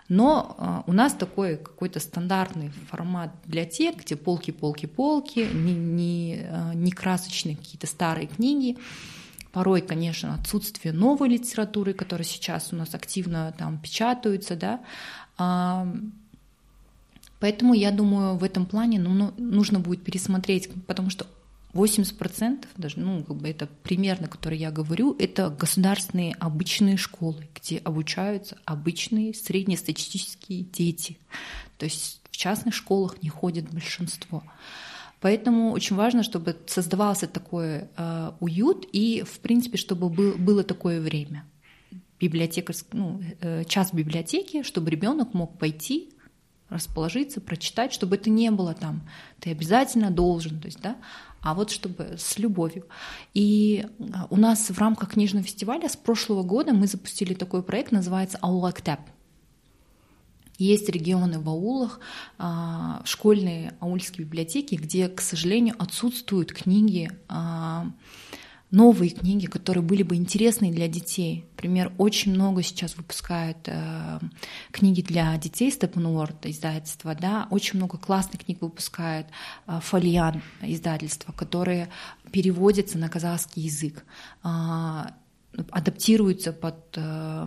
Но 0.10 0.58
а, 0.58 0.84
у 0.86 0.92
нас 0.92 1.14
такой 1.14 1.56
какой-то 1.56 2.02
стандартный 2.02 2.74
формат 2.90 3.32
библиотек, 3.46 4.04
где 4.04 4.18
полки, 4.18 4.52
полки, 4.52 4.86
полки, 4.86 5.48
не, 5.54 5.74
не, 5.74 6.46
не 6.76 6.92
красочные 6.92 7.56
какие-то 7.56 7.88
старые 7.88 8.28
книги. 8.28 8.78
Порой, 9.52 9.82
конечно, 9.82 10.36
отсутствие 10.36 10.94
новой 10.94 11.30
литературы, 11.30 11.94
которая 11.94 12.26
сейчас 12.26 12.72
у 12.72 12.76
нас 12.76 12.96
активно 12.96 13.54
там 13.58 13.80
печатаются, 13.80 14.56
да. 14.56 14.80
Поэтому 17.40 17.74
я 17.74 17.92
думаю, 17.92 18.38
в 18.38 18.44
этом 18.44 18.66
плане 18.66 19.00
ну, 19.00 19.10
ну 19.14 19.34
нужно 19.38 19.80
будет 19.80 20.04
пересмотреть, 20.04 20.70
потому 20.86 21.10
что 21.10 21.26
80%, 21.74 22.66
даже, 22.78 23.00
ну, 23.00 23.24
как 23.24 23.38
бы 23.38 23.50
это 23.50 23.68
примерно, 23.84 24.28
который 24.28 24.58
я 24.58 24.72
говорю, 24.72 25.16
это 25.18 25.50
государственные 25.50 26.34
обычные 26.34 26.98
школы, 26.98 27.48
где 27.56 27.78
обучаются 27.78 28.58
обычные 28.66 29.34
среднестатистические 29.34 30.64
дети. 30.64 31.18
То 31.78 31.86
есть 31.86 32.22
в 32.30 32.38
частных 32.38 32.76
школах 32.76 33.22
не 33.24 33.30
ходит 33.30 33.70
большинство. 33.72 34.44
Поэтому 35.22 35.72
очень 35.72 35.96
важно, 35.96 36.24
чтобы 36.24 36.58
создавался 36.66 37.28
такой 37.28 37.88
э, 37.96 38.32
уют 38.40 38.88
и, 38.92 39.24
в 39.24 39.40
принципе, 39.40 39.78
чтобы 39.78 40.10
был, 40.10 40.34
было 40.36 40.64
такое 40.64 41.00
время. 41.00 41.46
Библиотека, 42.20 42.74
ну, 42.92 43.22
э, 43.40 43.64
час 43.66 43.92
в 43.92 43.94
библиотеке, 43.94 44.64
чтобы 44.64 44.90
ребенок 44.90 45.34
мог 45.34 45.60
пойти, 45.60 46.10
расположиться, 46.70 47.40
прочитать, 47.42 47.94
чтобы 47.94 48.16
это 48.16 48.30
не 48.30 48.50
было 48.50 48.74
там, 48.74 49.08
ты 49.40 49.52
обязательно 49.52 50.10
должен, 50.10 50.60
то 50.60 50.68
есть, 50.68 50.82
да, 50.82 50.98
а 51.42 51.54
вот 51.54 51.70
чтобы 51.70 52.16
с 52.18 52.40
любовью. 52.40 52.86
И 53.34 53.86
а, 54.14 54.28
у 54.30 54.38
нас 54.38 54.70
в 54.70 54.78
рамках 54.80 55.12
книжного 55.12 55.46
фестиваля 55.46 55.90
с 55.90 55.98
прошлого 55.98 56.44
года 56.44 56.74
мы 56.74 56.88
запустили 56.88 57.34
такой 57.34 57.62
проект, 57.62 57.92
называется 57.92 58.38
«Аула 58.42 58.72
Ктеп». 58.72 59.02
Есть 60.62 60.90
регионы 60.90 61.40
в 61.40 61.50
аулах, 61.50 62.00
а, 62.38 63.02
школьные 63.04 63.74
аульские 63.80 64.26
библиотеки, 64.26 64.76
где, 64.76 65.08
к 65.08 65.20
сожалению, 65.20 65.74
отсутствуют 65.80 66.54
книги 66.54 67.10
а, 67.28 67.88
новые 68.70 69.10
книги, 69.10 69.48
которые 69.48 69.84
были 69.84 70.04
бы 70.04 70.16
интересны 70.16 70.72
для 70.72 70.88
детей. 70.88 71.46
Например, 71.54 71.92
очень 71.98 72.34
много 72.34 72.62
сейчас 72.62 72.96
выпускают 72.96 73.58
э, 73.66 74.20
книги 74.72 75.02
для 75.02 75.36
детей 75.38 75.70
Steppenword 75.70 76.50
издательства, 76.50 77.14
да, 77.14 77.48
очень 77.50 77.78
много 77.78 77.98
классных 77.98 78.46
книг 78.46 78.62
выпускают 78.62 79.28
э, 79.68 79.80
Фолиан 79.82 80.42
издательства, 80.62 81.34
которые 81.34 81.90
переводятся 82.32 82.98
на 82.98 83.10
казахский 83.10 83.64
язык. 83.64 84.06
Адаптируется 85.70 86.54
под 86.54 86.76
э, 86.96 87.46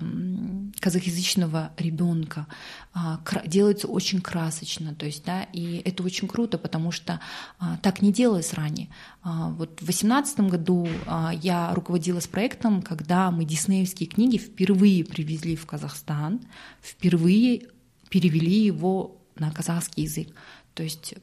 казахязычного 0.79 1.73
ребенка, 1.79 2.47
э, 2.95 2.99
делается 3.47 3.89
очень 3.89 4.21
красочно, 4.21 4.95
то 4.95 5.07
есть, 5.07 5.25
да, 5.25 5.45
и 5.53 5.81
это 5.85 6.03
очень 6.03 6.29
круто, 6.29 6.59
потому 6.59 6.91
что 6.91 7.21
э, 7.61 7.65
так 7.83 8.03
не 8.03 8.13
делалось 8.13 8.53
ранее. 8.53 8.89
Э, 9.25 9.51
вот 9.51 9.81
в 9.81 9.85
2018 9.85 10.41
году 10.41 10.87
э, 10.87 11.31
я 11.43 11.73
с 12.21 12.27
проектом, 12.27 12.83
когда 12.83 13.31
мы 13.31 13.45
диснеевские 13.45 14.09
книги 14.09 14.37
впервые 14.37 15.05
привезли 15.05 15.57
в 15.57 15.67
Казахстан, 15.67 16.41
впервые 16.83 17.69
перевели 18.11 18.65
его 18.65 19.23
на 19.37 19.51
казахский 19.51 20.05
язык. 20.05 20.29
То 20.75 20.83
есть 20.83 21.15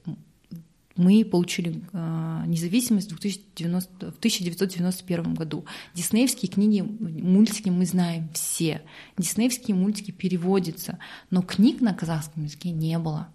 мы 0.96 1.24
получили 1.26 1.82
э, 1.94 2.44
независимость 2.48 3.12
в, 3.12 3.20
2090, 3.20 4.12
в 4.12 4.18
1991 4.18 5.34
году. 5.34 5.66
Диснеевские 5.94 6.52
книги, 6.52 6.82
мультики 6.82 7.70
мы 7.70 7.86
знаем 7.86 8.30
все. 8.34 8.82
Диснеевские 9.18 9.76
мультики 9.76 10.12
переводятся, 10.12 11.00
но 11.30 11.42
книг 11.42 11.82
на 11.82 11.94
казахском 11.94 12.44
языке 12.44 12.72
не 12.72 12.98
было. 13.00 13.30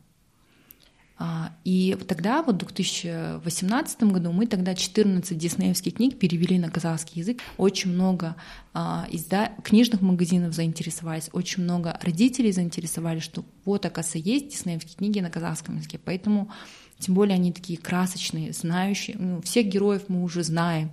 А, 1.18 1.52
и 1.64 1.96
тогда, 2.06 2.42
вот 2.42 2.56
в 2.56 2.58
2018 2.58 4.02
году, 4.04 4.32
мы 4.32 4.46
тогда 4.46 4.74
14 4.74 5.36
диснеевских 5.36 5.94
книг 5.94 6.18
перевели 6.18 6.58
на 6.58 6.70
казахский 6.70 7.20
язык. 7.22 7.40
Очень 7.56 7.92
много 7.92 8.36
а, 8.74 9.06
изда... 9.10 9.52
книжных 9.64 10.02
магазинов 10.02 10.52
заинтересовались, 10.52 11.30
очень 11.32 11.62
много 11.62 11.98
родителей 12.02 12.52
заинтересовались, 12.52 13.22
что 13.22 13.44
вот, 13.64 13.86
оказывается, 13.86 14.18
есть 14.18 14.48
диснеевские 14.48 14.96
книги 14.96 15.20
на 15.20 15.30
казахском 15.30 15.76
языке. 15.76 15.98
Поэтому 16.04 16.50
тем 16.98 17.14
более 17.14 17.34
они 17.34 17.52
такие 17.52 17.78
красочные, 17.78 18.52
знающие. 18.52 19.16
Ну, 19.18 19.40
всех 19.42 19.66
героев 19.66 20.04
мы 20.08 20.22
уже 20.22 20.42
знаем. 20.42 20.90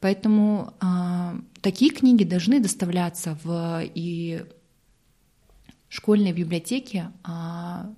Поэтому 0.00 0.74
э, 0.80 1.40
такие 1.60 1.90
книги 1.90 2.24
должны 2.24 2.60
доставляться 2.60 3.38
в 3.42 3.82
и 3.94 4.44
школьные 5.88 6.32
библиотеки 6.32 7.06
э, 7.26 7.94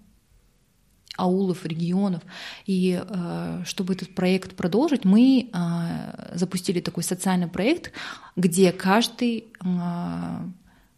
аулов, 1.16 1.64
регионов. 1.64 2.22
И 2.66 3.01
э, 3.03 3.62
чтобы 3.64 3.94
этот 3.94 4.14
проект 4.14 4.55
продолжить, 4.55 5.05
мы 5.05 5.51
э, 5.53 6.36
запустили 6.36 6.80
такой 6.80 7.03
социальный 7.03 7.49
проект, 7.49 7.92
где 8.36 8.72
каждый 8.72 9.47
э, 9.64 10.38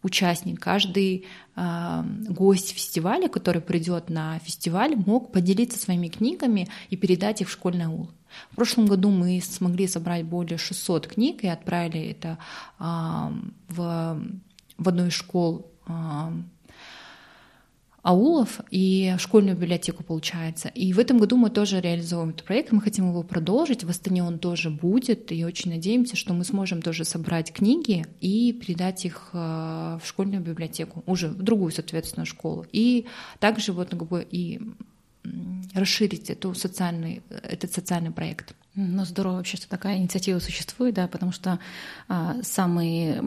участник, 0.03 0.59
каждый 0.59 1.25
э, 1.55 2.03
гость 2.29 2.71
фестиваля, 2.71 3.27
который 3.27 3.61
придет 3.61 4.09
на 4.09 4.39
фестиваль, 4.39 4.95
мог 4.95 5.31
поделиться 5.31 5.79
своими 5.79 6.07
книгами 6.07 6.67
и 6.89 6.95
передать 6.95 7.41
их 7.41 7.49
в 7.49 7.51
школьный 7.51 7.85
аул. 7.85 8.09
В 8.51 8.55
прошлом 8.55 8.85
году 8.85 9.09
мы 9.09 9.41
смогли 9.41 9.87
собрать 9.87 10.25
более 10.25 10.57
600 10.57 11.07
книг 11.07 11.43
и 11.43 11.47
отправили 11.47 12.11
это 12.11 12.37
э, 12.79 12.83
в, 13.69 14.21
в 14.77 14.89
одну 14.89 15.07
из 15.07 15.13
школ 15.13 15.71
э, 15.87 15.91
аулов 18.01 18.61
и 18.71 19.15
школьную 19.17 19.55
библиотеку 19.55 20.03
получается. 20.03 20.69
И 20.69 20.93
в 20.93 20.99
этом 20.99 21.17
году 21.17 21.37
мы 21.37 21.49
тоже 21.49 21.81
реализуем 21.81 22.29
этот 22.29 22.43
проект, 22.43 22.71
мы 22.71 22.81
хотим 22.81 23.09
его 23.09 23.23
продолжить, 23.23 23.83
в 23.83 23.89
Астане 23.89 24.23
он 24.23 24.39
тоже 24.39 24.69
будет, 24.69 25.31
и 25.31 25.43
очень 25.45 25.71
надеемся, 25.71 26.15
что 26.15 26.33
мы 26.33 26.43
сможем 26.43 26.81
тоже 26.81 27.05
собрать 27.05 27.51
книги 27.51 28.05
и 28.21 28.53
передать 28.53 29.05
их 29.05 29.29
э, 29.33 29.37
в 30.01 30.07
школьную 30.07 30.41
библиотеку, 30.41 31.03
уже 31.05 31.27
в 31.27 31.41
другую, 31.41 31.71
соответственно, 31.71 32.25
школу. 32.25 32.65
И 32.71 33.05
также 33.39 33.73
вот 33.73 33.89
как 33.89 34.07
бы 34.07 34.25
и 34.29 34.61
расширить 35.73 36.29
эту 36.29 36.53
социальный, 36.53 37.21
этот 37.29 37.71
социальный 37.73 38.11
проект. 38.11 38.55
Ну, 38.81 39.03
здорово 39.03 39.35
вообще, 39.35 39.57
что 39.57 39.67
такая 39.67 39.97
инициатива 39.97 40.39
существует, 40.39 40.95
да, 40.95 41.09
потому 41.09 41.33
что 41.33 41.59
а, 42.07 42.37
самые, 42.43 43.21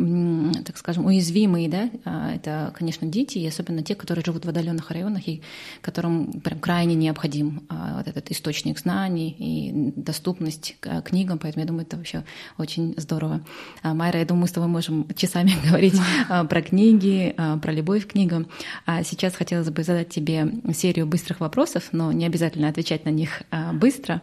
так 0.64 0.78
скажем, 0.78 1.04
уязвимые, 1.04 1.68
да, 1.68 1.90
а, 2.06 2.32
это, 2.34 2.72
конечно, 2.74 3.06
дети, 3.06 3.36
и 3.36 3.46
особенно 3.46 3.82
те, 3.82 3.94
которые 3.94 4.24
живут 4.24 4.46
в 4.46 4.48
отдаленных 4.48 4.90
районах, 4.90 5.28
и 5.28 5.42
которым 5.82 6.40
прям 6.40 6.58
крайне 6.58 6.94
необходим 6.94 7.66
а, 7.68 7.98
вот 7.98 8.08
этот 8.08 8.30
источник 8.30 8.78
знаний 8.78 9.36
и 9.38 9.92
доступность 9.94 10.76
к 10.80 11.02
книгам, 11.02 11.38
поэтому 11.38 11.64
я 11.64 11.68
думаю, 11.68 11.84
это 11.84 11.98
вообще 11.98 12.24
очень 12.56 12.94
здорово. 12.96 13.42
А, 13.82 13.92
Майра, 13.92 14.20
я 14.20 14.24
думаю, 14.24 14.42
мы 14.42 14.48
с 14.48 14.52
тобой 14.52 14.70
можем 14.70 15.06
часами 15.16 15.52
говорить 15.68 16.00
а, 16.30 16.44
про 16.44 16.62
книги, 16.62 17.34
а, 17.36 17.58
про 17.58 17.72
любовь 17.72 18.06
к 18.06 18.12
книгам. 18.12 18.46
А 18.86 19.02
сейчас 19.02 19.34
хотелось 19.34 19.68
бы 19.68 19.84
задать 19.84 20.08
тебе 20.08 20.50
серию 20.72 21.06
быстрых 21.06 21.40
вопросов, 21.40 21.90
но 21.92 22.10
не 22.10 22.24
обязательно 22.24 22.68
отвечать 22.68 23.04
на 23.04 23.10
них 23.10 23.42
а, 23.50 23.74
быстро. 23.74 24.22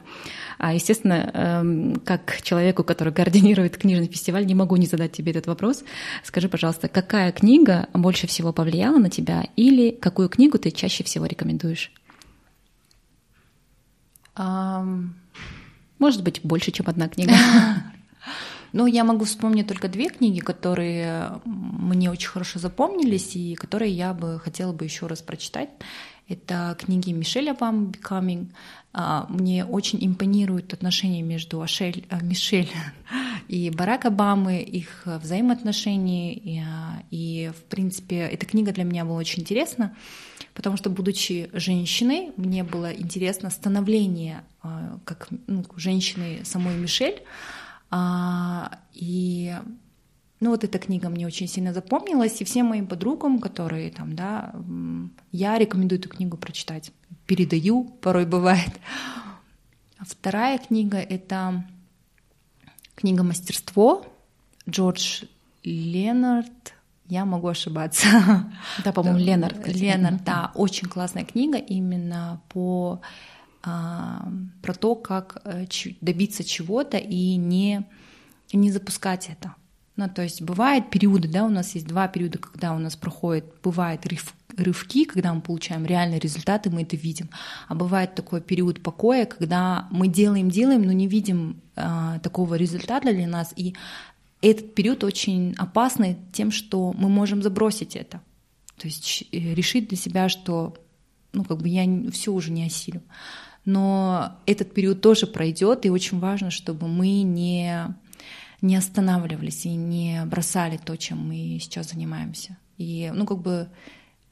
А, 0.58 0.74
естественно, 0.74 1.19
эм, 1.34 1.96
как 2.06 2.42
человеку, 2.42 2.84
который 2.84 3.14
координирует 3.14 3.78
книжный 3.78 4.08
фестиваль, 4.08 4.46
не 4.46 4.56
могу 4.56 4.76
не 4.76 4.86
задать 4.86 5.12
тебе 5.12 5.32
этот 5.32 5.48
вопрос. 5.48 5.84
Скажи, 6.24 6.50
пожалуйста, 6.50 6.88
какая 6.88 7.32
книга 7.32 7.88
больше 7.94 8.28
всего 8.28 8.54
повлияла 8.54 8.98
на 8.98 9.10
тебя 9.10 9.46
или 9.56 9.92
какую 9.92 10.30
книгу 10.30 10.58
ты 10.58 10.72
чаще 10.72 11.04
всего 11.04 11.26
рекомендуешь? 11.26 11.92
Um... 14.36 15.10
Может 16.00 16.24
быть, 16.24 16.40
больше, 16.44 16.72
чем 16.72 16.88
одна 16.88 17.08
книга. 17.08 17.34
Ну, 18.72 18.86
я 18.86 19.04
могу 19.04 19.26
вспомнить 19.26 19.66
только 19.66 19.88
две 19.88 20.10
книги, 20.10 20.42
которые 20.42 21.42
мне 21.44 22.12
очень 22.12 22.30
хорошо 22.30 22.60
запомнились 22.60 23.36
и 23.36 23.56
которые 23.56 23.92
я 23.92 24.14
бы 24.14 24.40
хотела 24.40 24.74
бы 24.74 24.86
еще 24.86 25.08
раз 25.08 25.24
прочитать. 25.24 25.70
Это 26.30 26.78
книги 26.80 27.12
Мишеля 27.12 27.52
Обама 27.52 27.90
«Becoming». 27.90 28.52
А, 28.94 29.26
мне 29.30 29.66
очень 29.66 29.98
импонируют 30.06 30.74
отношения 30.74 31.24
между 31.24 31.60
Ашель, 31.60 32.06
а, 32.10 32.22
Мишель 32.22 32.70
и 33.48 33.72
Барак 33.72 34.06
Обамы, 34.06 34.62
их 34.62 35.04
взаимоотношения. 35.06 36.34
И, 36.36 36.60
а, 36.60 37.02
и, 37.10 37.52
в 37.58 37.64
принципе, 37.64 38.20
эта 38.20 38.46
книга 38.46 38.72
для 38.72 38.84
меня 38.84 39.06
была 39.06 39.18
очень 39.18 39.42
интересна, 39.42 39.96
потому 40.54 40.78
что, 40.78 40.92
будучи 40.92 41.50
женщиной, 41.54 42.32
мне 42.38 42.64
было 42.64 42.94
интересно 42.94 43.50
становление 43.50 44.44
как 45.06 45.30
ну, 45.48 45.64
женщины 45.78 46.42
самой 46.44 46.76
Мишель. 46.76 47.24
И 48.94 49.56
ну 50.40 50.52
вот 50.52 50.64
эта 50.64 50.80
книга 50.80 51.10
мне 51.10 51.28
очень 51.28 51.48
сильно 51.48 51.74
запомнилась, 51.74 52.40
и 52.42 52.46
всем 52.46 52.68
моим 52.68 52.88
подругам, 52.88 53.40
которые 53.40 53.92
там, 53.92 54.16
да, 54.16 54.54
я 55.32 55.58
рекомендую 55.58 56.00
эту 56.00 56.10
книгу 56.10 56.38
прочитать. 56.38 56.92
Передаю, 57.26 57.84
порой 57.84 58.26
бывает. 58.26 58.72
А 59.98 60.06
вторая 60.06 60.58
книга— 60.58 60.98
это 61.10 61.66
книга 62.96 63.24
«Мастерство» 63.24 64.06
Джордж 64.68 65.24
Ленард. 65.64 66.74
Я 67.08 67.26
могу 67.26 67.48
ошибаться. 67.48 68.08
Да, 68.84 68.94
по-моему, 68.94 69.20
Ленард. 69.20 69.68
Ленард, 69.68 70.24
да. 70.24 70.52
Очень 70.56 70.88
классная 70.88 71.26
книга 71.26 71.58
именно 71.58 72.42
по 72.50 73.02
а, 73.62 74.32
про 74.62 74.74
то, 74.74 74.96
как 74.96 75.42
э, 75.44 75.66
добиться 76.00 76.46
чего-то 76.46 76.98
и 76.98 77.36
не, 77.36 77.86
не 78.54 78.72
запускать 78.72 79.30
это. 79.30 79.56
Ну, 80.00 80.08
то 80.08 80.22
есть 80.22 80.42
бывают 80.42 80.90
периоды, 80.90 81.28
да, 81.28 81.44
у 81.44 81.50
нас 81.50 81.76
есть 81.76 81.86
два 81.86 82.08
периода, 82.08 82.38
когда 82.38 82.74
у 82.74 82.80
нас 82.80 82.96
проходит, 82.96 83.44
бывает 83.62 84.06
рывки, 84.56 85.04
когда 85.04 85.34
мы 85.34 85.42
получаем 85.42 85.86
реальные 85.86 86.22
результаты, 86.22 86.70
мы 86.70 86.84
это 86.84 86.96
видим. 86.96 87.30
А 87.68 87.76
бывает 87.76 88.16
такой 88.16 88.40
период 88.40 88.82
покоя, 88.82 89.26
когда 89.26 89.90
мы 89.92 90.08
делаем, 90.08 90.50
делаем, 90.50 90.84
но 90.84 90.94
не 90.94 91.06
видим 91.08 91.60
э, 91.76 92.20
такого 92.24 92.56
результата 92.56 93.12
для 93.12 93.28
нас. 93.28 93.54
И 93.58 93.76
этот 94.42 94.74
период 94.74 95.04
очень 95.04 95.54
опасный 95.58 96.16
тем, 96.32 96.52
что 96.52 96.94
мы 96.94 97.10
можем 97.10 97.44
забросить 97.44 97.98
это. 97.98 98.22
То 98.78 98.88
есть 98.88 99.26
э, 99.34 99.54
решить 99.54 99.90
для 99.90 99.98
себя, 99.98 100.30
что 100.30 100.78
ну, 101.34 101.44
как 101.44 101.58
бы 101.58 101.68
я 101.68 101.84
все 102.12 102.32
уже 102.32 102.52
не 102.52 102.66
осилю. 102.66 103.02
Но 103.66 104.38
этот 104.46 104.74
период 104.74 105.02
тоже 105.02 105.28
пройдет, 105.28 105.86
и 105.86 105.90
очень 105.90 106.20
важно, 106.20 106.52
чтобы 106.52 106.88
мы 106.88 107.22
не, 107.24 107.94
не 108.62 108.76
останавливались 108.76 109.66
и 109.66 109.76
не 109.76 110.24
бросали 110.26 110.78
то, 110.78 110.96
чем 110.98 111.28
мы 111.28 111.60
сейчас 111.62 111.92
занимаемся. 111.92 112.58
И, 112.78 113.12
ну, 113.14 113.26
как 113.26 113.40
бы, 113.40 113.70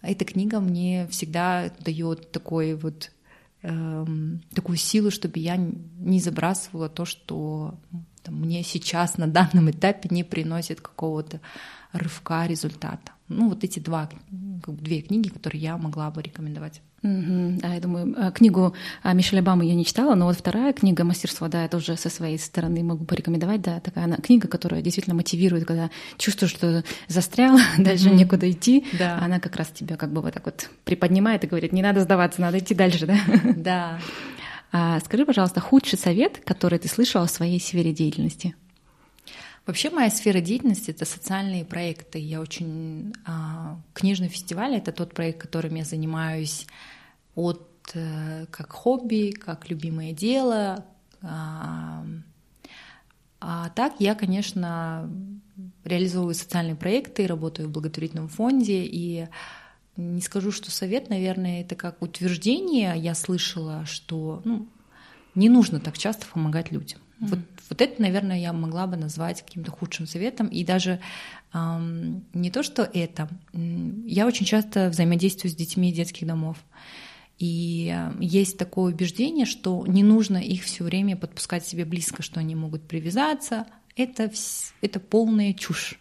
эта 0.02 0.26
книга 0.26 0.60
мне 0.60 1.08
всегда 1.08 1.72
дает 1.80 2.32
такой 2.32 2.76
вот 2.76 3.12
эм, 3.62 4.42
такую 4.54 4.78
силу, 4.78 5.12
чтобы 5.12 5.40
я 5.40 5.58
не 5.58 6.20
забрасывала 6.20 6.90
то, 6.90 7.06
что 7.06 7.80
там, 8.24 8.36
мне 8.36 8.64
сейчас 8.64 9.18
на 9.18 9.28
данном 9.28 9.70
этапе 9.72 10.10
не 10.12 10.24
приносит 10.24 10.82
какого-то 10.82 11.42
рывка 11.92 12.46
результата. 12.46 13.12
Ну, 13.28 13.50
вот 13.50 13.64
эти 13.64 13.80
два, 13.80 14.10
как 14.64 14.76
бы, 14.76 14.82
две 14.82 15.02
книги, 15.02 15.30
которые 15.30 15.62
я 15.62 15.78
могла 15.78 16.12
бы 16.12 16.22
рекомендовать. 16.22 16.82
Угу. 17.04 17.60
Да, 17.62 17.74
я 17.74 17.80
думаю, 17.80 18.16
э, 18.18 18.32
книгу 18.32 18.74
а, 19.04 19.14
Мишеля 19.14 19.40
Обамы 19.40 19.66
я 19.66 19.76
не 19.76 19.86
читала, 19.86 20.16
но 20.16 20.26
вот 20.26 20.36
вторая 20.36 20.74
книга 20.74 21.04
«Мастерство», 21.04 21.48
да, 21.48 21.64
это 21.64 21.78
уже 21.78 21.96
со 21.96 22.10
своей 22.10 22.40
стороны 22.40 22.84
могу 22.84 23.06
порекомендовать, 23.06 23.62
да, 23.62 23.80
такая 23.80 24.06
она, 24.06 24.18
книга, 24.18 24.48
которая 24.48 24.82
действительно 24.82 25.16
мотивирует, 25.16 25.66
когда 25.66 25.92
чувствуешь, 26.18 26.52
что 26.52 26.84
застрял, 27.08 27.60
дальше 27.78 28.10
некуда 28.10 28.50
идти, 28.50 28.86
да. 28.98 29.20
она 29.22 29.40
как 29.40 29.56
раз 29.58 29.68
тебя 29.68 29.96
как 29.96 30.12
бы 30.12 30.22
вот 30.22 30.34
так 30.34 30.46
вот 30.46 30.70
приподнимает 30.86 31.44
и 31.44 31.48
говорит, 31.48 31.72
не 31.72 31.84
надо 31.84 32.02
сдаваться, 32.02 32.42
надо 32.42 32.58
идти 32.58 32.74
дальше, 32.74 33.06
да? 33.06 33.18
Да. 33.56 34.00
А, 34.72 35.00
скажи, 35.00 35.26
пожалуйста, 35.26 35.62
худший 35.62 35.98
совет, 35.98 36.42
который 36.44 36.80
ты 36.80 36.88
слышала 36.88 37.28
в 37.28 37.32
своей 37.32 37.60
сфере 37.60 37.94
деятельности? 37.94 38.56
Вообще 39.68 39.90
моя 39.90 40.10
сфера 40.10 40.40
деятельности— 40.40 40.92
это 40.92 41.04
социальные 41.04 41.66
проекты. 41.66 42.20
Я 42.20 42.40
очень... 42.40 43.14
А, 43.26 43.78
книжный 43.94 44.30
фестиваль— 44.30 44.76
это 44.78 44.94
тот 44.94 45.14
проект, 45.14 45.42
которым 45.42 45.76
я 45.76 45.84
занимаюсь 45.84 46.66
от 47.36 47.70
э, 47.94 48.46
как 48.50 48.72
хобби, 48.72 49.32
как 49.32 49.70
любимое 49.70 50.14
дело. 50.14 50.86
А, 51.22 52.06
а 53.42 53.70
так 53.72 53.96
я, 54.00 54.16
конечно, 54.16 55.12
реализовываю 55.84 56.34
социальные 56.34 56.78
проекты, 56.78 57.28
работаю 57.28 57.68
в 57.68 57.72
благотворительном 57.72 58.30
фонде, 58.30 58.86
и 58.86 59.28
не 59.98 60.22
скажу, 60.22 60.54
что 60.54 60.72
совет, 60.72 61.10
наверное, 61.10 61.62
это 61.62 61.76
как 61.76 62.02
утверждение. 62.02 62.94
Я 62.98 63.16
слышала, 63.16 63.86
что 63.86 64.42
ну, 64.46 64.66
не 65.36 65.50
нужно 65.50 65.82
так 65.82 65.98
часто 65.98 66.26
помогать 66.28 66.72
людям. 66.72 67.00
Mm-hmm. 67.20 67.28
Вот, 67.28 67.40
вот 67.70 67.82
это, 67.82 68.02
наверное, 68.02 68.40
я 68.40 68.54
могла 68.54 68.88
бы 68.88 68.98
назвать 68.98 69.42
каким-то 69.42 69.72
худшим 69.72 70.08
советом. 70.08 70.48
И 70.48 70.64
даже 70.64 71.00
эм, 71.54 72.26
не 72.34 72.52
то, 72.52 72.64
что 72.64 72.84
это. 72.84 73.30
Я 73.54 74.28
очень 74.28 74.46
часто 74.46 74.90
взаимодействую 74.90 75.52
с 75.52 75.56
детьми 75.56 75.92
детских 75.92 76.28
домов. 76.28 76.58
И 77.40 77.96
есть 78.20 78.58
такое 78.58 78.94
убеждение, 78.94 79.46
что 79.46 79.86
не 79.86 80.04
нужно 80.04 80.38
их 80.38 80.64
все 80.64 80.84
время 80.84 81.16
подпускать 81.16 81.66
себе 81.66 81.86
близко, 81.86 82.24
что 82.24 82.40
они 82.40 82.56
могут 82.56 82.84
привязаться. 82.88 83.68
Это, 83.96 84.32
это 84.82 85.00
полная 85.00 85.54
чушь. 85.54 86.00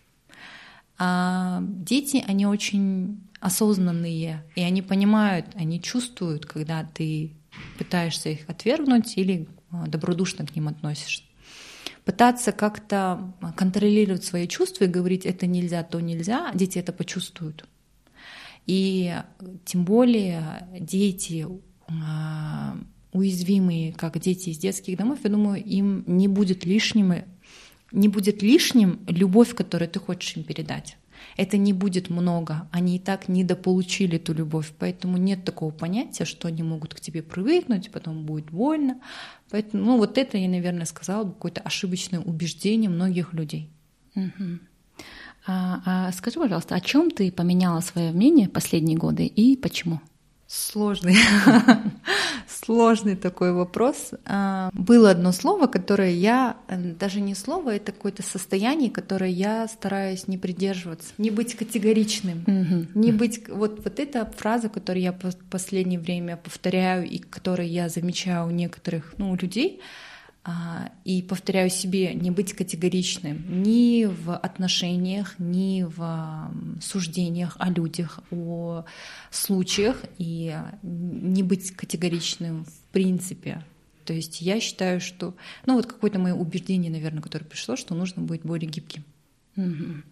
А 0.99 1.61
дети, 1.63 2.25
они 2.27 2.47
очень 2.47 3.21
осознанные, 3.41 4.45
и 4.55 4.63
они 4.63 4.81
понимают, 4.81 5.47
они 5.55 5.81
чувствуют, 5.81 6.47
когда 6.47 6.85
ты 6.85 7.33
пытаешься 7.79 8.31
их 8.31 8.49
отвергнуть 8.49 9.17
или 9.19 9.47
а, 9.71 9.87
добродушно 9.87 10.47
к 10.47 10.57
ним 10.57 10.69
относишься. 10.69 11.23
Пытаться 12.07 12.53
как-то 12.53 13.35
контролировать 13.57 14.25
свои 14.25 14.47
чувства 14.47 14.85
и 14.85 14.89
говорить 14.89 15.27
это 15.27 15.49
нельзя, 15.49 15.83
то 15.83 16.01
нельзя, 16.01 16.53
дети 16.55 16.79
это 16.79 16.93
почувствуют. 16.93 17.67
И 18.65 19.13
тем 19.65 19.85
более 19.85 20.69
дети 20.79 21.47
а, 21.89 22.77
уязвимые, 23.13 23.93
как 23.93 24.19
дети 24.21 24.51
из 24.51 24.59
детских 24.59 24.97
домов, 24.97 25.19
я 25.25 25.31
думаю, 25.31 25.63
им 25.63 26.05
не 26.07 26.29
будет 26.29 26.65
лишним, 26.65 27.25
не 27.91 28.07
будет 28.07 28.41
лишним 28.41 29.01
любовь, 29.09 29.55
которую 29.55 29.89
ты 29.89 29.99
хочешь 29.99 30.37
им 30.37 30.45
передать 30.45 30.97
это 31.37 31.57
не 31.57 31.73
будет 31.73 32.11
много. 32.11 32.69
Они 32.73 32.97
и 32.97 32.99
так 32.99 33.29
недополучили 33.29 34.17
эту 34.17 34.35
любовь, 34.35 34.73
поэтому 34.79 35.17
нет 35.17 35.45
такого 35.45 35.71
понятия, 35.71 36.25
что 36.25 36.49
они 36.49 36.63
могут 36.63 36.95
к 36.95 37.01
тебе 37.01 37.23
привыкнуть, 37.23 37.91
потом 37.91 38.25
будет 38.25 38.51
больно. 38.51 39.01
Поэтому, 39.51 39.85
ну, 39.85 39.97
вот 39.97 40.19
это 40.19 40.39
я, 40.39 40.49
наверное, 40.49 40.87
сказала 40.87 41.25
бы 41.25 41.33
какое-то 41.33 41.61
ошибочное 41.61 42.21
убеждение 42.21 42.91
многих 42.91 43.33
людей. 43.33 43.71
Угу. 44.15 44.59
А, 45.47 45.83
а 45.85 46.13
скажи, 46.13 46.41
пожалуйста, 46.41 46.75
о 46.75 46.81
чем 46.81 47.11
ты 47.11 47.31
поменяла 47.31 47.81
свое 47.81 48.11
мнение 48.11 48.49
последние 48.49 48.99
годы 48.99 49.27
и 49.27 49.57
почему? 49.57 50.01
Сложный, 50.49 51.17
сложный 52.49 53.17
такой 53.17 53.53
вопрос. 53.53 54.13
А, 54.25 54.71
было 54.73 55.11
одно 55.11 55.33
слово, 55.33 55.67
которое 55.67 56.13
я, 56.13 56.57
даже 56.69 57.21
не 57.21 57.35
слово, 57.35 57.75
это 57.75 57.91
какое-то 57.91 58.23
состояние, 58.23 58.91
которое 58.93 59.31
я 59.31 59.67
стараюсь 59.67 60.29
не 60.29 60.39
придерживаться, 60.39 61.09
не 61.19 61.31
быть 61.31 61.57
категоричным, 61.57 62.45
mm-hmm. 62.47 62.87
не 62.95 63.11
быть... 63.11 63.49
Вот, 63.49 63.83
вот 63.83 63.99
эта 63.99 64.25
фраза, 64.37 64.69
которую 64.69 65.03
я 65.03 65.13
в 65.13 65.35
последнее 65.51 65.99
время 65.99 66.37
повторяю 66.37 67.05
и 67.05 67.19
которую 67.19 67.69
я 67.69 67.89
замечаю 67.89 68.47
у 68.47 68.51
некоторых 68.51 69.15
ну, 69.19 69.35
людей, 69.35 69.81
и 71.05 71.23
повторяю 71.23 71.71
себе, 71.71 72.15
не 72.15 72.31
быть 72.31 72.53
категоричным 72.53 73.63
ни 73.63 74.05
в 74.05 74.37
отношениях, 74.37 75.35
ни 75.39 75.83
в 75.83 76.53
суждениях 76.81 77.57
о 77.59 77.71
людях, 77.71 78.21
о 78.31 78.85
случаях, 79.31 80.03
и 80.19 80.57
не 80.83 81.43
быть 81.43 81.73
категоричным 81.73 82.65
в 82.65 82.93
принципе. 82.93 83.65
То 84.05 84.13
есть 84.13 84.41
я 84.41 84.61
считаю, 84.61 85.01
что, 85.01 85.35
ну 85.67 85.75
вот 85.75 85.87
какое-то 85.87 86.19
мое 86.19 86.35
убеждение, 86.35 86.93
наверное, 86.93 87.23
которое 87.23 87.45
пришло, 87.45 87.75
что 87.77 87.95
нужно 87.95 88.23
быть 88.23 88.43
более 88.43 88.71
гибким. 88.71 89.05
Угу. 89.57 90.03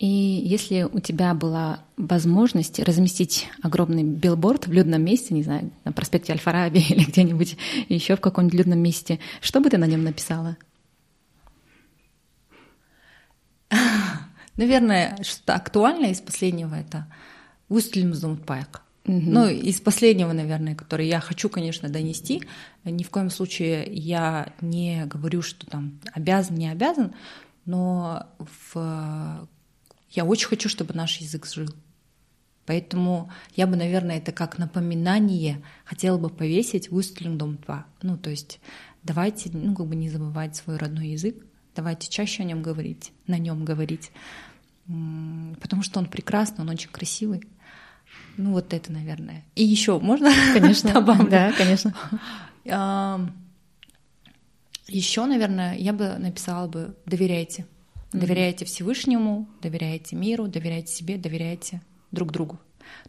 И 0.00 0.06
если 0.06 0.84
у 0.84 0.98
тебя 0.98 1.34
была 1.34 1.84
возможность 1.98 2.78
разместить 2.78 3.48
огромный 3.62 4.02
билборд 4.02 4.66
в 4.66 4.72
людном 4.72 5.04
месте, 5.04 5.34
не 5.34 5.42
знаю, 5.42 5.70
на 5.84 5.92
проспекте 5.92 6.32
Аль-Фараби 6.32 6.78
или 6.88 7.04
где-нибудь 7.04 7.58
еще 7.90 8.16
в 8.16 8.20
каком-нибудь 8.22 8.58
людном 8.58 8.78
месте, 8.78 9.20
что 9.42 9.60
бы 9.60 9.68
ты 9.68 9.76
на 9.76 9.84
нем 9.84 10.02
написала? 10.02 10.56
Наверное, 14.56 15.18
что 15.22 15.54
актуально 15.54 16.06
из 16.06 16.22
последнего 16.22 16.74
это 16.74 17.06
Вустельмзумпайк. 17.68 18.80
Угу. 19.04 19.20
Ну, 19.20 19.48
из 19.48 19.82
последнего, 19.82 20.32
наверное, 20.32 20.74
который 20.74 21.08
я 21.08 21.20
хочу, 21.20 21.50
конечно, 21.50 21.90
донести. 21.90 22.42
Ни 22.84 23.02
в 23.02 23.10
коем 23.10 23.28
случае 23.28 23.84
я 23.92 24.54
не 24.62 25.04
говорю, 25.04 25.42
что 25.42 25.66
там 25.66 26.00
обязан, 26.14 26.56
не 26.56 26.70
обязан, 26.70 27.12
но 27.66 28.26
в 28.72 29.46
я 30.10 30.24
очень 30.24 30.48
хочу, 30.48 30.68
чтобы 30.68 30.94
наш 30.94 31.16
язык 31.18 31.46
жил. 31.46 31.68
Поэтому 32.66 33.30
я 33.56 33.66
бы, 33.66 33.76
наверное, 33.76 34.18
это 34.18 34.32
как 34.32 34.58
напоминание 34.58 35.62
хотела 35.84 36.18
бы 36.18 36.28
повесить 36.28 36.90
в 36.90 37.36
дом 37.36 37.56
2. 37.56 37.86
Ну, 38.02 38.16
то 38.16 38.30
есть 38.30 38.60
давайте, 39.02 39.50
ну, 39.52 39.74
как 39.74 39.86
бы 39.86 39.96
не 39.96 40.08
забывать 40.08 40.56
свой 40.56 40.76
родной 40.76 41.08
язык, 41.08 41.36
давайте 41.74 42.08
чаще 42.08 42.42
о 42.42 42.46
нем 42.46 42.62
говорить, 42.62 43.12
на 43.26 43.38
нем 43.38 43.64
говорить, 43.64 44.12
потому 44.86 45.82
что 45.82 45.98
он 45.98 46.06
прекрасный, 46.06 46.62
он 46.62 46.70
очень 46.70 46.90
красивый. 46.90 47.42
Ну, 48.36 48.52
вот 48.52 48.72
это, 48.74 48.92
наверное. 48.92 49.44
И 49.54 49.64
еще 49.64 49.98
можно? 49.98 50.30
Конечно, 50.54 51.00
да, 51.28 51.52
конечно. 51.52 51.94
Еще, 54.88 55.24
наверное, 55.26 55.76
я 55.76 55.92
бы 55.92 56.16
написала 56.18 56.66
бы 56.66 56.96
«доверяйте». 57.06 57.66
Доверяйте 58.12 58.64
Всевышнему, 58.64 59.48
доверяйте 59.62 60.16
миру, 60.16 60.48
доверяйте 60.48 60.92
себе, 60.92 61.16
доверяйте 61.16 61.80
друг 62.10 62.32
другу. 62.32 62.58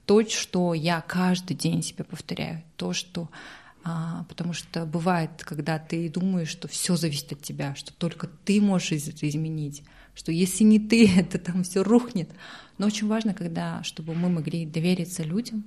То, 0.06 0.24
что 0.28 0.74
я 0.74 1.02
каждый 1.02 1.56
день 1.56 1.82
себе 1.82 2.04
повторяю, 2.04 2.64
то, 2.76 2.94
что 2.94 3.30
а, 3.84 4.26
потому 4.30 4.54
что 4.54 4.86
бывает, 4.86 5.32
когда 5.44 5.80
ты 5.80 6.08
думаешь, 6.08 6.50
что 6.50 6.68
все 6.68 6.96
зависит 6.96 7.32
от 7.32 7.42
тебя, 7.42 7.74
что 7.74 7.94
только 7.94 8.28
ты 8.28 8.62
можешь 8.62 8.92
это 8.92 9.28
изменить, 9.28 9.84
что 10.14 10.32
если 10.32 10.64
не 10.64 10.80
ты, 10.80 11.10
это 11.18 11.40
там 11.40 11.64
все 11.64 11.84
рухнет. 11.84 12.30
Но 12.78 12.88
очень 12.88 13.08
важно, 13.08 13.34
когда, 13.34 13.82
чтобы 13.84 14.14
мы 14.14 14.30
могли 14.30 14.66
довериться 14.66 15.24
людям, 15.24 15.64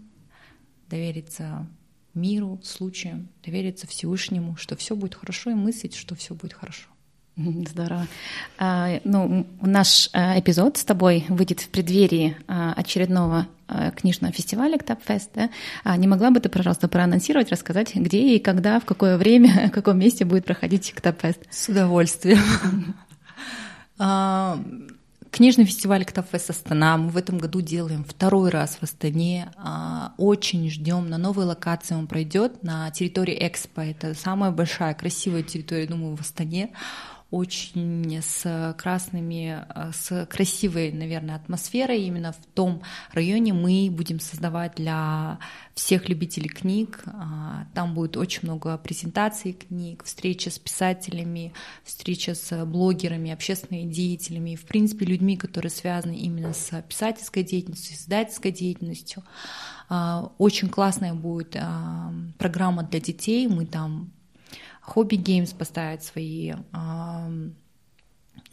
довериться 0.88 1.66
миру, 2.12 2.60
случаям, 2.62 3.28
довериться 3.44 3.88
Всевышнему, 3.88 4.56
что 4.56 4.76
все 4.76 4.94
будет 4.94 5.16
хорошо, 5.16 5.50
и 5.50 5.54
мыслить, 5.54 5.96
что 5.96 6.14
все 6.14 6.34
будет 6.34 6.52
хорошо. 6.52 6.88
Здорово. 7.36 8.06
А, 8.58 9.00
ну, 9.02 9.46
наш 9.60 10.08
а, 10.12 10.38
эпизод 10.38 10.76
с 10.76 10.84
тобой 10.84 11.24
выйдет 11.28 11.60
в 11.60 11.68
преддверии 11.68 12.36
а, 12.46 12.72
очередного 12.74 13.46
книжного 13.96 14.30
фестиваля 14.32 14.76
Ктапфест. 14.76 15.30
Да? 15.34 15.96
Не 15.96 16.06
могла 16.06 16.30
бы 16.30 16.38
ты, 16.38 16.50
пожалуйста, 16.50 16.86
проанонсировать, 16.86 17.50
рассказать, 17.50 17.94
где 17.94 18.36
и 18.36 18.38
когда, 18.38 18.78
в 18.78 18.84
какое 18.84 19.16
время, 19.16 19.68
в 19.68 19.70
каком 19.70 19.98
месте 19.98 20.26
будет 20.26 20.44
проходить 20.44 20.92
Ктапфест? 20.92 21.40
С 21.50 21.70
удовольствием. 21.70 22.94
Книжный 25.30 25.64
фестиваль 25.64 26.04
Ктафест 26.04 26.50
Астана. 26.50 26.98
Мы 26.98 27.08
в 27.08 27.16
этом 27.16 27.38
году 27.38 27.62
делаем 27.62 28.04
второй 28.04 28.50
раз 28.50 28.76
в 28.76 28.82
Астане. 28.82 29.50
Очень 30.18 30.70
ждем 30.70 31.08
на 31.08 31.16
новой 31.16 31.46
локации. 31.46 31.94
Он 31.94 32.06
пройдет 32.06 32.62
на 32.62 32.90
территории 32.90 33.36
Экспо. 33.40 33.80
Это 33.80 34.14
самая 34.14 34.50
большая, 34.50 34.94
красивая 34.94 35.42
территория, 35.42 35.86
думаю, 35.86 36.16
в 36.16 36.20
Астане 36.20 36.70
очень 37.34 38.20
с 38.22 38.74
красными, 38.78 39.66
с 39.92 40.26
красивой, 40.26 40.92
наверное, 40.92 41.36
атмосферой. 41.36 42.02
Именно 42.02 42.32
в 42.32 42.46
том 42.54 42.82
районе 43.12 43.52
мы 43.52 43.88
будем 43.90 44.20
создавать 44.20 44.76
для 44.76 45.38
всех 45.74 46.08
любителей 46.08 46.48
книг. 46.48 47.02
А, 47.06 47.66
там 47.74 47.94
будет 47.94 48.16
очень 48.16 48.40
много 48.44 48.78
презентаций 48.78 49.52
книг, 49.52 50.04
встреча 50.04 50.50
с 50.50 50.58
писателями, 50.58 51.52
встреча 51.82 52.34
с 52.34 52.64
блогерами, 52.64 53.32
общественными 53.32 53.92
деятелями, 53.92 54.54
в 54.54 54.64
принципе, 54.64 55.04
людьми, 55.04 55.36
которые 55.36 55.70
связаны 55.70 56.16
именно 56.16 56.52
с 56.52 56.80
писательской 56.82 57.42
деятельностью, 57.42 57.96
издательской 57.96 58.52
деятельностью. 58.52 59.24
А, 59.88 60.30
очень 60.38 60.68
классная 60.68 61.14
будет 61.14 61.56
а, 61.56 62.12
программа 62.38 62.84
для 62.84 63.00
детей. 63.00 63.48
Мы 63.48 63.66
там 63.66 64.12
хобби 64.80 65.16
геймс 65.16 65.52
поставить 65.52 66.02
свои 66.02 66.54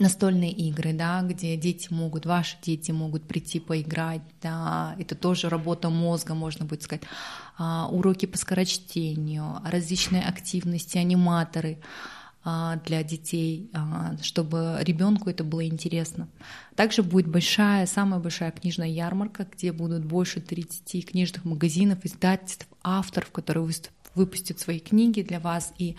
настольные 0.02 0.52
игры, 0.52 0.94
да, 0.94 1.22
где 1.22 1.56
дети 1.56 1.88
могут, 1.92 2.26
ваши 2.26 2.58
дети 2.62 2.92
могут 2.92 3.24
прийти 3.24 3.60
поиграть, 3.60 4.22
да, 4.42 4.96
это 5.00 5.16
тоже 5.16 5.48
работа 5.50 5.90
мозга, 5.90 6.34
можно 6.34 6.66
будет 6.66 6.84
сказать, 6.84 7.04
а, 7.58 7.88
уроки 7.88 8.26
по 8.26 8.38
скорочтению, 8.38 9.62
различные 9.64 10.24
активности, 10.24 10.98
аниматоры 10.98 11.80
а, 12.44 12.78
для 12.78 13.04
детей, 13.04 13.70
а, 13.74 14.16
чтобы 14.22 14.78
ребенку 14.82 15.30
это 15.30 15.44
было 15.44 15.66
интересно. 15.68 16.28
Также 16.76 17.04
будет 17.04 17.28
большая, 17.28 17.86
самая 17.86 18.20
большая 18.20 18.52
книжная 18.52 18.88
ярмарка, 18.88 19.48
где 19.52 19.72
будут 19.72 20.04
больше 20.04 20.42
30 20.42 21.08
книжных 21.08 21.46
магазинов, 21.46 22.04
издательств, 22.04 22.68
авторов, 22.82 23.32
которые 23.32 23.64
выступят 23.64 24.01
выпустит 24.16 24.60
свои 24.60 24.80
книги 24.80 25.22
для 25.22 25.40
вас. 25.40 25.74
И 25.78 25.96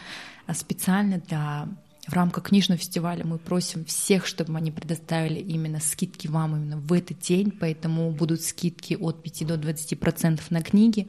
а, 0.46 0.54
специально 0.54 1.18
для 1.18 1.68
в 2.06 2.14
рамках 2.14 2.44
книжного 2.44 2.78
фестиваля 2.80 3.24
мы 3.24 3.38
просим 3.38 3.84
всех, 3.84 4.26
чтобы 4.26 4.56
они 4.56 4.72
предоставили 4.72 5.38
именно 5.38 5.78
скидки 5.78 6.26
вам 6.26 6.56
именно 6.56 6.76
в 6.76 6.92
этот 6.92 7.20
день, 7.20 7.52
поэтому 7.52 8.10
будут 8.10 8.42
скидки 8.42 8.94
от 8.94 9.22
5 9.22 9.46
до 9.46 9.54
20% 9.54 9.96
процентов 9.96 10.50
на 10.50 10.62
книги. 10.62 11.06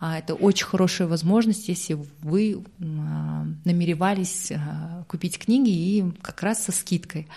А, 0.00 0.18
это 0.18 0.34
очень 0.34 0.66
хорошая 0.66 1.08
возможность, 1.08 1.68
если 1.68 1.98
вы 2.20 2.62
а, 2.80 3.46
намеревались 3.64 4.52
купить 5.08 5.38
книги 5.38 5.70
и 5.70 6.12
как 6.20 6.42
раз 6.42 6.62
со 6.62 6.72
скидкой. 6.72 7.28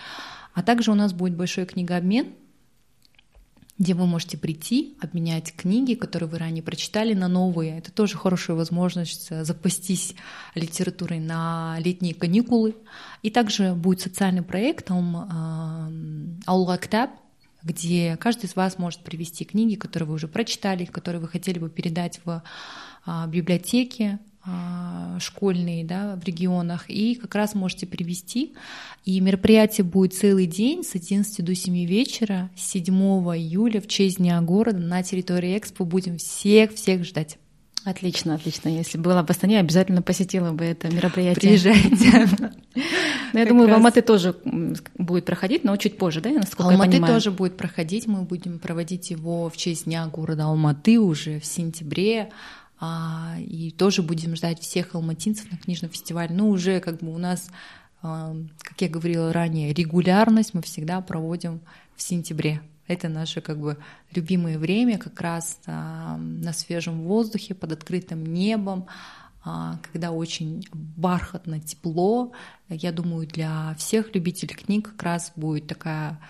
А 0.54 0.62
также 0.62 0.90
у 0.90 0.94
нас 0.94 1.14
будет 1.14 1.34
большой 1.34 1.64
книгообмен, 1.64 2.34
где 3.78 3.94
вы 3.94 4.06
можете 4.06 4.36
прийти, 4.36 4.96
обменять 5.00 5.54
книги, 5.56 5.94
которые 5.94 6.28
вы 6.28 6.38
ранее 6.38 6.62
прочитали, 6.62 7.14
на 7.14 7.28
новые. 7.28 7.78
Это 7.78 7.90
тоже 7.90 8.16
хорошая 8.16 8.56
возможность 8.56 9.28
э, 9.30 9.44
запастись 9.44 10.14
литературой 10.54 11.18
на 11.18 11.76
летние 11.80 12.14
каникулы. 12.14 12.76
И 13.22 13.30
также 13.30 13.74
будет 13.74 14.00
социальный 14.00 14.42
проект 14.42 14.90
Аула 14.90 16.76
Ктаб, 16.76 17.10
где 17.62 18.16
каждый 18.18 18.46
из 18.46 18.56
вас 18.56 18.78
может 18.78 19.00
привести 19.00 19.44
книги, 19.44 19.76
которые 19.76 20.08
вы 20.08 20.14
уже 20.14 20.28
прочитали, 20.28 20.84
которые 20.84 21.20
вы 21.20 21.28
хотели 21.28 21.58
бы 21.58 21.70
передать 21.70 22.20
в 22.24 22.42
а, 23.04 23.26
библиотеке, 23.26 24.18
школьные 25.20 25.84
да, 25.84 26.16
в 26.16 26.24
регионах, 26.24 26.90
и 26.90 27.14
как 27.14 27.34
раз 27.34 27.54
можете 27.54 27.86
привести. 27.86 28.54
И 29.04 29.20
мероприятие 29.20 29.84
будет 29.84 30.14
целый 30.14 30.46
день 30.46 30.82
с 30.82 30.94
11 30.94 31.44
до 31.44 31.54
7 31.54 31.84
вечера, 31.86 32.50
7 32.56 32.94
июля 33.36 33.80
в 33.80 33.86
честь 33.86 34.18
Дня 34.18 34.40
города 34.40 34.78
на 34.78 35.02
территории 35.02 35.56
Экспо. 35.56 35.84
Будем 35.84 36.18
всех-всех 36.18 37.04
ждать. 37.04 37.38
Отлично, 37.84 38.34
отлично. 38.34 38.68
Если 38.68 38.96
была 38.96 39.24
в 39.24 39.30
Астане, 39.30 39.58
обязательно 39.58 40.02
посетила 40.02 40.52
бы 40.52 40.64
это 40.64 40.88
мероприятие. 40.88 41.58
Приезжайте. 41.58 42.28
Ну, 43.34 43.38
я 43.38 43.46
думаю, 43.46 43.66
в 43.66 43.72
Алматы 43.72 44.02
тоже 44.02 44.34
будет 44.98 45.24
проходить, 45.24 45.64
но 45.64 45.74
чуть 45.78 45.96
позже, 45.96 46.20
да, 46.20 46.28
насколько 46.28 46.72
я 46.72 46.78
понимаю? 46.78 47.14
тоже 47.14 47.30
будет 47.30 47.56
проходить. 47.56 48.06
Мы 48.06 48.22
будем 48.22 48.58
проводить 48.58 49.10
его 49.10 49.48
в 49.48 49.56
честь 49.56 49.86
Дня 49.86 50.06
города 50.06 50.44
Алматы 50.44 51.00
уже 51.00 51.40
в 51.40 51.46
сентябре. 51.46 52.30
А, 52.84 53.36
и 53.38 53.70
тоже 53.70 54.02
будем 54.02 54.34
ждать 54.34 54.58
всех 54.58 54.96
алматинцев 54.96 55.48
на 55.52 55.56
книжном 55.56 55.92
фестивале. 55.92 56.34
Ну, 56.34 56.48
уже 56.48 56.80
как 56.80 56.98
бы 56.98 57.14
у 57.14 57.18
нас, 57.18 57.48
а, 58.02 58.34
как 58.58 58.80
я 58.80 58.88
говорила 58.88 59.32
ранее, 59.32 59.72
регулярность 59.72 60.52
мы 60.52 60.62
всегда 60.62 61.00
проводим 61.00 61.60
в 61.94 62.02
сентябре. 62.02 62.60
Это 62.88 63.08
наше 63.08 63.40
как 63.40 63.60
бы 63.60 63.78
любимое 64.12 64.58
время, 64.58 64.98
как 64.98 65.20
раз 65.20 65.60
а, 65.66 66.16
на 66.16 66.52
свежем 66.52 67.02
воздухе, 67.04 67.54
под 67.54 67.70
открытым 67.70 68.24
небом, 68.26 68.88
когда 69.44 70.12
очень 70.12 70.64
бархатно, 70.72 71.60
тепло. 71.60 72.32
Я 72.68 72.92
думаю, 72.92 73.26
для 73.28 73.74
всех 73.76 74.14
любителей 74.14 74.54
книг 74.54 74.90
как 74.90 75.02
раз 75.02 75.32
будет 75.34 75.66
такая 75.66 76.20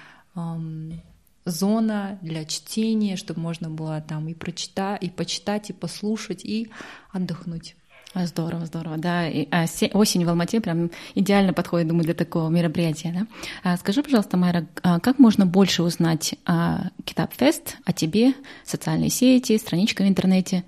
зона 1.44 2.18
для 2.22 2.44
чтения, 2.44 3.16
чтобы 3.16 3.40
можно 3.40 3.70
было 3.70 4.00
там 4.00 4.28
и 4.28 4.34
прочитать, 4.34 5.02
и 5.02 5.10
почитать, 5.10 5.70
и 5.70 5.72
послушать, 5.72 6.44
и 6.44 6.70
отдохнуть. 7.10 7.76
Здорово, 8.14 8.66
здорово, 8.66 8.98
да. 8.98 9.26
И, 9.26 9.48
а, 9.50 9.64
осень 9.94 10.24
в 10.24 10.28
Алмате 10.28 10.60
прям 10.60 10.90
идеально 11.14 11.54
подходит, 11.54 11.88
думаю, 11.88 12.04
для 12.04 12.14
такого 12.14 12.50
мероприятия, 12.50 13.12
да. 13.12 13.26
А, 13.72 13.76
скажи, 13.78 14.02
пожалуйста, 14.02 14.36
Майра, 14.36 14.66
а 14.82 15.00
как 15.00 15.18
можно 15.18 15.46
больше 15.46 15.82
узнать 15.82 16.34
о 16.44 16.90
Китабфест, 17.06 17.76
о 17.84 17.92
тебе, 17.92 18.34
социальные 18.64 19.08
сети, 19.08 19.56
страничка 19.56 20.02
в 20.02 20.08
интернете? 20.08 20.64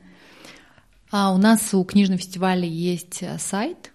А, 1.10 1.34
у 1.34 1.36
нас 1.36 1.74
у 1.74 1.84
книжного 1.84 2.18
фестиваля 2.18 2.66
есть 2.66 3.22
э, 3.22 3.36
сайт 3.38 3.92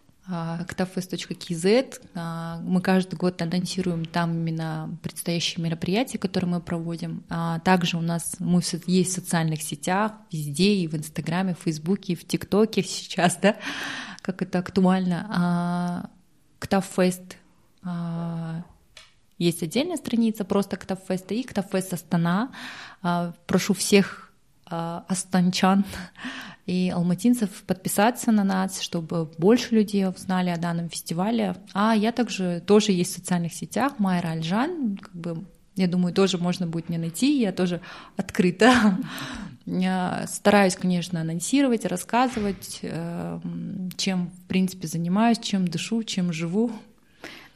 ктафест.кз. 0.67 1.99
А, 2.13 2.59
мы 2.63 2.81
каждый 2.81 3.15
год 3.15 3.41
анонсируем 3.41 4.05
там 4.05 4.31
именно 4.31 4.97
предстоящие 5.01 5.63
мероприятия, 5.63 6.17
которые 6.17 6.49
мы 6.49 6.61
проводим. 6.61 7.23
А 7.29 7.59
также 7.59 7.97
у 7.97 8.01
нас 8.01 8.35
мы 8.39 8.61
есть 8.85 9.11
в 9.11 9.15
социальных 9.15 9.61
сетях, 9.63 10.13
везде, 10.31 10.75
и 10.75 10.87
в 10.87 10.95
Инстаграме, 10.95 11.55
в 11.55 11.63
Фейсбуке, 11.63 12.13
и 12.13 12.15
в 12.15 12.25
ТикТоке 12.27 12.83
сейчас, 12.87 13.37
да, 13.37 13.57
как 14.21 14.41
это 14.41 14.59
актуально. 14.59 16.09
Ктафест 16.59 17.37
есть 19.37 19.63
отдельная 19.63 19.95
страница, 19.95 20.43
просто 20.43 20.75
Ктафест 20.75 21.31
и 21.31 21.43
Ктафест 21.43 21.93
Астана. 21.93 22.51
Прошу 23.47 23.73
всех 23.73 24.28
астанчан 24.69 25.85
и 26.65 26.91
алматинцев 26.93 27.49
подписаться 27.65 28.31
на 28.31 28.43
нас, 28.43 28.79
чтобы 28.81 29.25
больше 29.37 29.73
людей 29.73 30.07
узнали 30.07 30.49
о 30.49 30.57
данном 30.57 30.89
фестивале. 30.89 31.55
А 31.73 31.95
я 31.95 32.11
также 32.11 32.61
тоже 32.65 32.91
есть 32.91 33.13
в 33.13 33.15
социальных 33.15 33.53
сетях, 33.53 33.93
Майра 33.97 34.29
Альжан, 34.29 34.97
как 34.97 35.15
бы 35.15 35.45
я 35.79 35.87
думаю, 35.87 36.13
тоже 36.13 36.37
можно 36.37 36.67
будет 36.67 36.89
меня 36.89 36.99
найти, 36.99 37.39
я 37.39 37.53
тоже 37.53 37.79
открыта. 38.17 38.97
Я 39.65 40.25
стараюсь, 40.27 40.75
конечно, 40.75 41.21
анонсировать, 41.21 41.85
рассказывать, 41.85 42.79
э, 42.81 43.39
чем, 43.95 44.27
в 44.27 44.47
принципе, 44.47 44.87
занимаюсь, 44.87 45.39
чем 45.39 45.65
дышу, 45.65 46.03
чем 46.03 46.33
живу. 46.33 46.71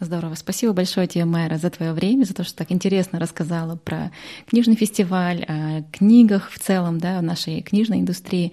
Здорово. 0.04 0.36
Спасибо 0.36 0.74
большое 0.74 1.08
тебе, 1.08 1.24
Майра, 1.24 1.58
за 1.58 1.70
твое 1.70 1.94
время, 1.94 2.26
за 2.26 2.34
то, 2.34 2.44
что 2.44 2.58
так 2.58 2.74
интересно 2.74 3.20
рассказала 3.20 3.78
про 3.78 4.12
книжный 4.48 4.76
фестиваль, 4.76 5.46
о 5.48 5.84
книгах 5.94 6.52
в 6.52 6.60
целом, 6.60 7.00
да, 7.00 7.20
в 7.20 7.24
нашей 7.24 7.62
книжной 7.62 8.00
индустрии. 8.00 8.52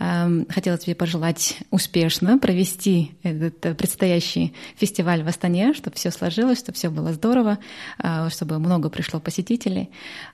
Эм, 0.00 0.46
хотела 0.48 0.78
тебе 0.78 0.94
пожелать 0.94 1.58
успешно 1.70 2.38
провести 2.38 3.12
этот 3.22 3.76
предстоящий 3.76 4.54
фестиваль 4.76 5.22
в 5.22 5.28
Астане, 5.28 5.74
чтобы 5.74 5.96
все 5.96 6.10
сложилось, 6.10 6.58
чтобы 6.58 6.76
все 6.76 6.88
было 6.88 7.12
здорово, 7.12 7.58
э, 8.02 8.30
чтобы 8.30 8.58
много 8.58 8.88
пришло 8.88 9.20
посетителей. 9.20 9.90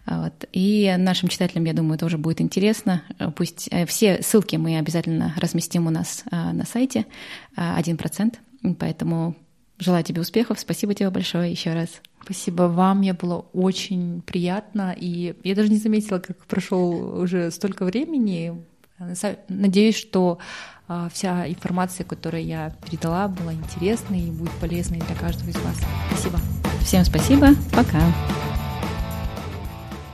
Вот. 0.07 0.45
И 0.53 0.95
нашим 0.99 1.29
читателям, 1.29 1.65
я 1.65 1.73
думаю, 1.73 1.99
тоже 1.99 2.17
будет 2.17 2.41
интересно. 2.41 3.03
Пусть 3.35 3.69
э, 3.73 3.87
все 3.87 4.23
ссылки 4.23 4.55
мы 4.55 4.79
обязательно 4.79 5.35
разместим 5.37 5.89
у 5.89 5.91
нас 5.91 6.23
э, 6.31 6.53
на 6.53 6.65
сайте, 6.65 7.07
один 7.57 7.97
процент. 7.97 8.39
Поэтому 8.79 9.37
Желаю 9.79 10.05
тебе 10.05 10.21
успехов. 10.21 10.61
Спасибо 10.61 10.95
тебе 10.95 11.11
большое 11.11 11.51
еще 11.51 11.73
раз. 11.73 11.89
Спасибо 12.23 12.63
вам, 12.63 12.99
мне 12.99 13.13
было 13.13 13.45
очень 13.53 14.23
приятно, 14.23 14.95
и 14.97 15.35
я 15.45 15.55
даже 15.55 15.69
не 15.69 15.77
заметила, 15.77 16.21
как 16.21 16.39
прошел 16.47 17.21
уже 17.21 17.51
столько 17.51 17.85
времени. 17.85 18.65
Надеюсь, 19.49 19.97
что 19.97 20.39
а, 20.87 21.09
вся 21.13 21.49
информация, 21.49 22.05
которую 22.05 22.45
я 22.45 22.75
передала, 22.87 23.29
была 23.29 23.53
интересной 23.53 24.21
и 24.21 24.31
будет 24.31 24.53
полезной 24.53 25.01
для 25.01 25.17
каждого 25.17 25.51
из 25.51 25.57
вас. 25.57 25.77
Спасибо. 26.11 26.39
Всем 26.83 27.05
спасибо. 27.05 27.49
Пока. 27.73 28.01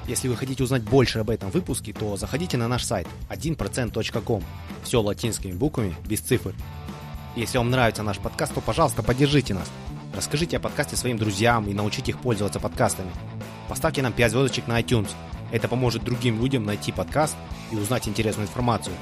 Если 0.08 0.26
вы 0.26 0.36
хотите 0.36 0.64
узнать 0.64 0.82
больше 0.82 1.20
об 1.20 1.30
этом 1.30 1.50
выпуске, 1.50 1.92
то 1.92 2.16
заходите 2.16 2.56
на 2.56 2.66
наш 2.66 2.82
сайт 2.84 3.06
1%.com. 3.28 4.42
Все 4.82 5.00
латинскими 5.00 5.52
буквами, 5.52 5.94
без 6.08 6.20
цифр. 6.20 6.52
Если 7.36 7.58
вам 7.58 7.70
нравится 7.70 8.02
наш 8.02 8.18
подкаст, 8.18 8.54
то, 8.54 8.60
пожалуйста, 8.60 9.02
поддержите 9.02 9.54
нас. 9.54 9.70
Расскажите 10.14 10.56
о 10.56 10.60
подкасте 10.60 10.96
своим 10.96 11.16
друзьям 11.16 11.68
и 11.68 11.74
научите 11.74 12.10
их 12.10 12.18
пользоваться 12.18 12.58
подкастами. 12.58 13.10
Поставьте 13.68 14.02
нам 14.02 14.12
5 14.12 14.32
звездочек 14.32 14.66
на 14.66 14.80
iTunes. 14.80 15.10
Это 15.52 15.68
поможет 15.68 16.02
другим 16.02 16.40
людям 16.40 16.64
найти 16.64 16.90
подкаст 16.90 17.36
и 17.70 17.76
узнать 17.76 18.08
интересную 18.08 18.48
информацию. 18.48 18.94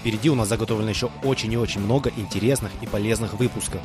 Впереди 0.00 0.28
у 0.28 0.34
нас 0.34 0.48
заготовлено 0.48 0.90
еще 0.90 1.10
очень 1.24 1.52
и 1.52 1.56
очень 1.56 1.80
много 1.80 2.12
интересных 2.16 2.70
и 2.82 2.86
полезных 2.86 3.34
выпусков. 3.34 3.80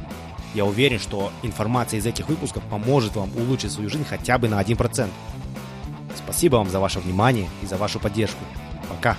Я 0.54 0.66
уверен, 0.66 1.00
что 1.00 1.32
информация 1.42 2.00
из 2.00 2.06
этих 2.06 2.28
выпусков 2.28 2.64
поможет 2.66 3.16
вам 3.16 3.32
улучшить 3.36 3.72
свою 3.72 3.90
жизнь 3.90 4.06
хотя 4.06 4.38
бы 4.38 4.50
на 4.50 4.62
1%. 4.62 5.10
Спасибо 6.16 6.58
вам 6.58 6.70
за 6.70 6.80
ваше 6.80 7.00
внимание 7.00 7.50
и 7.62 7.66
за 7.66 7.78
вашу 7.78 8.00
поддержку. 8.00 8.44
Пока! 8.90 9.18